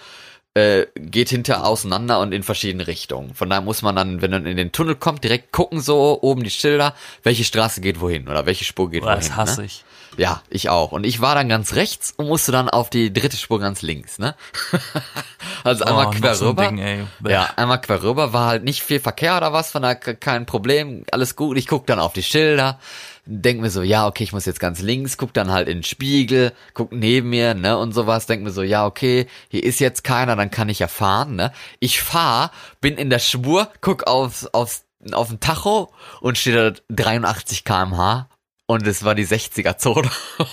äh, 0.58 0.88
geht 0.96 1.30
hinter 1.30 1.66
auseinander 1.66 2.20
und 2.20 2.32
in 2.34 2.44
verschiedene 2.44 2.88
Richtungen. 2.88 3.34
Von 3.36 3.50
daher 3.50 3.62
muss 3.62 3.82
man 3.82 3.96
dann, 3.96 4.22
wenn 4.22 4.32
man 4.32 4.46
in 4.46 4.58
den 4.58 4.72
Tunnel 4.72 4.96
kommt, 4.96 5.24
direkt 5.24 5.52
gucken, 5.52 5.80
so 5.82 6.20
oben 6.22 6.44
die 6.44 6.50
Schilder, 6.50 6.94
welche 7.24 7.44
Straße 7.44 7.82
geht 7.82 8.00
wohin 8.02 8.28
oder 8.28 8.46
welche 8.46 8.64
Spur 8.66 8.90
geht 8.90 9.04
wohin. 9.04 9.16
Das 9.16 9.36
hasse 9.36 9.62
ne? 9.62 9.66
ich. 9.68 9.84
Ja, 10.18 10.42
ich 10.50 10.70
auch. 10.70 10.94
Und 10.94 11.06
ich 11.06 11.22
war 11.22 11.36
dann 11.36 11.48
ganz 11.48 11.76
rechts 11.76 12.12
und 12.18 12.28
musste 12.28 12.52
dann 12.52 12.70
auf 12.70 12.90
die 12.90 13.14
dritte 13.14 13.38
Spur 13.38 13.60
ganz 13.60 13.84
links, 13.84 14.18
ne? 14.18 14.34
also 15.64 15.84
einmal 15.86 16.08
Oh, 16.08 16.10
quer 16.12 16.32
noch 16.32 16.36
so 16.38 16.46
ein 16.46 16.50
rüber. 16.52 16.68
Ding. 16.70 17.08
Ja, 17.28 17.50
einmal 17.56 17.80
quer 17.82 18.02
rüber, 18.02 18.34
war 18.34 18.48
halt 18.48 18.64
nicht 18.64 18.82
viel 18.82 19.00
Verkehr 19.00 19.38
oder 19.38 19.54
was, 19.54 19.70
von 19.72 19.84
daher 19.84 19.96
ke- 19.96 20.16
kein 20.16 20.46
Problem, 20.48 21.04
alles 21.12 21.36
gut. 21.36 21.58
Ich 21.58 21.68
guck 21.68 21.86
dann 21.86 22.00
auf 22.00 22.14
die 22.14 22.24
Schilder, 22.24 22.80
denk 23.28 23.62
mir 23.62 23.70
so, 23.70 23.82
ja, 23.82 24.08
okay, 24.08 24.24
ich 24.24 24.34
muss 24.34 24.46
jetzt 24.46 24.60
ganz 24.60 24.82
links, 24.82 25.18
guck 25.18 25.34
dann 25.34 25.52
halt 25.52 25.68
in 25.68 25.80
den 25.80 25.84
Spiegel, 25.84 26.54
guck 26.74 26.92
neben 26.92 27.30
mir, 27.30 27.54
ne, 27.54 27.78
und 27.78 27.94
sowas, 27.94 28.26
denk 28.26 28.44
mir 28.44 28.52
so, 28.52 28.64
ja, 28.64 28.86
okay, 28.86 29.28
hier 29.50 29.64
ist 29.64 29.80
jetzt 29.80 30.04
keiner, 30.04 30.36
dann 30.36 30.50
kann 30.52 30.70
ich 30.70 30.80
ja 30.80 30.88
fahren, 30.88 31.36
ne. 31.36 31.52
Ich 31.80 32.02
fahr, 32.02 32.52
bin 32.82 32.96
in 32.96 33.10
der 33.10 33.20
Spur, 33.20 33.70
guck 33.82 34.08
aufs, 34.08 34.48
aufs, 34.48 34.86
auf 35.12 35.28
den 35.30 35.40
Tacho 35.40 35.92
und 36.22 36.38
steht 36.38 36.56
da 36.56 36.72
83 36.90 37.64
kmh 37.64 38.28
und 38.66 38.86
es 38.88 39.04
war 39.06 39.16
die 39.16 39.26
60er 39.28 39.78
Zone. 39.78 40.10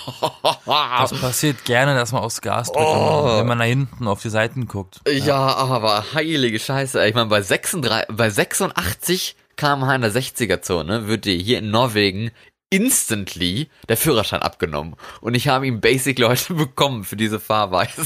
Das 0.66 1.12
passiert 1.20 1.64
gerne, 1.64 1.94
dass 1.94 2.12
man 2.12 2.22
aufs 2.22 2.40
Gas 2.40 2.70
drückt, 2.72 2.86
Oh. 2.86 3.38
wenn 3.38 3.46
man 3.46 3.58
nach 3.58 3.64
hinten 3.66 4.06
auf 4.08 4.22
die 4.22 4.30
Seiten 4.30 4.66
guckt. 4.66 5.00
Ja, 5.08 5.36
aber 5.56 6.04
heilige 6.14 6.58
Scheiße. 6.58 7.00
ey. 7.00 7.08
Ich 7.10 7.14
meine, 7.14 7.28
bei 7.28 7.42
36, 7.42 8.06
bei 8.16 8.30
86 8.30 9.36
km/h 9.56 9.94
in 9.94 10.00
der 10.02 10.12
60er-Zone 10.12 11.06
wird 11.06 11.24
dir 11.26 11.34
hier 11.36 11.58
in 11.58 11.70
Norwegen 11.70 12.30
instantly 12.74 13.68
der 13.88 13.96
Führerschein 13.96 14.42
abgenommen. 14.42 14.96
Und 15.20 15.34
ich 15.34 15.46
habe 15.46 15.66
ihn 15.66 15.80
basically 15.80 16.26
heute 16.26 16.54
bekommen 16.54 17.04
für 17.04 17.16
diese 17.16 17.38
Fahrweise. 17.38 18.04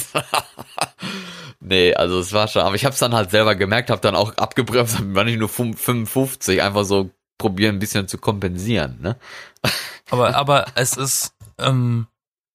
nee, 1.61 1.95
also 1.95 2.19
es 2.19 2.33
war 2.35 2.49
schon, 2.49 2.63
aber 2.63 2.75
ich 2.75 2.85
habe 2.85 2.93
es 2.93 2.99
dann 2.99 3.15
halt 3.15 3.31
selber 3.31 3.55
gemerkt, 3.55 3.89
habe 3.89 4.03
dann 4.03 4.15
auch 4.15 4.37
abgebremst, 4.37 5.15
war 5.15 5.25
nicht 5.25 5.39
nur 5.39 5.49
55, 5.49 6.63
einfach 6.63 6.85
so 6.85 7.11
probieren 7.39 7.77
ein 7.77 7.79
bisschen 7.79 8.09
zu 8.09 8.19
kompensieren, 8.19 9.01
ne? 9.01 9.17
Aber, 10.11 10.35
aber 10.37 10.65
es 10.75 10.97
ist 10.97 11.35
ähm, 11.59 12.07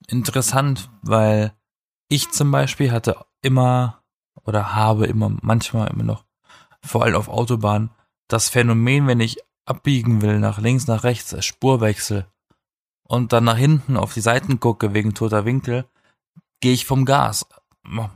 interessant, 0.08 0.90
weil 1.04 1.54
ich 2.10 2.32
zum 2.32 2.50
Beispiel 2.50 2.92
hatte 2.92 3.16
immer 3.44 4.02
oder 4.44 4.74
habe 4.74 5.06
immer 5.06 5.32
manchmal 5.44 5.92
immer 5.92 6.04
noch, 6.04 6.26
vor 6.84 7.04
allem 7.04 7.16
auf 7.16 7.28
Autobahnen, 7.28 7.92
das 8.28 8.50
Phänomen, 8.50 9.06
wenn 9.06 9.20
ich 9.20 9.38
abbiegen 9.66 10.22
will, 10.22 10.40
nach 10.40 10.60
links, 10.60 10.88
nach 10.88 11.04
rechts, 11.04 11.36
Spurwechsel 11.46 12.26
und 13.04 13.34
dann 13.34 13.44
nach 13.44 13.58
hinten 13.58 13.98
auf 13.98 14.14
die 14.14 14.22
Seiten 14.22 14.60
gucke 14.60 14.94
wegen 14.94 15.14
toter 15.14 15.46
Winkel, 15.46 15.86
gehe 16.62 16.74
ich 16.74 16.86
vom 16.86 17.06
Gas. 17.06 17.46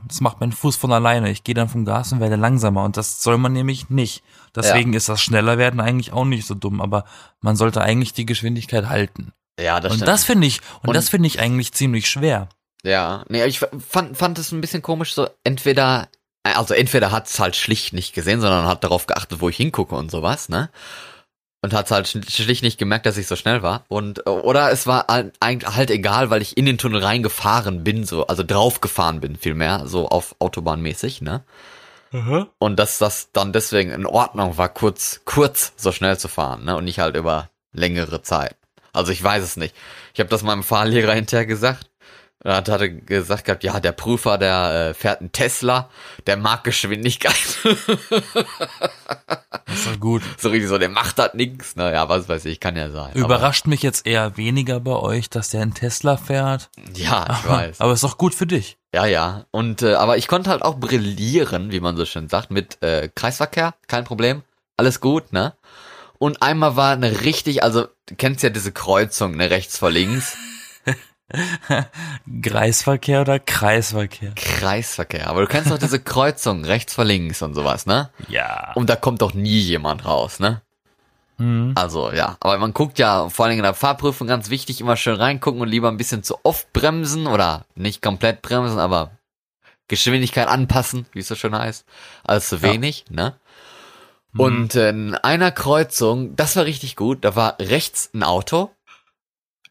Das 0.06 0.22
macht 0.22 0.40
mein 0.40 0.52
Fuß 0.52 0.76
von 0.76 0.92
alleine. 0.92 1.30
Ich 1.30 1.44
gehe 1.44 1.54
dann 1.54 1.68
vom 1.68 1.84
Gas 1.84 2.12
und 2.12 2.20
werde 2.20 2.36
langsamer 2.36 2.84
und 2.84 2.96
das 2.96 3.22
soll 3.22 3.36
man 3.36 3.52
nämlich 3.52 3.90
nicht. 3.90 4.22
Deswegen 4.56 4.94
ist 4.94 5.10
das 5.10 5.20
schneller 5.20 5.58
werden 5.58 5.80
eigentlich 5.80 6.12
auch 6.12 6.24
nicht 6.24 6.46
so 6.46 6.54
dumm, 6.54 6.80
aber 6.80 7.04
man 7.40 7.54
sollte 7.56 7.82
eigentlich 7.82 8.14
die 8.14 8.24
Geschwindigkeit 8.26 8.88
halten. 8.88 9.32
Ja, 9.60 9.80
das 9.80 9.92
und 9.92 9.98
stimmt. 9.98 10.08
das 10.08 10.24
finde 10.24 10.46
ich 10.46 10.60
und, 10.82 10.88
Und- 10.90 10.94
das 10.94 11.08
finde 11.10 11.26
ich 11.26 11.38
eigentlich 11.40 11.72
ziemlich 11.72 12.08
schwer. 12.08 12.48
Ja, 12.84 13.24
nee, 13.28 13.44
ich 13.44 13.58
fand, 13.58 14.16
fand 14.16 14.38
es 14.38 14.52
ein 14.52 14.60
bisschen 14.60 14.82
komisch, 14.82 15.12
so 15.12 15.28
entweder, 15.42 16.08
also 16.44 16.74
entweder 16.74 17.10
hat's 17.10 17.38
halt 17.40 17.56
schlicht 17.56 17.92
nicht 17.92 18.14
gesehen, 18.14 18.40
sondern 18.40 18.66
hat 18.66 18.84
darauf 18.84 19.06
geachtet, 19.06 19.40
wo 19.40 19.48
ich 19.48 19.56
hingucke 19.56 19.96
und 19.96 20.10
sowas, 20.12 20.48
ne? 20.48 20.70
Und 21.68 21.74
hat's 21.74 21.90
halt 21.90 22.06
sch- 22.06 22.30
schlicht 22.30 22.62
nicht 22.62 22.78
gemerkt, 22.78 23.04
dass 23.06 23.16
ich 23.18 23.26
so 23.26 23.36
schnell 23.36 23.62
war. 23.62 23.84
Und, 23.88 24.26
oder 24.26 24.70
es 24.72 24.86
war 24.86 25.06
halt, 25.08 25.34
eigentlich 25.40 25.76
halt 25.76 25.90
egal, 25.90 26.30
weil 26.30 26.40
ich 26.40 26.56
in 26.56 26.64
den 26.66 26.78
Tunnel 26.78 27.04
reingefahren 27.04 27.84
bin, 27.84 28.04
so, 28.04 28.26
also 28.26 28.42
draufgefahren 28.42 29.20
bin, 29.20 29.36
vielmehr, 29.36 29.82
so 29.86 30.08
auf 30.08 30.34
Autobahnmäßig, 30.38 31.20
ne? 31.20 31.42
Und 32.58 32.78
dass 32.78 32.96
das 32.98 33.28
dann 33.32 33.52
deswegen 33.52 33.90
in 33.90 34.06
Ordnung 34.06 34.56
war, 34.56 34.70
kurz, 34.70 35.20
kurz 35.26 35.72
so 35.76 35.92
schnell 35.92 36.16
zu 36.18 36.28
fahren, 36.28 36.64
ne? 36.64 36.74
Und 36.76 36.84
nicht 36.84 37.00
halt 37.00 37.16
über 37.16 37.50
längere 37.72 38.22
Zeit. 38.22 38.56
Also 38.94 39.12
ich 39.12 39.22
weiß 39.22 39.44
es 39.44 39.56
nicht. 39.58 39.74
Ich 40.14 40.20
habe 40.20 40.30
das 40.30 40.42
meinem 40.42 40.62
Fahrlehrer 40.62 41.12
hinterher 41.12 41.44
gesagt. 41.46 41.90
Er 42.44 42.56
hat, 42.56 42.68
hat 42.68 42.80
er 42.80 42.88
gesagt 42.88 43.46
gehabt, 43.46 43.64
ja, 43.64 43.80
der 43.80 43.90
Prüfer, 43.90 44.38
der 44.38 44.90
äh, 44.90 44.94
fährt 44.94 45.20
einen 45.20 45.32
Tesla, 45.32 45.90
der 46.26 46.36
mag 46.36 46.62
Geschwindigkeit. 46.62 47.34
Das 47.64 47.74
ist 49.74 49.86
doch 49.86 49.98
gut. 49.98 50.22
so 50.38 50.50
richtig 50.50 50.68
so, 50.68 50.78
der 50.78 50.88
macht 50.88 51.18
halt 51.18 51.34
nix. 51.34 51.74
Naja, 51.74 52.08
was 52.08 52.28
weiß 52.28 52.44
ich, 52.44 52.60
kann 52.60 52.76
ja 52.76 52.90
sein. 52.90 53.12
Überrascht 53.14 53.66
mich 53.66 53.82
jetzt 53.82 54.06
eher 54.06 54.36
weniger 54.36 54.78
bei 54.78 54.94
euch, 54.94 55.28
dass 55.30 55.50
der 55.50 55.62
einen 55.62 55.74
Tesla 55.74 56.16
fährt. 56.16 56.70
Aber, 56.76 56.96
ja, 56.96 57.26
ich 57.42 57.48
weiß. 57.48 57.80
Aber 57.80 57.92
ist 57.92 58.04
doch 58.04 58.18
gut 58.18 58.34
für 58.34 58.46
dich. 58.46 58.78
Ja, 58.94 59.04
ja. 59.06 59.44
Und 59.50 59.82
äh, 59.82 59.94
aber 59.94 60.16
ich 60.16 60.28
konnte 60.28 60.50
halt 60.50 60.62
auch 60.62 60.76
brillieren, 60.76 61.72
wie 61.72 61.80
man 61.80 61.96
so 61.96 62.06
schön 62.06 62.28
sagt, 62.28 62.52
mit 62.52 62.80
äh, 62.82 63.08
Kreisverkehr, 63.14 63.74
kein 63.88 64.04
Problem, 64.04 64.42
alles 64.76 65.00
gut, 65.00 65.32
ne? 65.32 65.54
Und 66.18 66.42
einmal 66.42 66.76
war 66.76 66.92
eine 66.92 67.22
richtig, 67.22 67.62
also 67.62 67.86
du 68.06 68.14
kennst 68.16 68.42
ja 68.42 68.50
diese 68.50 68.72
Kreuzung, 68.72 69.36
ne, 69.36 69.50
rechts 69.50 69.78
vor 69.78 69.90
links, 69.90 70.36
Kreisverkehr 72.42 73.20
oder 73.20 73.38
Kreisverkehr? 73.38 74.32
Kreisverkehr. 74.34 75.28
Aber 75.28 75.42
du 75.42 75.46
kennst 75.46 75.70
doch 75.70 75.78
diese 75.78 76.00
Kreuzung 76.00 76.64
rechts 76.64 76.94
vor 76.94 77.04
links 77.04 77.42
und 77.42 77.54
sowas, 77.54 77.86
ne? 77.86 78.10
Ja. 78.28 78.72
Und 78.74 78.88
da 78.90 78.96
kommt 78.96 79.22
doch 79.22 79.34
nie 79.34 79.58
jemand 79.60 80.04
raus, 80.04 80.40
ne? 80.40 80.62
Hm. 81.38 81.72
Also 81.76 82.10
ja, 82.12 82.36
aber 82.40 82.58
man 82.58 82.72
guckt 82.74 82.98
ja 82.98 83.28
vor 83.28 83.46
allem 83.46 83.56
in 83.58 83.62
der 83.62 83.74
Fahrprüfung 83.74 84.26
ganz 84.26 84.50
wichtig 84.50 84.80
immer 84.80 84.96
schön 84.96 85.14
reingucken 85.16 85.60
und 85.60 85.68
lieber 85.68 85.88
ein 85.88 85.96
bisschen 85.96 86.22
zu 86.24 86.36
oft 86.42 86.72
bremsen 86.72 87.26
oder 87.28 87.64
nicht 87.76 88.02
komplett 88.02 88.42
bremsen, 88.42 88.78
aber 88.80 89.12
Geschwindigkeit 89.86 90.48
anpassen, 90.48 91.06
wie 91.12 91.20
es 91.20 91.28
so 91.28 91.34
schön 91.36 91.56
heißt, 91.56 91.84
als 92.24 92.48
zu 92.48 92.56
Ja. 92.56 92.62
wenig, 92.62 93.04
ne? 93.10 93.34
Und 94.36 94.74
äh, 94.74 94.90
in 94.90 95.14
einer 95.14 95.50
Kreuzung, 95.50 96.36
das 96.36 96.54
war 96.56 96.64
richtig 96.64 96.96
gut, 96.96 97.24
da 97.24 97.34
war 97.34 97.56
rechts 97.60 98.10
ein 98.14 98.22
Auto, 98.22 98.70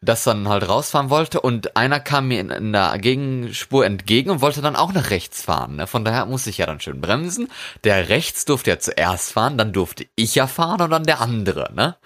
das 0.00 0.24
dann 0.24 0.48
halt 0.48 0.68
rausfahren 0.68 1.10
wollte 1.10 1.40
und 1.40 1.76
einer 1.76 2.00
kam 2.00 2.28
mir 2.28 2.40
in, 2.40 2.50
in 2.50 2.72
der 2.72 2.96
Gegenspur 2.98 3.84
entgegen 3.84 4.30
und 4.30 4.40
wollte 4.40 4.62
dann 4.62 4.76
auch 4.76 4.92
nach 4.92 5.10
rechts 5.10 5.42
fahren. 5.42 5.76
Ne? 5.76 5.86
Von 5.86 6.04
daher 6.04 6.26
musste 6.26 6.50
ich 6.50 6.58
ja 6.58 6.66
dann 6.66 6.80
schön 6.80 7.00
bremsen. 7.00 7.48
Der 7.84 8.08
rechts 8.08 8.44
durfte 8.44 8.70
ja 8.70 8.78
zuerst 8.78 9.32
fahren, 9.32 9.58
dann 9.58 9.72
durfte 9.72 10.06
ich 10.14 10.34
ja 10.34 10.46
fahren 10.46 10.80
und 10.82 10.90
dann 10.90 11.04
der 11.04 11.20
andere, 11.20 11.72
ne? 11.74 11.96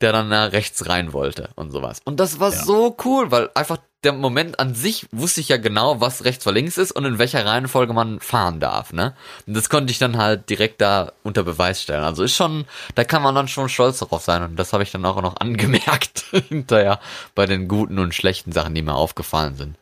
Der 0.00 0.12
dann 0.12 0.28
nach 0.28 0.52
rechts 0.52 0.88
rein 0.88 1.12
wollte 1.12 1.50
und 1.54 1.70
sowas. 1.70 2.00
Und 2.04 2.18
das 2.20 2.40
war 2.40 2.52
Ja. 2.52 2.64
so 2.64 2.96
cool, 3.04 3.30
weil 3.30 3.50
einfach 3.54 3.78
der 4.04 4.12
Moment 4.12 4.58
an 4.60 4.74
sich 4.74 5.06
wusste 5.10 5.40
ich 5.40 5.48
ja 5.48 5.56
genau, 5.56 6.00
was 6.00 6.24
rechts 6.24 6.44
vor 6.44 6.52
links 6.52 6.76
ist 6.76 6.92
und 6.92 7.04
in 7.04 7.18
welcher 7.18 7.44
Reihenfolge 7.44 7.92
man 7.92 8.20
fahren 8.20 8.60
darf, 8.60 8.92
ne? 8.92 9.14
Und 9.46 9.54
das 9.54 9.68
konnte 9.68 9.90
ich 9.90 9.98
dann 9.98 10.16
halt 10.18 10.48
direkt 10.50 10.80
da 10.80 11.12
unter 11.22 11.42
Beweis 11.42 11.82
stellen. 11.82 12.04
Also 12.04 12.22
ist 12.22 12.36
schon, 12.36 12.66
da 12.94 13.04
kann 13.04 13.22
man 13.22 13.34
dann 13.34 13.48
schon 13.48 13.68
stolz 13.68 13.98
darauf 13.98 14.22
sein 14.22 14.42
und 14.42 14.56
das 14.56 14.72
habe 14.72 14.82
ich 14.82 14.92
dann 14.92 15.04
auch 15.04 15.20
noch 15.22 15.36
angemerkt 15.40 16.24
hinterher 16.48 17.00
bei 17.34 17.46
den 17.46 17.68
guten 17.68 17.98
und 17.98 18.14
schlechten 18.14 18.52
Sachen, 18.52 18.74
die 18.74 18.82
mir 18.82 18.94
aufgefallen 18.94 19.56
sind. 19.56 19.76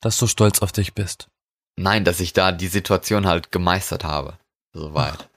Dass 0.00 0.18
du 0.18 0.26
stolz 0.26 0.60
auf 0.60 0.72
dich 0.72 0.94
bist. 0.94 1.28
Nein, 1.76 2.04
dass 2.04 2.20
ich 2.20 2.32
da 2.32 2.52
die 2.52 2.68
Situation 2.68 3.26
halt 3.26 3.52
gemeistert 3.52 4.04
habe. 4.04 4.38
Soweit. 4.72 5.28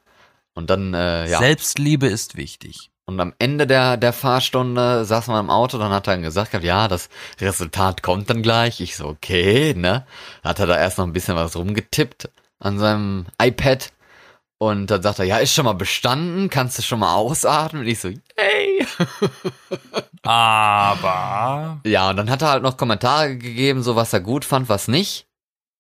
Und 0.54 0.70
dann, 0.70 0.94
äh, 0.94 1.30
ja. 1.30 1.40
Selbstliebe 1.40 2.08
ist 2.08 2.36
wichtig. 2.36 2.92
Und 3.10 3.20
am 3.20 3.34
Ende 3.40 3.66
der, 3.66 3.98
der 3.98 4.14
Fahrstunde 4.14 5.04
saß 5.04 5.28
man 5.28 5.46
im 5.46 5.50
Auto, 5.50 5.80
dann 5.80 5.92
hat 5.92 6.08
er 6.08 6.14
dann 6.14 6.22
gesagt, 6.22 6.52
gehabt, 6.52 6.64
ja, 6.64 6.88
das 6.88 7.10
Resultat 7.42 8.04
kommt 8.04 8.30
dann 8.30 8.44
gleich. 8.44 8.82
Ich 8.82 8.96
so, 8.96 9.08
okay, 9.08 9.74
ne? 9.76 10.06
Hat 10.44 10.60
er 10.60 10.68
da 10.68 10.78
erst 10.78 11.00
noch 11.00 11.08
ein 11.08 11.14
bisschen 11.14 11.36
was 11.36 11.56
rumgetippt 11.56 12.30
an 12.60 12.78
seinem 12.78 13.26
iPad. 13.42 13.92
Und 14.60 14.92
dann 14.92 15.02
sagt 15.02 15.18
er, 15.18 15.26
ja, 15.26 15.38
ist 15.38 15.56
schon 15.56 15.66
mal 15.66 15.74
bestanden, 15.74 16.52
kannst 16.52 16.78
du 16.78 16.84
schon 16.84 17.00
mal 17.00 17.16
ausatmen? 17.16 17.82
Und 17.82 17.88
ich 17.88 18.00
so, 18.00 18.10
yay! 18.10 18.86
Aber 20.22 21.80
Ja, 21.88 22.12
und 22.12 22.18
dann 22.18 22.30
hat 22.30 22.44
er 22.44 22.50
halt 22.50 22.64
noch 22.64 22.78
Kommentare 22.78 23.38
gegeben, 23.38 23.82
so 23.82 23.96
was 23.96 24.14
er 24.14 24.20
gut 24.20 24.46
fand, 24.46 24.70
was 24.70 24.88
nicht. 24.88 25.26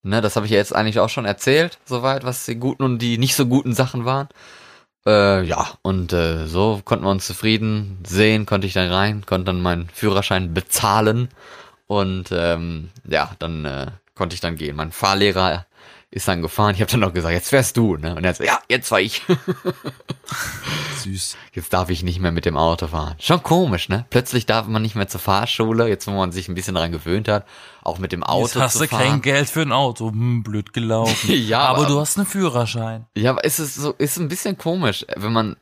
Ne, 0.02 0.22
das 0.22 0.36
habe 0.36 0.48
ich 0.48 0.52
ja 0.52 0.58
jetzt 0.58 0.74
eigentlich 0.74 1.00
auch 1.00 1.10
schon 1.10 1.26
erzählt, 1.26 1.78
soweit, 1.86 2.24
was 2.24 2.46
die 2.46 2.56
guten 2.56 2.82
und 2.82 3.00
die 3.00 3.20
nicht 3.20 3.36
so 3.36 3.46
guten 3.46 3.76
Sachen 3.76 4.06
waren. 4.06 4.30
Äh, 5.06 5.44
ja, 5.44 5.70
und 5.82 6.14
äh, 6.14 6.46
so 6.48 6.82
konnten 6.84 7.06
wir 7.06 7.12
uns 7.12 7.26
zufrieden 7.26 8.00
sehen, 8.06 8.46
konnte 8.46 8.68
ich 8.68 8.74
dann 8.74 8.92
rein, 8.92 9.26
konnte 9.26 9.46
dann 9.46 9.62
meinen 9.62 9.90
Führerschein 9.90 10.54
bezahlen 10.54 11.30
und 11.88 12.30
ähm, 12.32 12.90
ja, 13.08 13.32
dann 13.40 13.66
äh, 13.66 13.88
konnte 14.16 14.34
ich 14.34 14.42
dann 14.42 14.58
gehen. 14.58 14.76
Mein 14.76 14.92
Fahrlehrer 14.92 15.66
ist 16.12 16.28
dann 16.28 16.42
gefahren. 16.42 16.74
Ich 16.76 16.82
habe 16.82 16.90
dann 16.92 17.02
noch 17.02 17.14
gesagt, 17.14 17.34
jetzt 17.34 17.52
wärst 17.52 17.78
du, 17.78 17.96
ne? 17.98 18.16
Und 18.16 18.24
er 18.24 18.30
hat 18.32 18.38
so, 18.38 18.44
ja, 18.44 18.60
jetzt 18.68 18.90
war 18.92 19.00
ich. 19.00 19.22
süß. 21.04 21.38
Jetzt 21.54 21.74
darf 21.74 21.90
ich 21.90 22.04
nicht 22.04 22.20
mehr 22.20 22.32
mit 22.32 22.46
dem 22.46 22.58
Auto 22.58 22.88
fahren. 22.88 23.16
Schon 23.20 23.44
komisch, 23.44 23.90
ne? 23.90 24.06
Plötzlich 24.10 24.46
darf 24.46 24.68
man 24.68 24.82
nicht 24.82 24.96
mehr 24.96 25.08
zur 25.08 25.20
Fahrschule, 25.20 25.88
jetzt 25.88 26.08
wo 26.08 26.12
man 26.12 26.32
sich 26.32 26.48
ein 26.50 26.56
bisschen 26.56 26.76
daran 26.76 26.92
gewöhnt 26.92 27.28
hat, 27.28 27.46
auch 27.84 28.00
mit 28.00 28.12
dem 28.12 28.24
Auto 28.24 28.46
Jetzt 28.46 28.56
hast 28.56 28.74
zu 28.74 28.80
du 28.84 28.88
fahren. 28.88 29.02
kein 29.04 29.22
Geld 29.22 29.50
für 29.50 29.62
ein 29.62 29.72
Auto. 29.72 30.10
Hm, 30.12 30.44
blöd 30.44 30.74
gelaufen. 30.74 31.30
Ja, 31.50 31.60
aber, 31.62 31.80
aber- 31.80 31.88
du 31.88 32.00
hast 32.00 32.18
einen 32.18 32.26
Führerschein. 32.28 33.06
Ja, 33.16 33.32
aber 33.32 33.44
ist 33.44 33.60
es 33.60 33.76
so, 33.76 33.92
ist 33.94 34.18
ein 34.18 34.28
bisschen 34.28 34.58
komisch, 34.58 35.06
wenn 35.16 35.32
man 35.32 35.56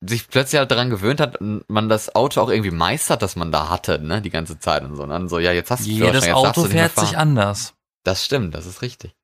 sich 0.00 0.28
plötzlich 0.28 0.58
halt 0.58 0.70
daran 0.70 0.90
gewöhnt 0.90 1.18
hat 1.20 1.38
und 1.40 1.64
man 1.68 1.88
das 1.88 2.14
Auto 2.14 2.42
auch 2.42 2.50
irgendwie 2.50 2.70
meistert, 2.70 3.22
das 3.22 3.36
man 3.36 3.50
da 3.50 3.70
hatte, 3.70 3.98
ne, 4.00 4.20
die 4.20 4.28
ganze 4.30 4.58
Zeit 4.58 4.82
und 4.84 4.96
so. 4.96 5.02
Und 5.02 5.08
dann 5.08 5.28
so, 5.30 5.38
ja, 5.38 5.52
jetzt 5.52 5.70
hast 5.70 5.86
du 5.86 5.88
Jedes 5.88 6.08
Führerschein, 6.08 6.28
jetzt 6.28 6.44
darfst 6.44 6.58
Auto 6.58 6.68
du 6.68 6.74
nicht 6.74 6.76
fährt 6.94 6.98
sich 7.08 7.16
anders. 7.16 7.74
Das 8.04 8.22
stimmt, 8.24 8.54
das 8.54 8.66
ist 8.66 8.82
richtig. 8.82 9.14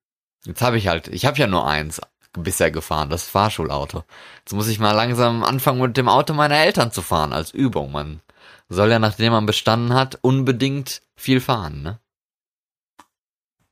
Jetzt 0.44 0.62
habe 0.62 0.78
ich 0.78 0.88
halt, 0.88 1.08
ich 1.08 1.26
habe 1.26 1.38
ja 1.38 1.46
nur 1.46 1.66
eins 1.66 2.00
bisher 2.32 2.70
gefahren, 2.70 3.10
das 3.10 3.28
Fahrschulauto. 3.28 4.04
Jetzt 4.38 4.52
muss 4.52 4.68
ich 4.68 4.78
mal 4.78 4.92
langsam 4.92 5.42
anfangen 5.42 5.80
mit 5.80 5.96
dem 5.96 6.08
Auto 6.08 6.32
meiner 6.32 6.56
Eltern 6.56 6.92
zu 6.92 7.02
fahren 7.02 7.32
als 7.32 7.50
Übung. 7.52 7.92
Man 7.92 8.20
soll 8.68 8.90
ja, 8.90 8.98
nachdem 8.98 9.32
man 9.32 9.46
bestanden 9.46 9.94
hat, 9.94 10.18
unbedingt 10.22 11.02
viel 11.16 11.40
fahren, 11.40 11.82
ne? 11.82 11.98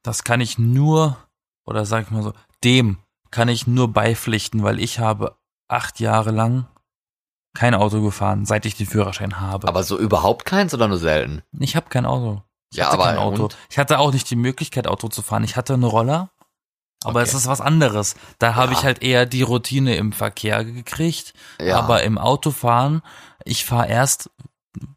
Das 0.02 0.24
kann 0.24 0.40
ich 0.40 0.58
nur, 0.58 1.16
oder 1.64 1.84
sag 1.84 2.04
ich 2.04 2.10
mal 2.10 2.22
so, 2.22 2.32
dem 2.64 2.98
kann 3.30 3.48
ich 3.48 3.66
nur 3.66 3.92
beipflichten, 3.92 4.62
weil 4.62 4.80
ich 4.80 4.98
habe 4.98 5.36
acht 5.68 6.00
Jahre 6.00 6.30
lang 6.30 6.66
kein 7.54 7.74
Auto 7.74 8.00
gefahren, 8.02 8.46
seit 8.46 8.66
ich 8.66 8.76
den 8.76 8.86
Führerschein 8.86 9.40
habe. 9.40 9.68
Aber 9.68 9.82
so 9.82 9.98
überhaupt 9.98 10.44
keins 10.44 10.74
oder 10.74 10.88
nur 10.88 10.98
selten? 10.98 11.42
ich 11.58 11.76
habe 11.76 11.88
kein 11.88 12.06
Auto. 12.06 12.42
Ich 12.70 12.78
Ja, 12.78 12.90
aber 12.90 13.04
kein 13.04 13.18
Auto. 13.18 13.44
und? 13.44 13.56
Ich 13.70 13.78
hatte 13.78 13.98
auch 13.98 14.12
nicht 14.12 14.30
die 14.30 14.36
Möglichkeit, 14.36 14.86
Auto 14.86 15.08
zu 15.08 15.22
fahren. 15.22 15.44
Ich 15.44 15.56
hatte 15.56 15.74
einen 15.74 15.84
Roller, 15.84 16.30
aber 17.04 17.20
Okay. 17.20 17.28
es 17.28 17.34
ist 17.34 17.46
was 17.46 17.60
anderes. 17.60 18.14
Da 18.38 18.54
habe 18.54 18.72
Ja. 18.72 18.78
ich 18.78 18.84
halt 18.84 19.02
eher 19.02 19.26
die 19.26 19.42
Routine 19.42 19.96
im 19.96 20.12
Verkehr 20.12 20.64
gekriegt. 20.64 21.32
Ja. 21.60 21.78
Aber 21.78 22.02
im 22.02 22.18
Autofahren, 22.18 23.02
ich 23.44 23.64
fahre 23.64 23.88
erst 23.88 24.30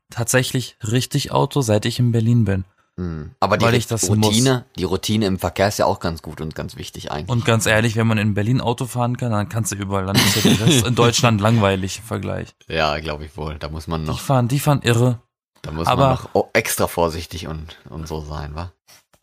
tatsächlich 0.10 0.78
richtig 0.84 1.32
Auto, 1.32 1.62
seit 1.62 1.86
ich 1.86 2.00
in 2.00 2.12
Berlin 2.12 2.46
bin. 2.46 2.66
Hm. 2.98 3.32
Aber 3.40 3.58
die 3.58 3.66
Weil 3.66 3.76
ich 3.76 3.88
das 3.88 4.10
Routine, 4.10 4.66
die 4.78 4.84
Routine 4.84 5.26
im 5.26 5.40
Verkehr 5.40 5.70
ist 5.70 5.80
ja 5.80 5.86
auch 5.86 6.00
ganz 6.02 6.22
gut 6.22 6.42
und 6.42 6.56
ganz 6.56 6.76
wichtig 6.76 7.10
eigentlich. 7.12 7.30
Und 7.30 7.46
ganz 7.46 7.66
ehrlich, 7.66 7.96
wenn 7.96 8.06
man 8.06 8.18
in 8.18 8.34
Berlin 8.34 8.60
Auto 8.60 8.86
fahren 8.86 9.16
kann, 9.16 9.32
dann 9.32 9.48
kannst 9.48 9.72
du 9.72 9.78
überall. 9.78 10.14
Ist 10.16 10.36
ja 10.44 10.52
der 10.52 10.68
Rest 10.68 10.86
in 10.86 10.96
Deutschland 10.96 11.40
langweilig 11.40 12.00
im 12.00 12.04
Vergleich. 12.04 12.50
ja, 12.68 13.00
glaube 13.00 13.26
ich 13.26 13.38
wohl. 13.38 13.56
Da 13.60 13.70
muss 13.70 13.88
man 13.88 14.02
Die 14.04 14.08
noch, 14.10 14.20
fahren, 14.20 14.50
die 14.50 14.60
fahren 14.60 14.82
irre. 14.84 15.22
da 15.62 15.72
muss 15.72 15.88
aber- 15.88 16.08
man 16.10 16.18
noch 16.34 16.48
extra 16.54 16.88
vorsichtig 16.88 17.48
und, 17.48 17.78
und 17.90 18.08
so 18.10 18.20
sein, 18.20 18.56
wa? 18.56 18.74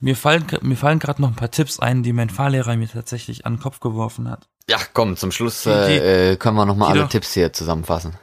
Mir 0.00 0.14
fallen, 0.16 0.46
mir 0.62 0.76
fallen 0.76 0.98
gerade 1.00 1.20
noch 1.20 1.28
ein 1.28 1.34
paar 1.36 1.50
Tipps 1.50 1.80
ein, 1.80 2.02
die 2.02 2.12
mein 2.12 2.30
Fahrlehrer 2.30 2.76
mir 2.76 2.88
tatsächlich 2.88 3.44
an 3.46 3.54
den 3.54 3.60
Kopf 3.62 3.80
geworfen 3.80 4.30
hat. 4.30 4.48
Ja, 4.70 4.78
komm, 4.94 5.16
zum 5.16 5.32
Schluss 5.32 5.62
Die- 5.64 5.70
äh, 5.70 6.32
äh, 6.32 6.36
können 6.36 6.56
wir 6.56 6.66
nochmal 6.66 6.88
die 6.88 6.92
alle 6.92 7.02
doch- 7.02 7.08
Tipps 7.10 7.32
hier 7.34 7.52
zusammenfassen. 7.52 8.14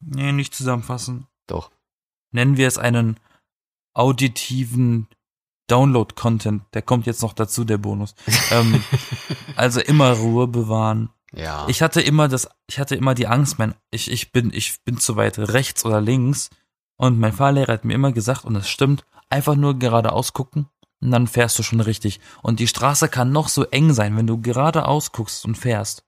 Nee, 0.00 0.32
nicht 0.32 0.54
zusammenfassen. 0.54 1.26
Doch. 1.46 1.70
Nennen 2.32 2.56
wir 2.56 2.66
es 2.68 2.78
einen 2.78 3.18
auditiven 3.94 5.08
Download-Content. 5.68 6.62
Der 6.74 6.82
kommt 6.82 7.06
jetzt 7.06 7.22
noch 7.22 7.32
dazu, 7.32 7.64
der 7.64 7.78
Bonus. 7.78 8.14
ähm, 8.50 8.82
also 9.56 9.80
immer 9.80 10.12
Ruhe 10.12 10.48
bewahren, 10.48 11.10
Ja. 11.32 11.66
Ich 11.68 11.82
hatte 11.82 12.00
immer 12.00 12.28
das, 12.28 12.48
ich 12.66 12.78
hatte 12.78 12.96
immer 12.96 13.14
die 13.14 13.26
Angst, 13.26 13.58
mein, 13.58 13.74
ich, 13.90 14.10
ich 14.10 14.32
bin, 14.32 14.50
ich 14.54 14.82
bin 14.84 14.98
zu 14.98 15.16
weit 15.16 15.38
rechts 15.38 15.84
oder 15.84 16.00
links. 16.00 16.50
Und 16.96 17.18
mein 17.18 17.32
Fahrlehrer 17.32 17.72
hat 17.74 17.84
mir 17.84 17.94
immer 17.94 18.12
gesagt, 18.12 18.44
und 18.44 18.54
das 18.54 18.68
stimmt, 18.68 19.04
einfach 19.28 19.54
nur 19.54 19.78
geradeaus 19.78 20.32
gucken 20.32 20.68
und 21.02 21.10
dann 21.10 21.26
fährst 21.26 21.58
du 21.58 21.62
schon 21.62 21.80
richtig. 21.80 22.20
Und 22.42 22.60
die 22.60 22.68
Straße 22.68 23.08
kann 23.08 23.32
noch 23.32 23.48
so 23.48 23.64
eng 23.64 23.92
sein, 23.92 24.16
wenn 24.16 24.26
du 24.26 24.40
geradeaus 24.40 25.12
guckst 25.12 25.44
und 25.44 25.56
fährst, 25.56 26.04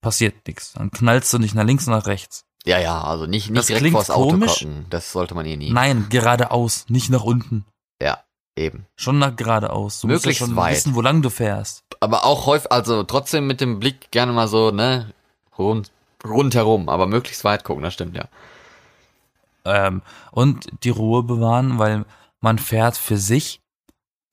passiert 0.00 0.46
nichts. 0.46 0.72
Dann 0.74 0.90
knallst 0.90 1.32
du 1.32 1.38
nicht 1.38 1.54
nach 1.54 1.64
links 1.64 1.86
und 1.86 1.92
nach 1.94 2.06
rechts. 2.06 2.44
ja, 2.64 2.78
ja, 2.78 3.02
also 3.02 3.26
nicht, 3.26 3.50
nicht 3.50 3.58
Das 3.58 3.66
direkt 3.66 3.90
vors 3.92 4.10
Auto 4.10 4.30
komisch. 4.30 4.60
gucken. 4.60 4.86
Das 4.90 5.12
sollte 5.12 5.34
man 5.34 5.46
eh 5.46 5.56
nie. 5.56 5.70
Nein, 5.72 6.06
geradeaus, 6.10 6.86
nicht 6.88 7.10
nach 7.10 7.24
unten. 7.24 7.64
Ja, 8.00 8.20
eben. 8.56 8.86
Schon 8.96 9.18
nach 9.18 9.34
geradeaus. 9.36 10.00
Du 10.00 10.06
Möglichst 10.06 10.26
musst 10.26 10.40
ja 10.40 10.46
schon 10.46 10.56
weit. 10.56 10.76
wissen, 10.76 10.94
wo 10.94 11.00
lang 11.00 11.22
du 11.22 11.30
fährst. 11.30 11.82
Aber 12.00 12.24
auch 12.24 12.46
häufig, 12.46 12.70
also 12.72 13.02
trotzdem 13.02 13.46
mit 13.46 13.60
dem 13.60 13.78
Blick 13.80 14.10
gerne 14.10 14.32
mal 14.32 14.48
so, 14.48 14.70
ne, 14.70 15.12
rund, 15.58 15.90
rundherum, 16.24 16.88
aber 16.88 17.06
möglichst 17.06 17.44
weit 17.44 17.64
gucken, 17.64 17.82
das 17.82 17.94
stimmt, 17.94 18.16
ja. 18.16 18.24
Ähm, 19.64 20.00
und 20.30 20.66
die 20.84 20.88
Ruhe 20.90 21.22
bewahren, 21.22 21.78
weil 21.78 22.04
man 22.40 22.58
fährt 22.58 22.96
für 22.96 23.18
sich. 23.18 23.59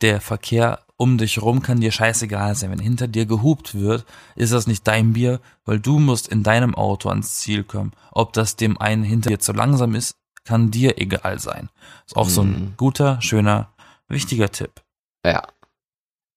Der 0.02 0.22
Verkehr 0.22 0.80
um 1.00 1.18
dich 1.18 1.42
rum 1.42 1.62
kann 1.62 1.80
dir 1.80 1.92
scheißegal 1.92 2.56
sein. 2.56 2.72
Wenn 2.72 2.80
hinter 2.80 3.08
dir 3.08 3.26
gehupt 3.26 3.76
wird, 3.76 4.06
ist 4.36 4.52
das 4.54 4.66
nicht 4.68 4.88
dein 4.88 5.14
Bier, 5.14 5.40
weil 5.66 5.80
du 5.80 6.00
musst 6.00 6.28
in 6.28 6.44
deinem 6.44 6.74
Auto 6.76 7.10
ans 7.10 7.38
Ziel 7.40 7.64
kommen. 7.64 7.92
Ob 8.12 8.34
das 8.34 8.56
dem 8.56 8.80
einen 8.80 9.04
hinter 9.04 9.30
dir 9.30 9.40
zu 9.40 9.54
langsam 9.54 9.94
ist, 9.96 10.16
kann 10.44 10.72
dir 10.72 10.98
egal 11.00 11.40
sein. 11.40 11.70
Ist 12.06 12.16
auch 12.16 12.30
so 12.30 12.42
ein 12.42 12.50
Mhm. 12.52 12.74
guter, 12.78 13.22
schöner, 13.22 13.70
wichtiger 14.08 14.52
Tipp. 14.52 14.82
Ja. 15.26 15.44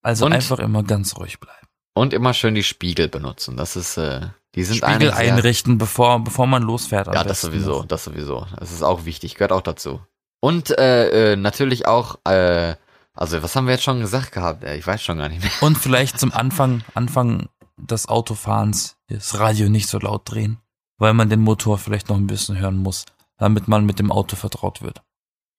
Also 0.03 0.25
Und- 0.25 0.33
einfach 0.33 0.59
immer 0.59 0.83
ganz 0.83 1.15
ruhig 1.17 1.39
bleiben. 1.39 1.57
Und 1.93 2.13
immer 2.13 2.33
schön 2.33 2.55
die 2.55 2.63
Spiegel 2.63 3.07
benutzen. 3.09 3.57
Das 3.57 3.75
ist, 3.75 3.97
äh, 3.97 4.21
die 4.55 4.63
sind 4.63 4.77
Spiegel 4.77 5.11
einrichten, 5.11 5.77
bevor, 5.77 6.23
bevor 6.23 6.47
man 6.47 6.63
losfährt. 6.63 7.07
Ja, 7.07 7.13
das 7.13 7.25
besten 7.41 7.47
sowieso, 7.47 7.83
das 7.83 8.03
sowieso. 8.05 8.45
Das 8.59 8.71
ist 8.71 8.81
auch 8.83 9.05
wichtig, 9.05 9.35
gehört 9.35 9.51
auch 9.51 9.61
dazu. 9.61 10.01
Und 10.39 10.69
äh, 10.77 11.33
äh, 11.33 11.35
natürlich 11.35 11.87
auch, 11.87 12.19
äh, 12.25 12.75
also 13.13 13.43
was 13.43 13.55
haben 13.55 13.65
wir 13.65 13.73
jetzt 13.73 13.83
schon 13.83 13.99
gesagt 13.99 14.31
gehabt? 14.31 14.63
Ich 14.63 14.85
weiß 14.85 15.01
schon 15.01 15.17
gar 15.17 15.29
nicht 15.29 15.41
mehr. 15.41 15.51
Und 15.61 15.77
vielleicht 15.77 16.19
zum 16.19 16.31
Anfang, 16.33 16.83
Anfang 16.93 17.49
des 17.77 18.07
Autofahrens 18.07 18.97
das 19.07 19.39
Radio 19.39 19.69
nicht 19.69 19.87
so 19.87 19.99
laut 19.99 20.29
drehen, 20.29 20.59
weil 20.97 21.13
man 21.13 21.29
den 21.29 21.41
Motor 21.41 21.77
vielleicht 21.77 22.09
noch 22.09 22.17
ein 22.17 22.27
bisschen 22.27 22.57
hören 22.57 22.77
muss, 22.77 23.05
damit 23.37 23.67
man 23.67 23.85
mit 23.85 23.99
dem 23.99 24.11
Auto 24.11 24.35
vertraut 24.35 24.81
wird. 24.81 25.01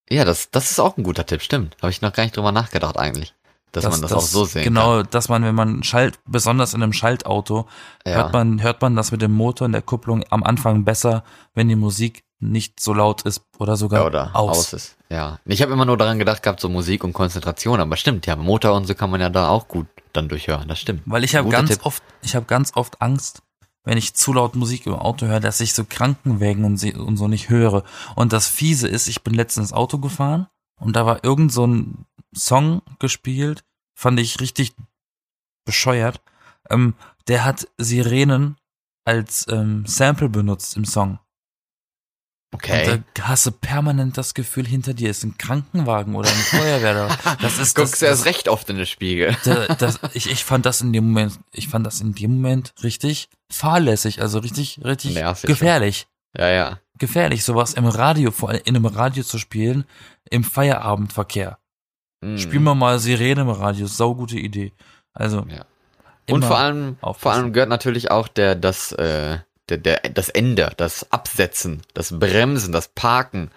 Ja, 0.08 0.24
das, 0.24 0.50
das 0.50 0.70
ist 0.70 0.78
auch 0.80 0.96
ein 0.96 1.04
guter 1.04 1.26
Tipp, 1.26 1.42
stimmt. 1.42 1.76
Habe 1.80 1.90
ich 1.90 2.02
noch 2.02 2.12
gar 2.12 2.24
nicht 2.24 2.36
drüber 2.36 2.52
nachgedacht 2.52 2.96
eigentlich. 2.96 3.34
Dass 3.72 3.88
man 3.88 4.02
das, 4.02 4.12
auch 4.12 4.20
so 4.20 4.44
sehen 4.44 4.64
Genau, 4.64 5.02
dass 5.02 5.28
man, 5.28 5.44
wenn 5.44 5.54
man 5.54 5.82
Schalt, 5.82 6.18
besonders 6.26 6.74
in 6.74 6.82
einem 6.82 6.92
Schaltauto, 6.92 7.66
kann. 8.04 8.14
hört 8.14 8.32
man, 8.32 8.62
hört 8.62 8.82
man 8.82 8.96
das 8.96 9.12
mit 9.12 9.22
dem 9.22 9.32
Motor 9.32 9.64
und 9.64 9.72
der 9.72 9.82
Kupplung 9.82 10.24
am 10.28 10.42
Anfang 10.44 10.84
besser, 10.84 11.24
wenn 11.54 11.68
die 11.68 11.76
Musik 11.76 12.22
nicht 12.42 12.80
so 12.80 12.92
laut 12.92 13.22
ist 13.22 13.42
oder 13.58 13.76
sogar 13.76 14.00
ja, 14.00 14.06
oder 14.06 14.30
aus. 14.34 14.58
aus. 14.58 14.72
ist. 14.72 14.96
Ja. 15.08 15.38
Ich 15.44 15.62
habe 15.62 15.72
immer 15.72 15.84
nur 15.84 15.96
daran 15.96 16.18
gedacht 16.18 16.42
gehabt, 16.42 16.60
so 16.60 16.68
Musik 16.68 17.04
und 17.04 17.12
Konzentration, 17.12 17.80
aber 17.80 17.96
stimmt, 17.96 18.26
ja, 18.26 18.36
Motor 18.36 18.74
und 18.74 18.86
so 18.86 18.94
kann 18.94 19.10
man 19.10 19.20
ja 19.20 19.30
da 19.30 19.48
auch 19.48 19.68
gut 19.68 19.86
dann 20.12 20.28
durchhören, 20.28 20.68
das 20.68 20.80
stimmt. 20.80 21.02
Weil 21.06 21.24
ich 21.24 21.34
habe 21.36 21.48
ganz 21.48 21.70
Tipp. 21.70 21.86
oft, 21.86 22.02
ich 22.20 22.34
habe 22.34 22.46
ganz 22.46 22.72
oft 22.74 23.00
Angst, 23.00 23.42
wenn 23.84 23.96
ich 23.96 24.14
zu 24.14 24.32
laut 24.32 24.54
Musik 24.54 24.86
im 24.86 24.94
Auto 24.94 25.26
höre, 25.26 25.40
dass 25.40 25.60
ich 25.60 25.72
so 25.72 25.84
Krankenwägen 25.88 26.64
und, 26.64 26.82
und 26.96 27.16
so 27.16 27.28
nicht 27.28 27.48
höre. 27.48 27.84
Und 28.14 28.32
das 28.32 28.46
Fiese 28.46 28.88
ist, 28.88 29.08
ich 29.08 29.22
bin 29.22 29.34
letztens 29.34 29.72
Auto 29.72 29.98
gefahren 29.98 30.48
und 30.80 30.94
da 30.96 31.06
war 31.06 31.24
irgend 31.24 31.52
so 31.52 31.66
ein 31.66 32.06
Song 32.34 32.82
gespielt, 32.98 33.64
fand 33.94 34.18
ich 34.20 34.40
richtig 34.40 34.74
bescheuert. 35.64 36.20
Ähm, 36.70 36.94
der 37.28 37.44
hat 37.44 37.68
Sirenen 37.78 38.56
als 39.04 39.46
ähm, 39.48 39.84
Sample 39.86 40.28
benutzt 40.28 40.76
im 40.76 40.84
Song. 40.84 41.18
Okay. 42.54 42.90
Und 42.90 43.04
da 43.14 43.28
hast 43.28 43.46
du 43.46 43.50
permanent 43.50 44.18
das 44.18 44.34
Gefühl, 44.34 44.66
hinter 44.66 44.92
dir 44.92 45.08
ist 45.08 45.24
ein 45.24 45.38
Krankenwagen 45.38 46.14
oder 46.14 46.28
ein 46.28 46.34
Feuerwehr. 46.34 47.08
da. 47.08 47.36
Das 47.40 47.58
ist 47.58 47.58
das, 47.78 47.86
Guckst 47.86 48.02
du 48.02 48.06
das, 48.06 48.18
erst 48.18 48.26
recht 48.26 48.48
oft 48.48 48.68
in 48.68 48.76
den 48.76 48.86
Spiegel. 48.86 49.34
da, 49.44 49.66
das, 49.74 50.00
ich, 50.12 50.30
ich 50.30 50.44
fand 50.44 50.66
das 50.66 50.82
in 50.82 50.92
dem 50.92 51.04
Moment, 51.04 51.40
ich 51.52 51.68
fand 51.68 51.86
das 51.86 52.02
in 52.02 52.14
dem 52.14 52.34
Moment 52.34 52.74
richtig 52.82 53.30
fahrlässig, 53.50 54.20
also 54.20 54.38
richtig, 54.38 54.80
richtig 54.84 55.14
Nervig, 55.14 55.48
gefährlich. 55.48 56.06
Ja, 56.36 56.50
ja. 56.50 56.78
Gefährlich, 56.98 57.42
sowas 57.42 57.72
im 57.72 57.86
Radio, 57.86 58.30
vor 58.30 58.50
allem 58.50 58.60
in 58.64 58.76
einem 58.76 58.86
Radio 58.86 59.24
zu 59.24 59.38
spielen, 59.38 59.84
im 60.30 60.44
Feierabendverkehr. 60.44 61.58
Mhm. 62.22 62.38
Spielen 62.38 62.62
wir 62.64 62.74
mal 62.74 62.98
Sirene 62.98 63.42
im 63.42 63.50
Radio, 63.50 63.86
saugute 63.86 64.38
Idee. 64.38 64.72
Also. 65.12 65.44
Ja. 65.50 65.64
Und 66.30 66.44
vor 66.44 66.56
allem, 66.58 66.96
aufpassen. 67.00 67.20
vor 67.20 67.32
allem 67.32 67.52
gehört 67.52 67.68
natürlich 67.68 68.10
auch 68.10 68.28
der, 68.28 68.54
das, 68.54 68.92
äh, 68.92 69.38
der, 69.68 69.78
der, 69.78 70.00
das 70.14 70.28
Ende, 70.28 70.70
das 70.76 71.10
Absetzen, 71.12 71.82
das 71.94 72.16
Bremsen, 72.18 72.72
das 72.72 72.88
Parken 72.88 73.50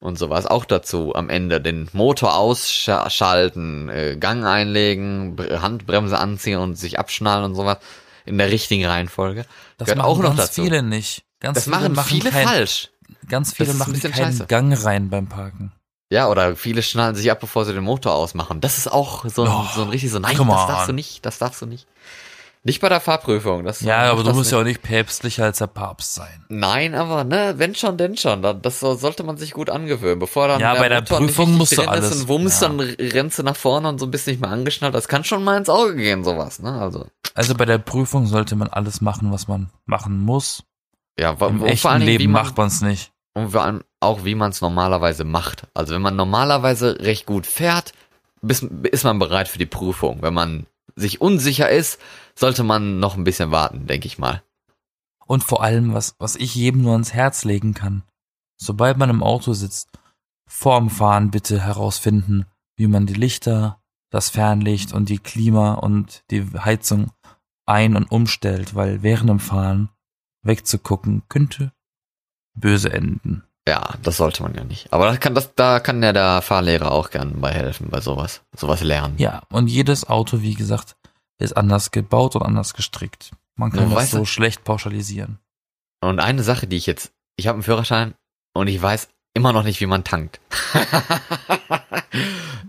und 0.00 0.18
sowas 0.18 0.46
auch 0.46 0.64
dazu 0.64 1.14
am 1.14 1.28
Ende. 1.28 1.60
Den 1.60 1.88
Motor 1.92 2.34
ausschalten, 2.36 3.88
äh, 3.90 4.16
Gang 4.18 4.44
einlegen, 4.44 5.36
Br- 5.36 5.60
Handbremse 5.62 6.18
anziehen 6.18 6.58
und 6.58 6.76
sich 6.76 6.98
abschnallen 6.98 7.44
und 7.44 7.54
sowas 7.54 7.78
in 8.24 8.38
der 8.38 8.50
richtigen 8.50 8.86
Reihenfolge. 8.86 9.44
das 9.78 9.86
gehört 9.86 9.98
machen 9.98 10.08
auch 10.08 10.18
noch 10.18 10.36
ganz 10.36 10.48
dazu. 10.50 10.62
viele 10.62 10.82
nicht. 10.82 11.24
Ganz 11.40 11.56
Das 11.56 11.64
viele 11.64 11.88
machen 11.90 12.06
viele 12.08 12.30
kein, 12.30 12.46
falsch. 12.48 12.90
Ganz 13.28 13.52
viele 13.52 13.74
machen 13.74 14.00
keinen. 14.00 14.46
Gang 14.48 14.84
rein 14.84 15.10
beim 15.10 15.28
Parken. 15.28 15.72
Ja, 16.10 16.28
oder 16.28 16.54
viele 16.56 16.82
schnallen 16.82 17.14
sich 17.16 17.30
ab, 17.30 17.40
bevor 17.40 17.64
sie 17.64 17.72
den 17.72 17.82
Motor 17.82 18.14
ausmachen. 18.14 18.60
Das 18.60 18.78
ist 18.78 18.90
auch 18.90 19.24
so 19.28 19.42
ein, 19.42 19.50
Oh, 19.50 19.64
so 19.74 19.82
ein 19.82 19.88
richtig 19.88 20.10
so, 20.12 20.18
nein, 20.20 20.32
das 20.36 20.40
on. 20.40 20.48
darfst 20.48 20.88
du 20.88 20.92
nicht, 20.92 21.26
das 21.26 21.38
darfst 21.38 21.62
du 21.62 21.66
nicht. 21.66 21.86
Nicht 22.62 22.80
bei 22.80 22.88
der 22.88 22.98
Fahrprüfung. 23.00 23.64
Das, 23.64 23.80
Ja, 23.80 24.10
aber 24.10 24.24
du 24.24 24.30
musst 24.30 24.38
nicht. 24.46 24.52
ja 24.52 24.58
auch 24.58 24.64
nicht 24.64 24.82
päpstlicher 24.82 25.44
als 25.44 25.58
der 25.58 25.68
Papst 25.68 26.14
sein. 26.14 26.44
Nein, 26.48 26.96
aber 26.96 27.22
ne, 27.22 27.54
wenn 27.58 27.76
schon, 27.76 27.96
denn 27.96 28.16
schon. 28.16 28.42
Da- 28.42 28.54
Das 28.54 28.80
so- 28.80 28.94
sollte 28.96 29.22
man 29.22 29.36
sich 29.36 29.52
gut 29.52 29.70
angewöhnen. 29.70 30.18
Bevor 30.18 30.48
dann 30.48 30.60
Ja, 30.60 30.74
bei 30.74 30.88
der 30.88 31.00
Motor 31.02 31.18
Prüfung 31.18 31.52
musst 31.56 31.78
du 31.78 31.82
alles- 31.82 32.22
Und 32.22 32.28
wumms, 32.28 32.60
ja. 32.60 32.68
dann 32.68 32.80
rennst 32.80 33.38
du 33.38 33.44
nach 33.44 33.54
vorne 33.54 33.88
und 33.88 34.00
so 34.00 34.08
bist 34.08 34.26
nicht 34.26 34.40
mehr 34.40 34.50
angeschnallt. 34.50 34.94
Das 34.96 35.06
kann 35.06 35.22
schon 35.22 35.44
mal 35.44 35.56
ins 35.58 35.68
Auge 35.68 35.94
gehen, 35.94 36.24
sowas. 36.24 36.58
Ne? 36.60 36.72
Also 36.72 37.06
Also 37.34 37.54
bei 37.54 37.66
der 37.66 37.78
Prüfung 37.78 38.26
sollte 38.26 38.56
man 38.56 38.66
alles 38.68 39.00
machen, 39.00 39.30
was 39.30 39.46
man 39.46 39.70
machen 39.84 40.18
muss. 40.20 40.64
ja, 41.20 41.30
Im 41.38 41.64
echten 41.64 42.00
Leben 42.00 42.32
man, 42.32 42.42
macht 42.44 42.56
man's 42.56 42.80
nicht. 42.80 43.12
und 43.34 43.50
vor 43.52 43.62
allem 43.62 43.82
auch, 44.06 44.24
wie 44.24 44.34
man 44.34 44.50
es 44.50 44.60
normalerweise 44.60 45.24
macht. 45.24 45.66
Also 45.74 45.94
wenn 45.94 46.02
man 46.02 46.16
normalerweise 46.16 47.00
recht 47.00 47.26
gut 47.26 47.46
fährt, 47.46 47.92
ist 48.42 49.04
man 49.04 49.18
bereit 49.18 49.48
für 49.48 49.58
die 49.58 49.66
Prüfung. 49.66 50.22
Wenn 50.22 50.34
man 50.34 50.66
sich 50.94 51.20
unsicher 51.20 51.68
ist, 51.70 52.00
sollte 52.34 52.62
man 52.62 52.98
noch 52.98 53.16
ein 53.16 53.24
bisschen 53.24 53.50
warten, 53.50 53.86
denke 53.86 54.06
ich 54.06 54.18
mal. 54.18 54.42
Und 55.26 55.44
vor 55.44 55.62
allem, 55.62 55.92
was, 55.92 56.14
was 56.18 56.36
ich 56.36 56.54
jedem 56.54 56.82
nur 56.82 56.92
ans 56.92 57.12
Herz 57.12 57.44
legen 57.44 57.74
kann. 57.74 58.02
Sobald 58.56 58.96
man 58.96 59.10
im 59.10 59.22
Auto 59.22 59.52
sitzt, 59.52 59.90
vorm 60.48 60.88
Fahren 60.88 61.30
bitte 61.30 61.60
herausfinden, 61.60 62.46
wie 62.76 62.86
man 62.86 63.06
die 63.06 63.14
Lichter, 63.14 63.80
das 64.10 64.30
Fernlicht 64.30 64.92
und 64.92 65.08
die 65.08 65.18
Klima 65.18 65.74
und 65.74 66.22
die 66.30 66.46
Heizung 66.58 67.10
ein- 67.66 67.96
und 67.96 68.10
umstellt, 68.10 68.74
weil 68.74 69.02
während 69.02 69.28
dem 69.28 69.40
Fahren 69.40 69.90
wegzugucken 70.42 71.24
könnte 71.28 71.72
böse 72.56 72.92
enden. 72.92 73.44
Ja, 73.68 73.94
das 74.02 74.16
sollte 74.16 74.42
man 74.42 74.54
ja 74.54 74.62
nicht. 74.64 74.92
Aber 74.92 75.06
da 75.06 75.16
kann, 75.16 75.34
das, 75.34 75.54
da 75.56 75.80
kann 75.80 76.02
ja 76.02 76.12
der 76.12 76.40
Fahrlehrer 76.42 76.92
auch 76.92 77.10
gern 77.10 77.40
bei 77.40 77.50
helfen, 77.52 77.88
bei 77.90 78.00
sowas. 78.00 78.42
Sowas 78.56 78.82
lernen. 78.82 79.14
Ja, 79.18 79.42
und 79.50 79.66
jedes 79.68 80.08
Auto, 80.08 80.40
wie 80.40 80.54
gesagt, 80.54 80.96
ist 81.38 81.56
anders 81.56 81.90
gebaut 81.90 82.36
und 82.36 82.42
anders 82.42 82.74
gestrickt. 82.74 83.32
Man 83.56 83.72
kann 83.72 83.90
Ja, 83.90 83.96
das 83.96 84.10
so 84.12 84.24
schlecht 84.24 84.62
pauschalisieren. 84.64 85.38
Und 86.00 86.20
eine 86.20 86.42
Sache, 86.42 86.66
die 86.66 86.76
ich 86.76 86.86
jetzt, 86.86 87.12
ich 87.36 87.48
habe 87.48 87.56
einen 87.56 87.62
Führerschein 87.64 88.14
und 88.54 88.68
ich 88.68 88.80
weiß 88.80 89.08
immer 89.34 89.52
noch 89.52 89.64
nicht, 89.64 89.80
wie 89.80 89.86
man 89.86 90.04
tankt. 90.04 90.40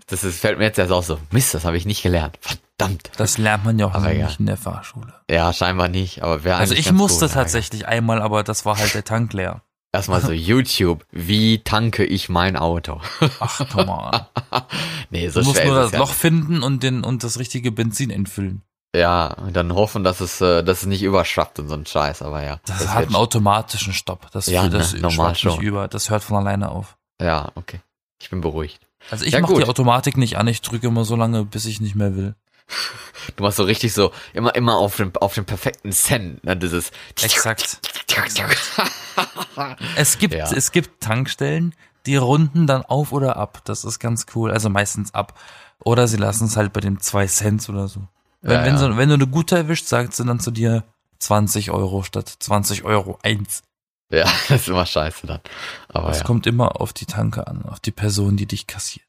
das 0.08 0.24
ist, 0.24 0.39
fällt 0.39 0.58
mir 0.58 0.66
jetzt 0.66 0.80
erst 0.80 0.91
auch 0.91 1.04
so. 1.04 1.20
Mist, 1.32 1.54
das 1.54 1.66
habe 1.66 1.78
ich 1.78 1.86
nicht 1.86 2.02
gelernt. 2.04 2.38
Verdammt. 2.41 3.12
Das 3.18 3.38
lernt 3.38 3.66
man 3.66 3.78
ja 3.80 3.88
auch 3.88 3.93
Aber 3.93 4.08
nicht 4.10 4.18
ja. 4.20 4.30
in 4.39 4.45
der 4.45 4.58
Fahrschule. 4.58 5.14
Ja, 5.30 5.54
scheinbar 5.54 5.88
nicht, 5.88 6.24
aber 6.24 6.43
wäre 6.43 6.58
Also 6.58 6.74
ich 6.74 6.91
musste 6.91 7.26
gut. 7.26 7.34
tatsächlich 7.34 7.88
einmal, 7.88 8.22
aber 8.22 8.43
das 8.43 8.66
war 8.66 8.78
halt 8.78 8.93
der 8.93 9.04
Tank 9.04 9.34
leer. 9.34 9.62
Erstmal 9.93 10.21
so 10.21 10.31
YouTube, 10.31 11.05
wie 11.11 11.59
tanke 11.59 12.03
ich 12.05 12.29
mein 12.29 12.55
Auto? 12.57 13.01
Ach, 13.39 13.61
komm 13.71 13.88
mal. 13.88 14.27
nee, 15.09 15.29
so 15.29 15.41
Du 15.41 15.47
musst 15.47 15.63
nur 15.63 15.75
das 15.75 15.93
Loch 15.93 16.11
finden 16.11 16.61
und 16.61 16.83
den 16.83 17.03
und 17.03 17.23
das 17.23 17.39
richtige 17.39 17.71
Benzin 17.71 18.09
entfüllen. 18.09 18.61
Ja, 18.95 19.27
und 19.33 19.55
dann 19.55 19.73
hoffen, 19.73 20.03
dass 20.03 20.21
es, 20.21 20.41
äh, 20.41 20.63
dass 20.63 20.81
es 20.81 20.85
nicht 20.88 21.03
überschwappt 21.03 21.59
und 21.59 21.69
so 21.69 21.75
ein 21.75 21.85
Scheiß, 21.85 22.21
aber 22.21 22.43
ja. 22.43 22.59
Das, 22.65 22.88
hat 22.88 22.99
wird 22.99 23.07
einen 23.07 23.15
automatischen 23.15 23.93
Stopp. 23.93 24.31
Das, 24.31 24.47
Ja, 24.47 24.67
das 24.69 24.93
ne, 24.93 25.01
normal 25.01 25.35
schwappt 25.35 25.45
nicht 25.45 25.55
schon. 25.55 25.63
über. 25.63 25.88
Das 25.88 26.09
hört 26.09 26.23
von 26.23 26.38
alleine 26.38 26.69
auf. 26.69 26.97
Ja, 27.21 27.51
okay. 27.55 27.79
Ich 28.21 28.29
bin 28.29 28.41
beruhigt. 28.41 28.79
Also 29.09 29.25
ich 29.25 29.33
Ja, 29.33 29.39
mache 29.41 29.55
die 29.55 29.65
Automatik 29.65 30.17
nicht 30.17 30.38
an. 30.38 30.47
Ich 30.47 30.61
drücke 30.61 30.88
immer 30.88 31.05
so 31.05 31.15
lange, 31.15 31.45
bis 31.45 31.65
ich 31.65 31.79
nicht 31.79 31.95
mehr 31.95 32.15
will. 32.15 32.35
Du 33.36 33.43
machst 33.43 33.57
so 33.57 33.63
richtig 33.63 33.93
so, 33.93 34.11
immer, 34.34 34.55
immer 34.55 34.78
auf 34.78 34.95
den, 34.97 35.15
auf 35.18 35.34
den 35.36 35.45
perfekten 35.45 35.91
Cent, 35.91 36.43
ne, 36.43 36.55
dieses. 36.57 36.91
Exakt. 37.22 37.80
Es 39.95 40.18
gibt, 40.18 40.34
Ja. 40.34 40.51
es 40.51 40.72
gibt 40.72 41.01
Tankstellen, 41.01 41.74
die 42.05 42.15
runden 42.15 42.68
dann 42.68 42.84
auf 42.84 43.11
oder 43.11 43.38
ab. 43.38 43.61
Das 43.65 43.84
ist 43.84 43.99
ganz 43.99 44.26
cool. 44.36 44.51
Also 44.51 44.70
meistens 44.70 45.13
ab. 45.13 45.38
Oder 45.84 46.07
sie 46.07 46.18
lassen 46.18 46.45
es 46.45 46.57
halt 46.57 46.74
bei 46.74 46.80
den 46.80 46.99
zwei 46.99 47.28
Cent 47.28 47.68
oder 47.70 47.88
so. 47.88 48.07
Wenn, 48.41 48.51
Ja, 48.59 48.65
wenn, 48.65 48.74
ja. 48.74 48.78
So, 48.80 48.97
wenn 48.97 49.09
du 49.09 49.15
eine 49.15 49.28
gute 49.28 49.55
erwischt, 49.57 49.88
sagt 49.88 50.13
sie 50.15 50.26
dann 50.26 50.39
zu 50.39 50.51
dir 50.51 50.84
20 51.20 51.72
Euro 51.72 52.03
statt 52.03 52.32
20 52.39 52.84
Euro 52.84 53.20
eins. 53.24 53.63
Ja, 54.09 54.24
das 54.47 54.61
ist 54.61 54.68
immer 54.70 54.86
scheiße 54.86 55.28
dann. 55.28 55.41
Aber 55.89 56.09
Es 56.09 56.20
ja. 56.20 56.24
kommt 56.24 56.47
immer 56.47 56.80
auf 56.82 56.93
die 56.93 57.05
Tanke 57.05 57.45
an, 57.47 57.63
auf 57.65 57.80
die 57.80 57.91
Person, 57.91 58.38
die 58.38 58.45
dich 58.45 58.68
kassiert. 58.68 59.07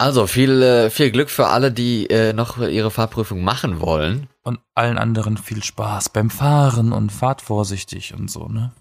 Also 0.00 0.28
viel, 0.28 0.62
äh, 0.62 0.90
viel 0.90 1.10
Glück 1.10 1.28
für 1.28 1.48
alle, 1.48 1.72
die 1.72 2.08
äh, 2.08 2.32
noch 2.32 2.58
ihre 2.58 2.90
Fahrprüfung 2.92 3.42
machen 3.42 3.80
wollen. 3.80 4.28
Und 4.44 4.60
allen 4.74 4.96
anderen 4.96 5.36
viel 5.36 5.62
Spaß 5.62 6.10
beim 6.10 6.30
Fahren 6.30 6.92
und 6.92 7.10
fahrt 7.10 7.42
vorsichtig 7.42 8.14
und 8.14 8.30
so, 8.30 8.46
ne? 8.46 8.72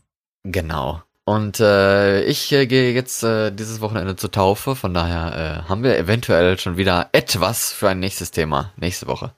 Genau. 0.43 1.01
Und 1.25 1.59
äh, 1.59 2.23
ich 2.23 2.51
äh, 2.53 2.67
gehe 2.67 2.93
jetzt 2.93 3.23
äh, 3.23 3.51
dieses 3.51 3.81
Wochenende 3.81 4.15
zur 4.15 4.31
Taufe, 4.31 4.75
von 4.75 4.93
daher 4.93 5.65
äh, 5.65 5.69
haben 5.69 5.83
wir 5.83 5.97
eventuell 5.97 6.57
schon 6.57 6.77
wieder 6.77 7.09
etwas 7.11 7.73
für 7.73 7.89
ein 7.89 7.99
nächstes 7.99 8.31
Thema 8.31 8.71
nächste 8.77 9.07
Woche. 9.07 9.33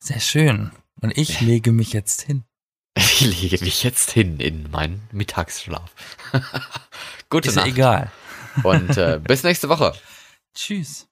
Sehr 0.00 0.20
schön. 0.20 0.70
Und 1.00 1.16
ich 1.16 1.40
lege 1.40 1.72
mich 1.72 1.92
jetzt 1.92 2.22
hin. 2.22 2.44
Ich 2.96 3.20
lege 3.20 3.64
mich 3.64 3.84
jetzt 3.84 4.10
hin 4.10 4.38
in 4.40 4.70
meinen 4.70 5.08
Mittagsschlaf. 5.12 5.90
Gute 7.30 7.48
Ist 7.48 7.54
Nacht 7.54 7.68
egal. 7.68 8.10
und 8.64 8.96
äh, 8.96 9.20
bis 9.24 9.44
nächste 9.44 9.68
Woche. 9.68 9.94
Tschüss. 10.54 11.08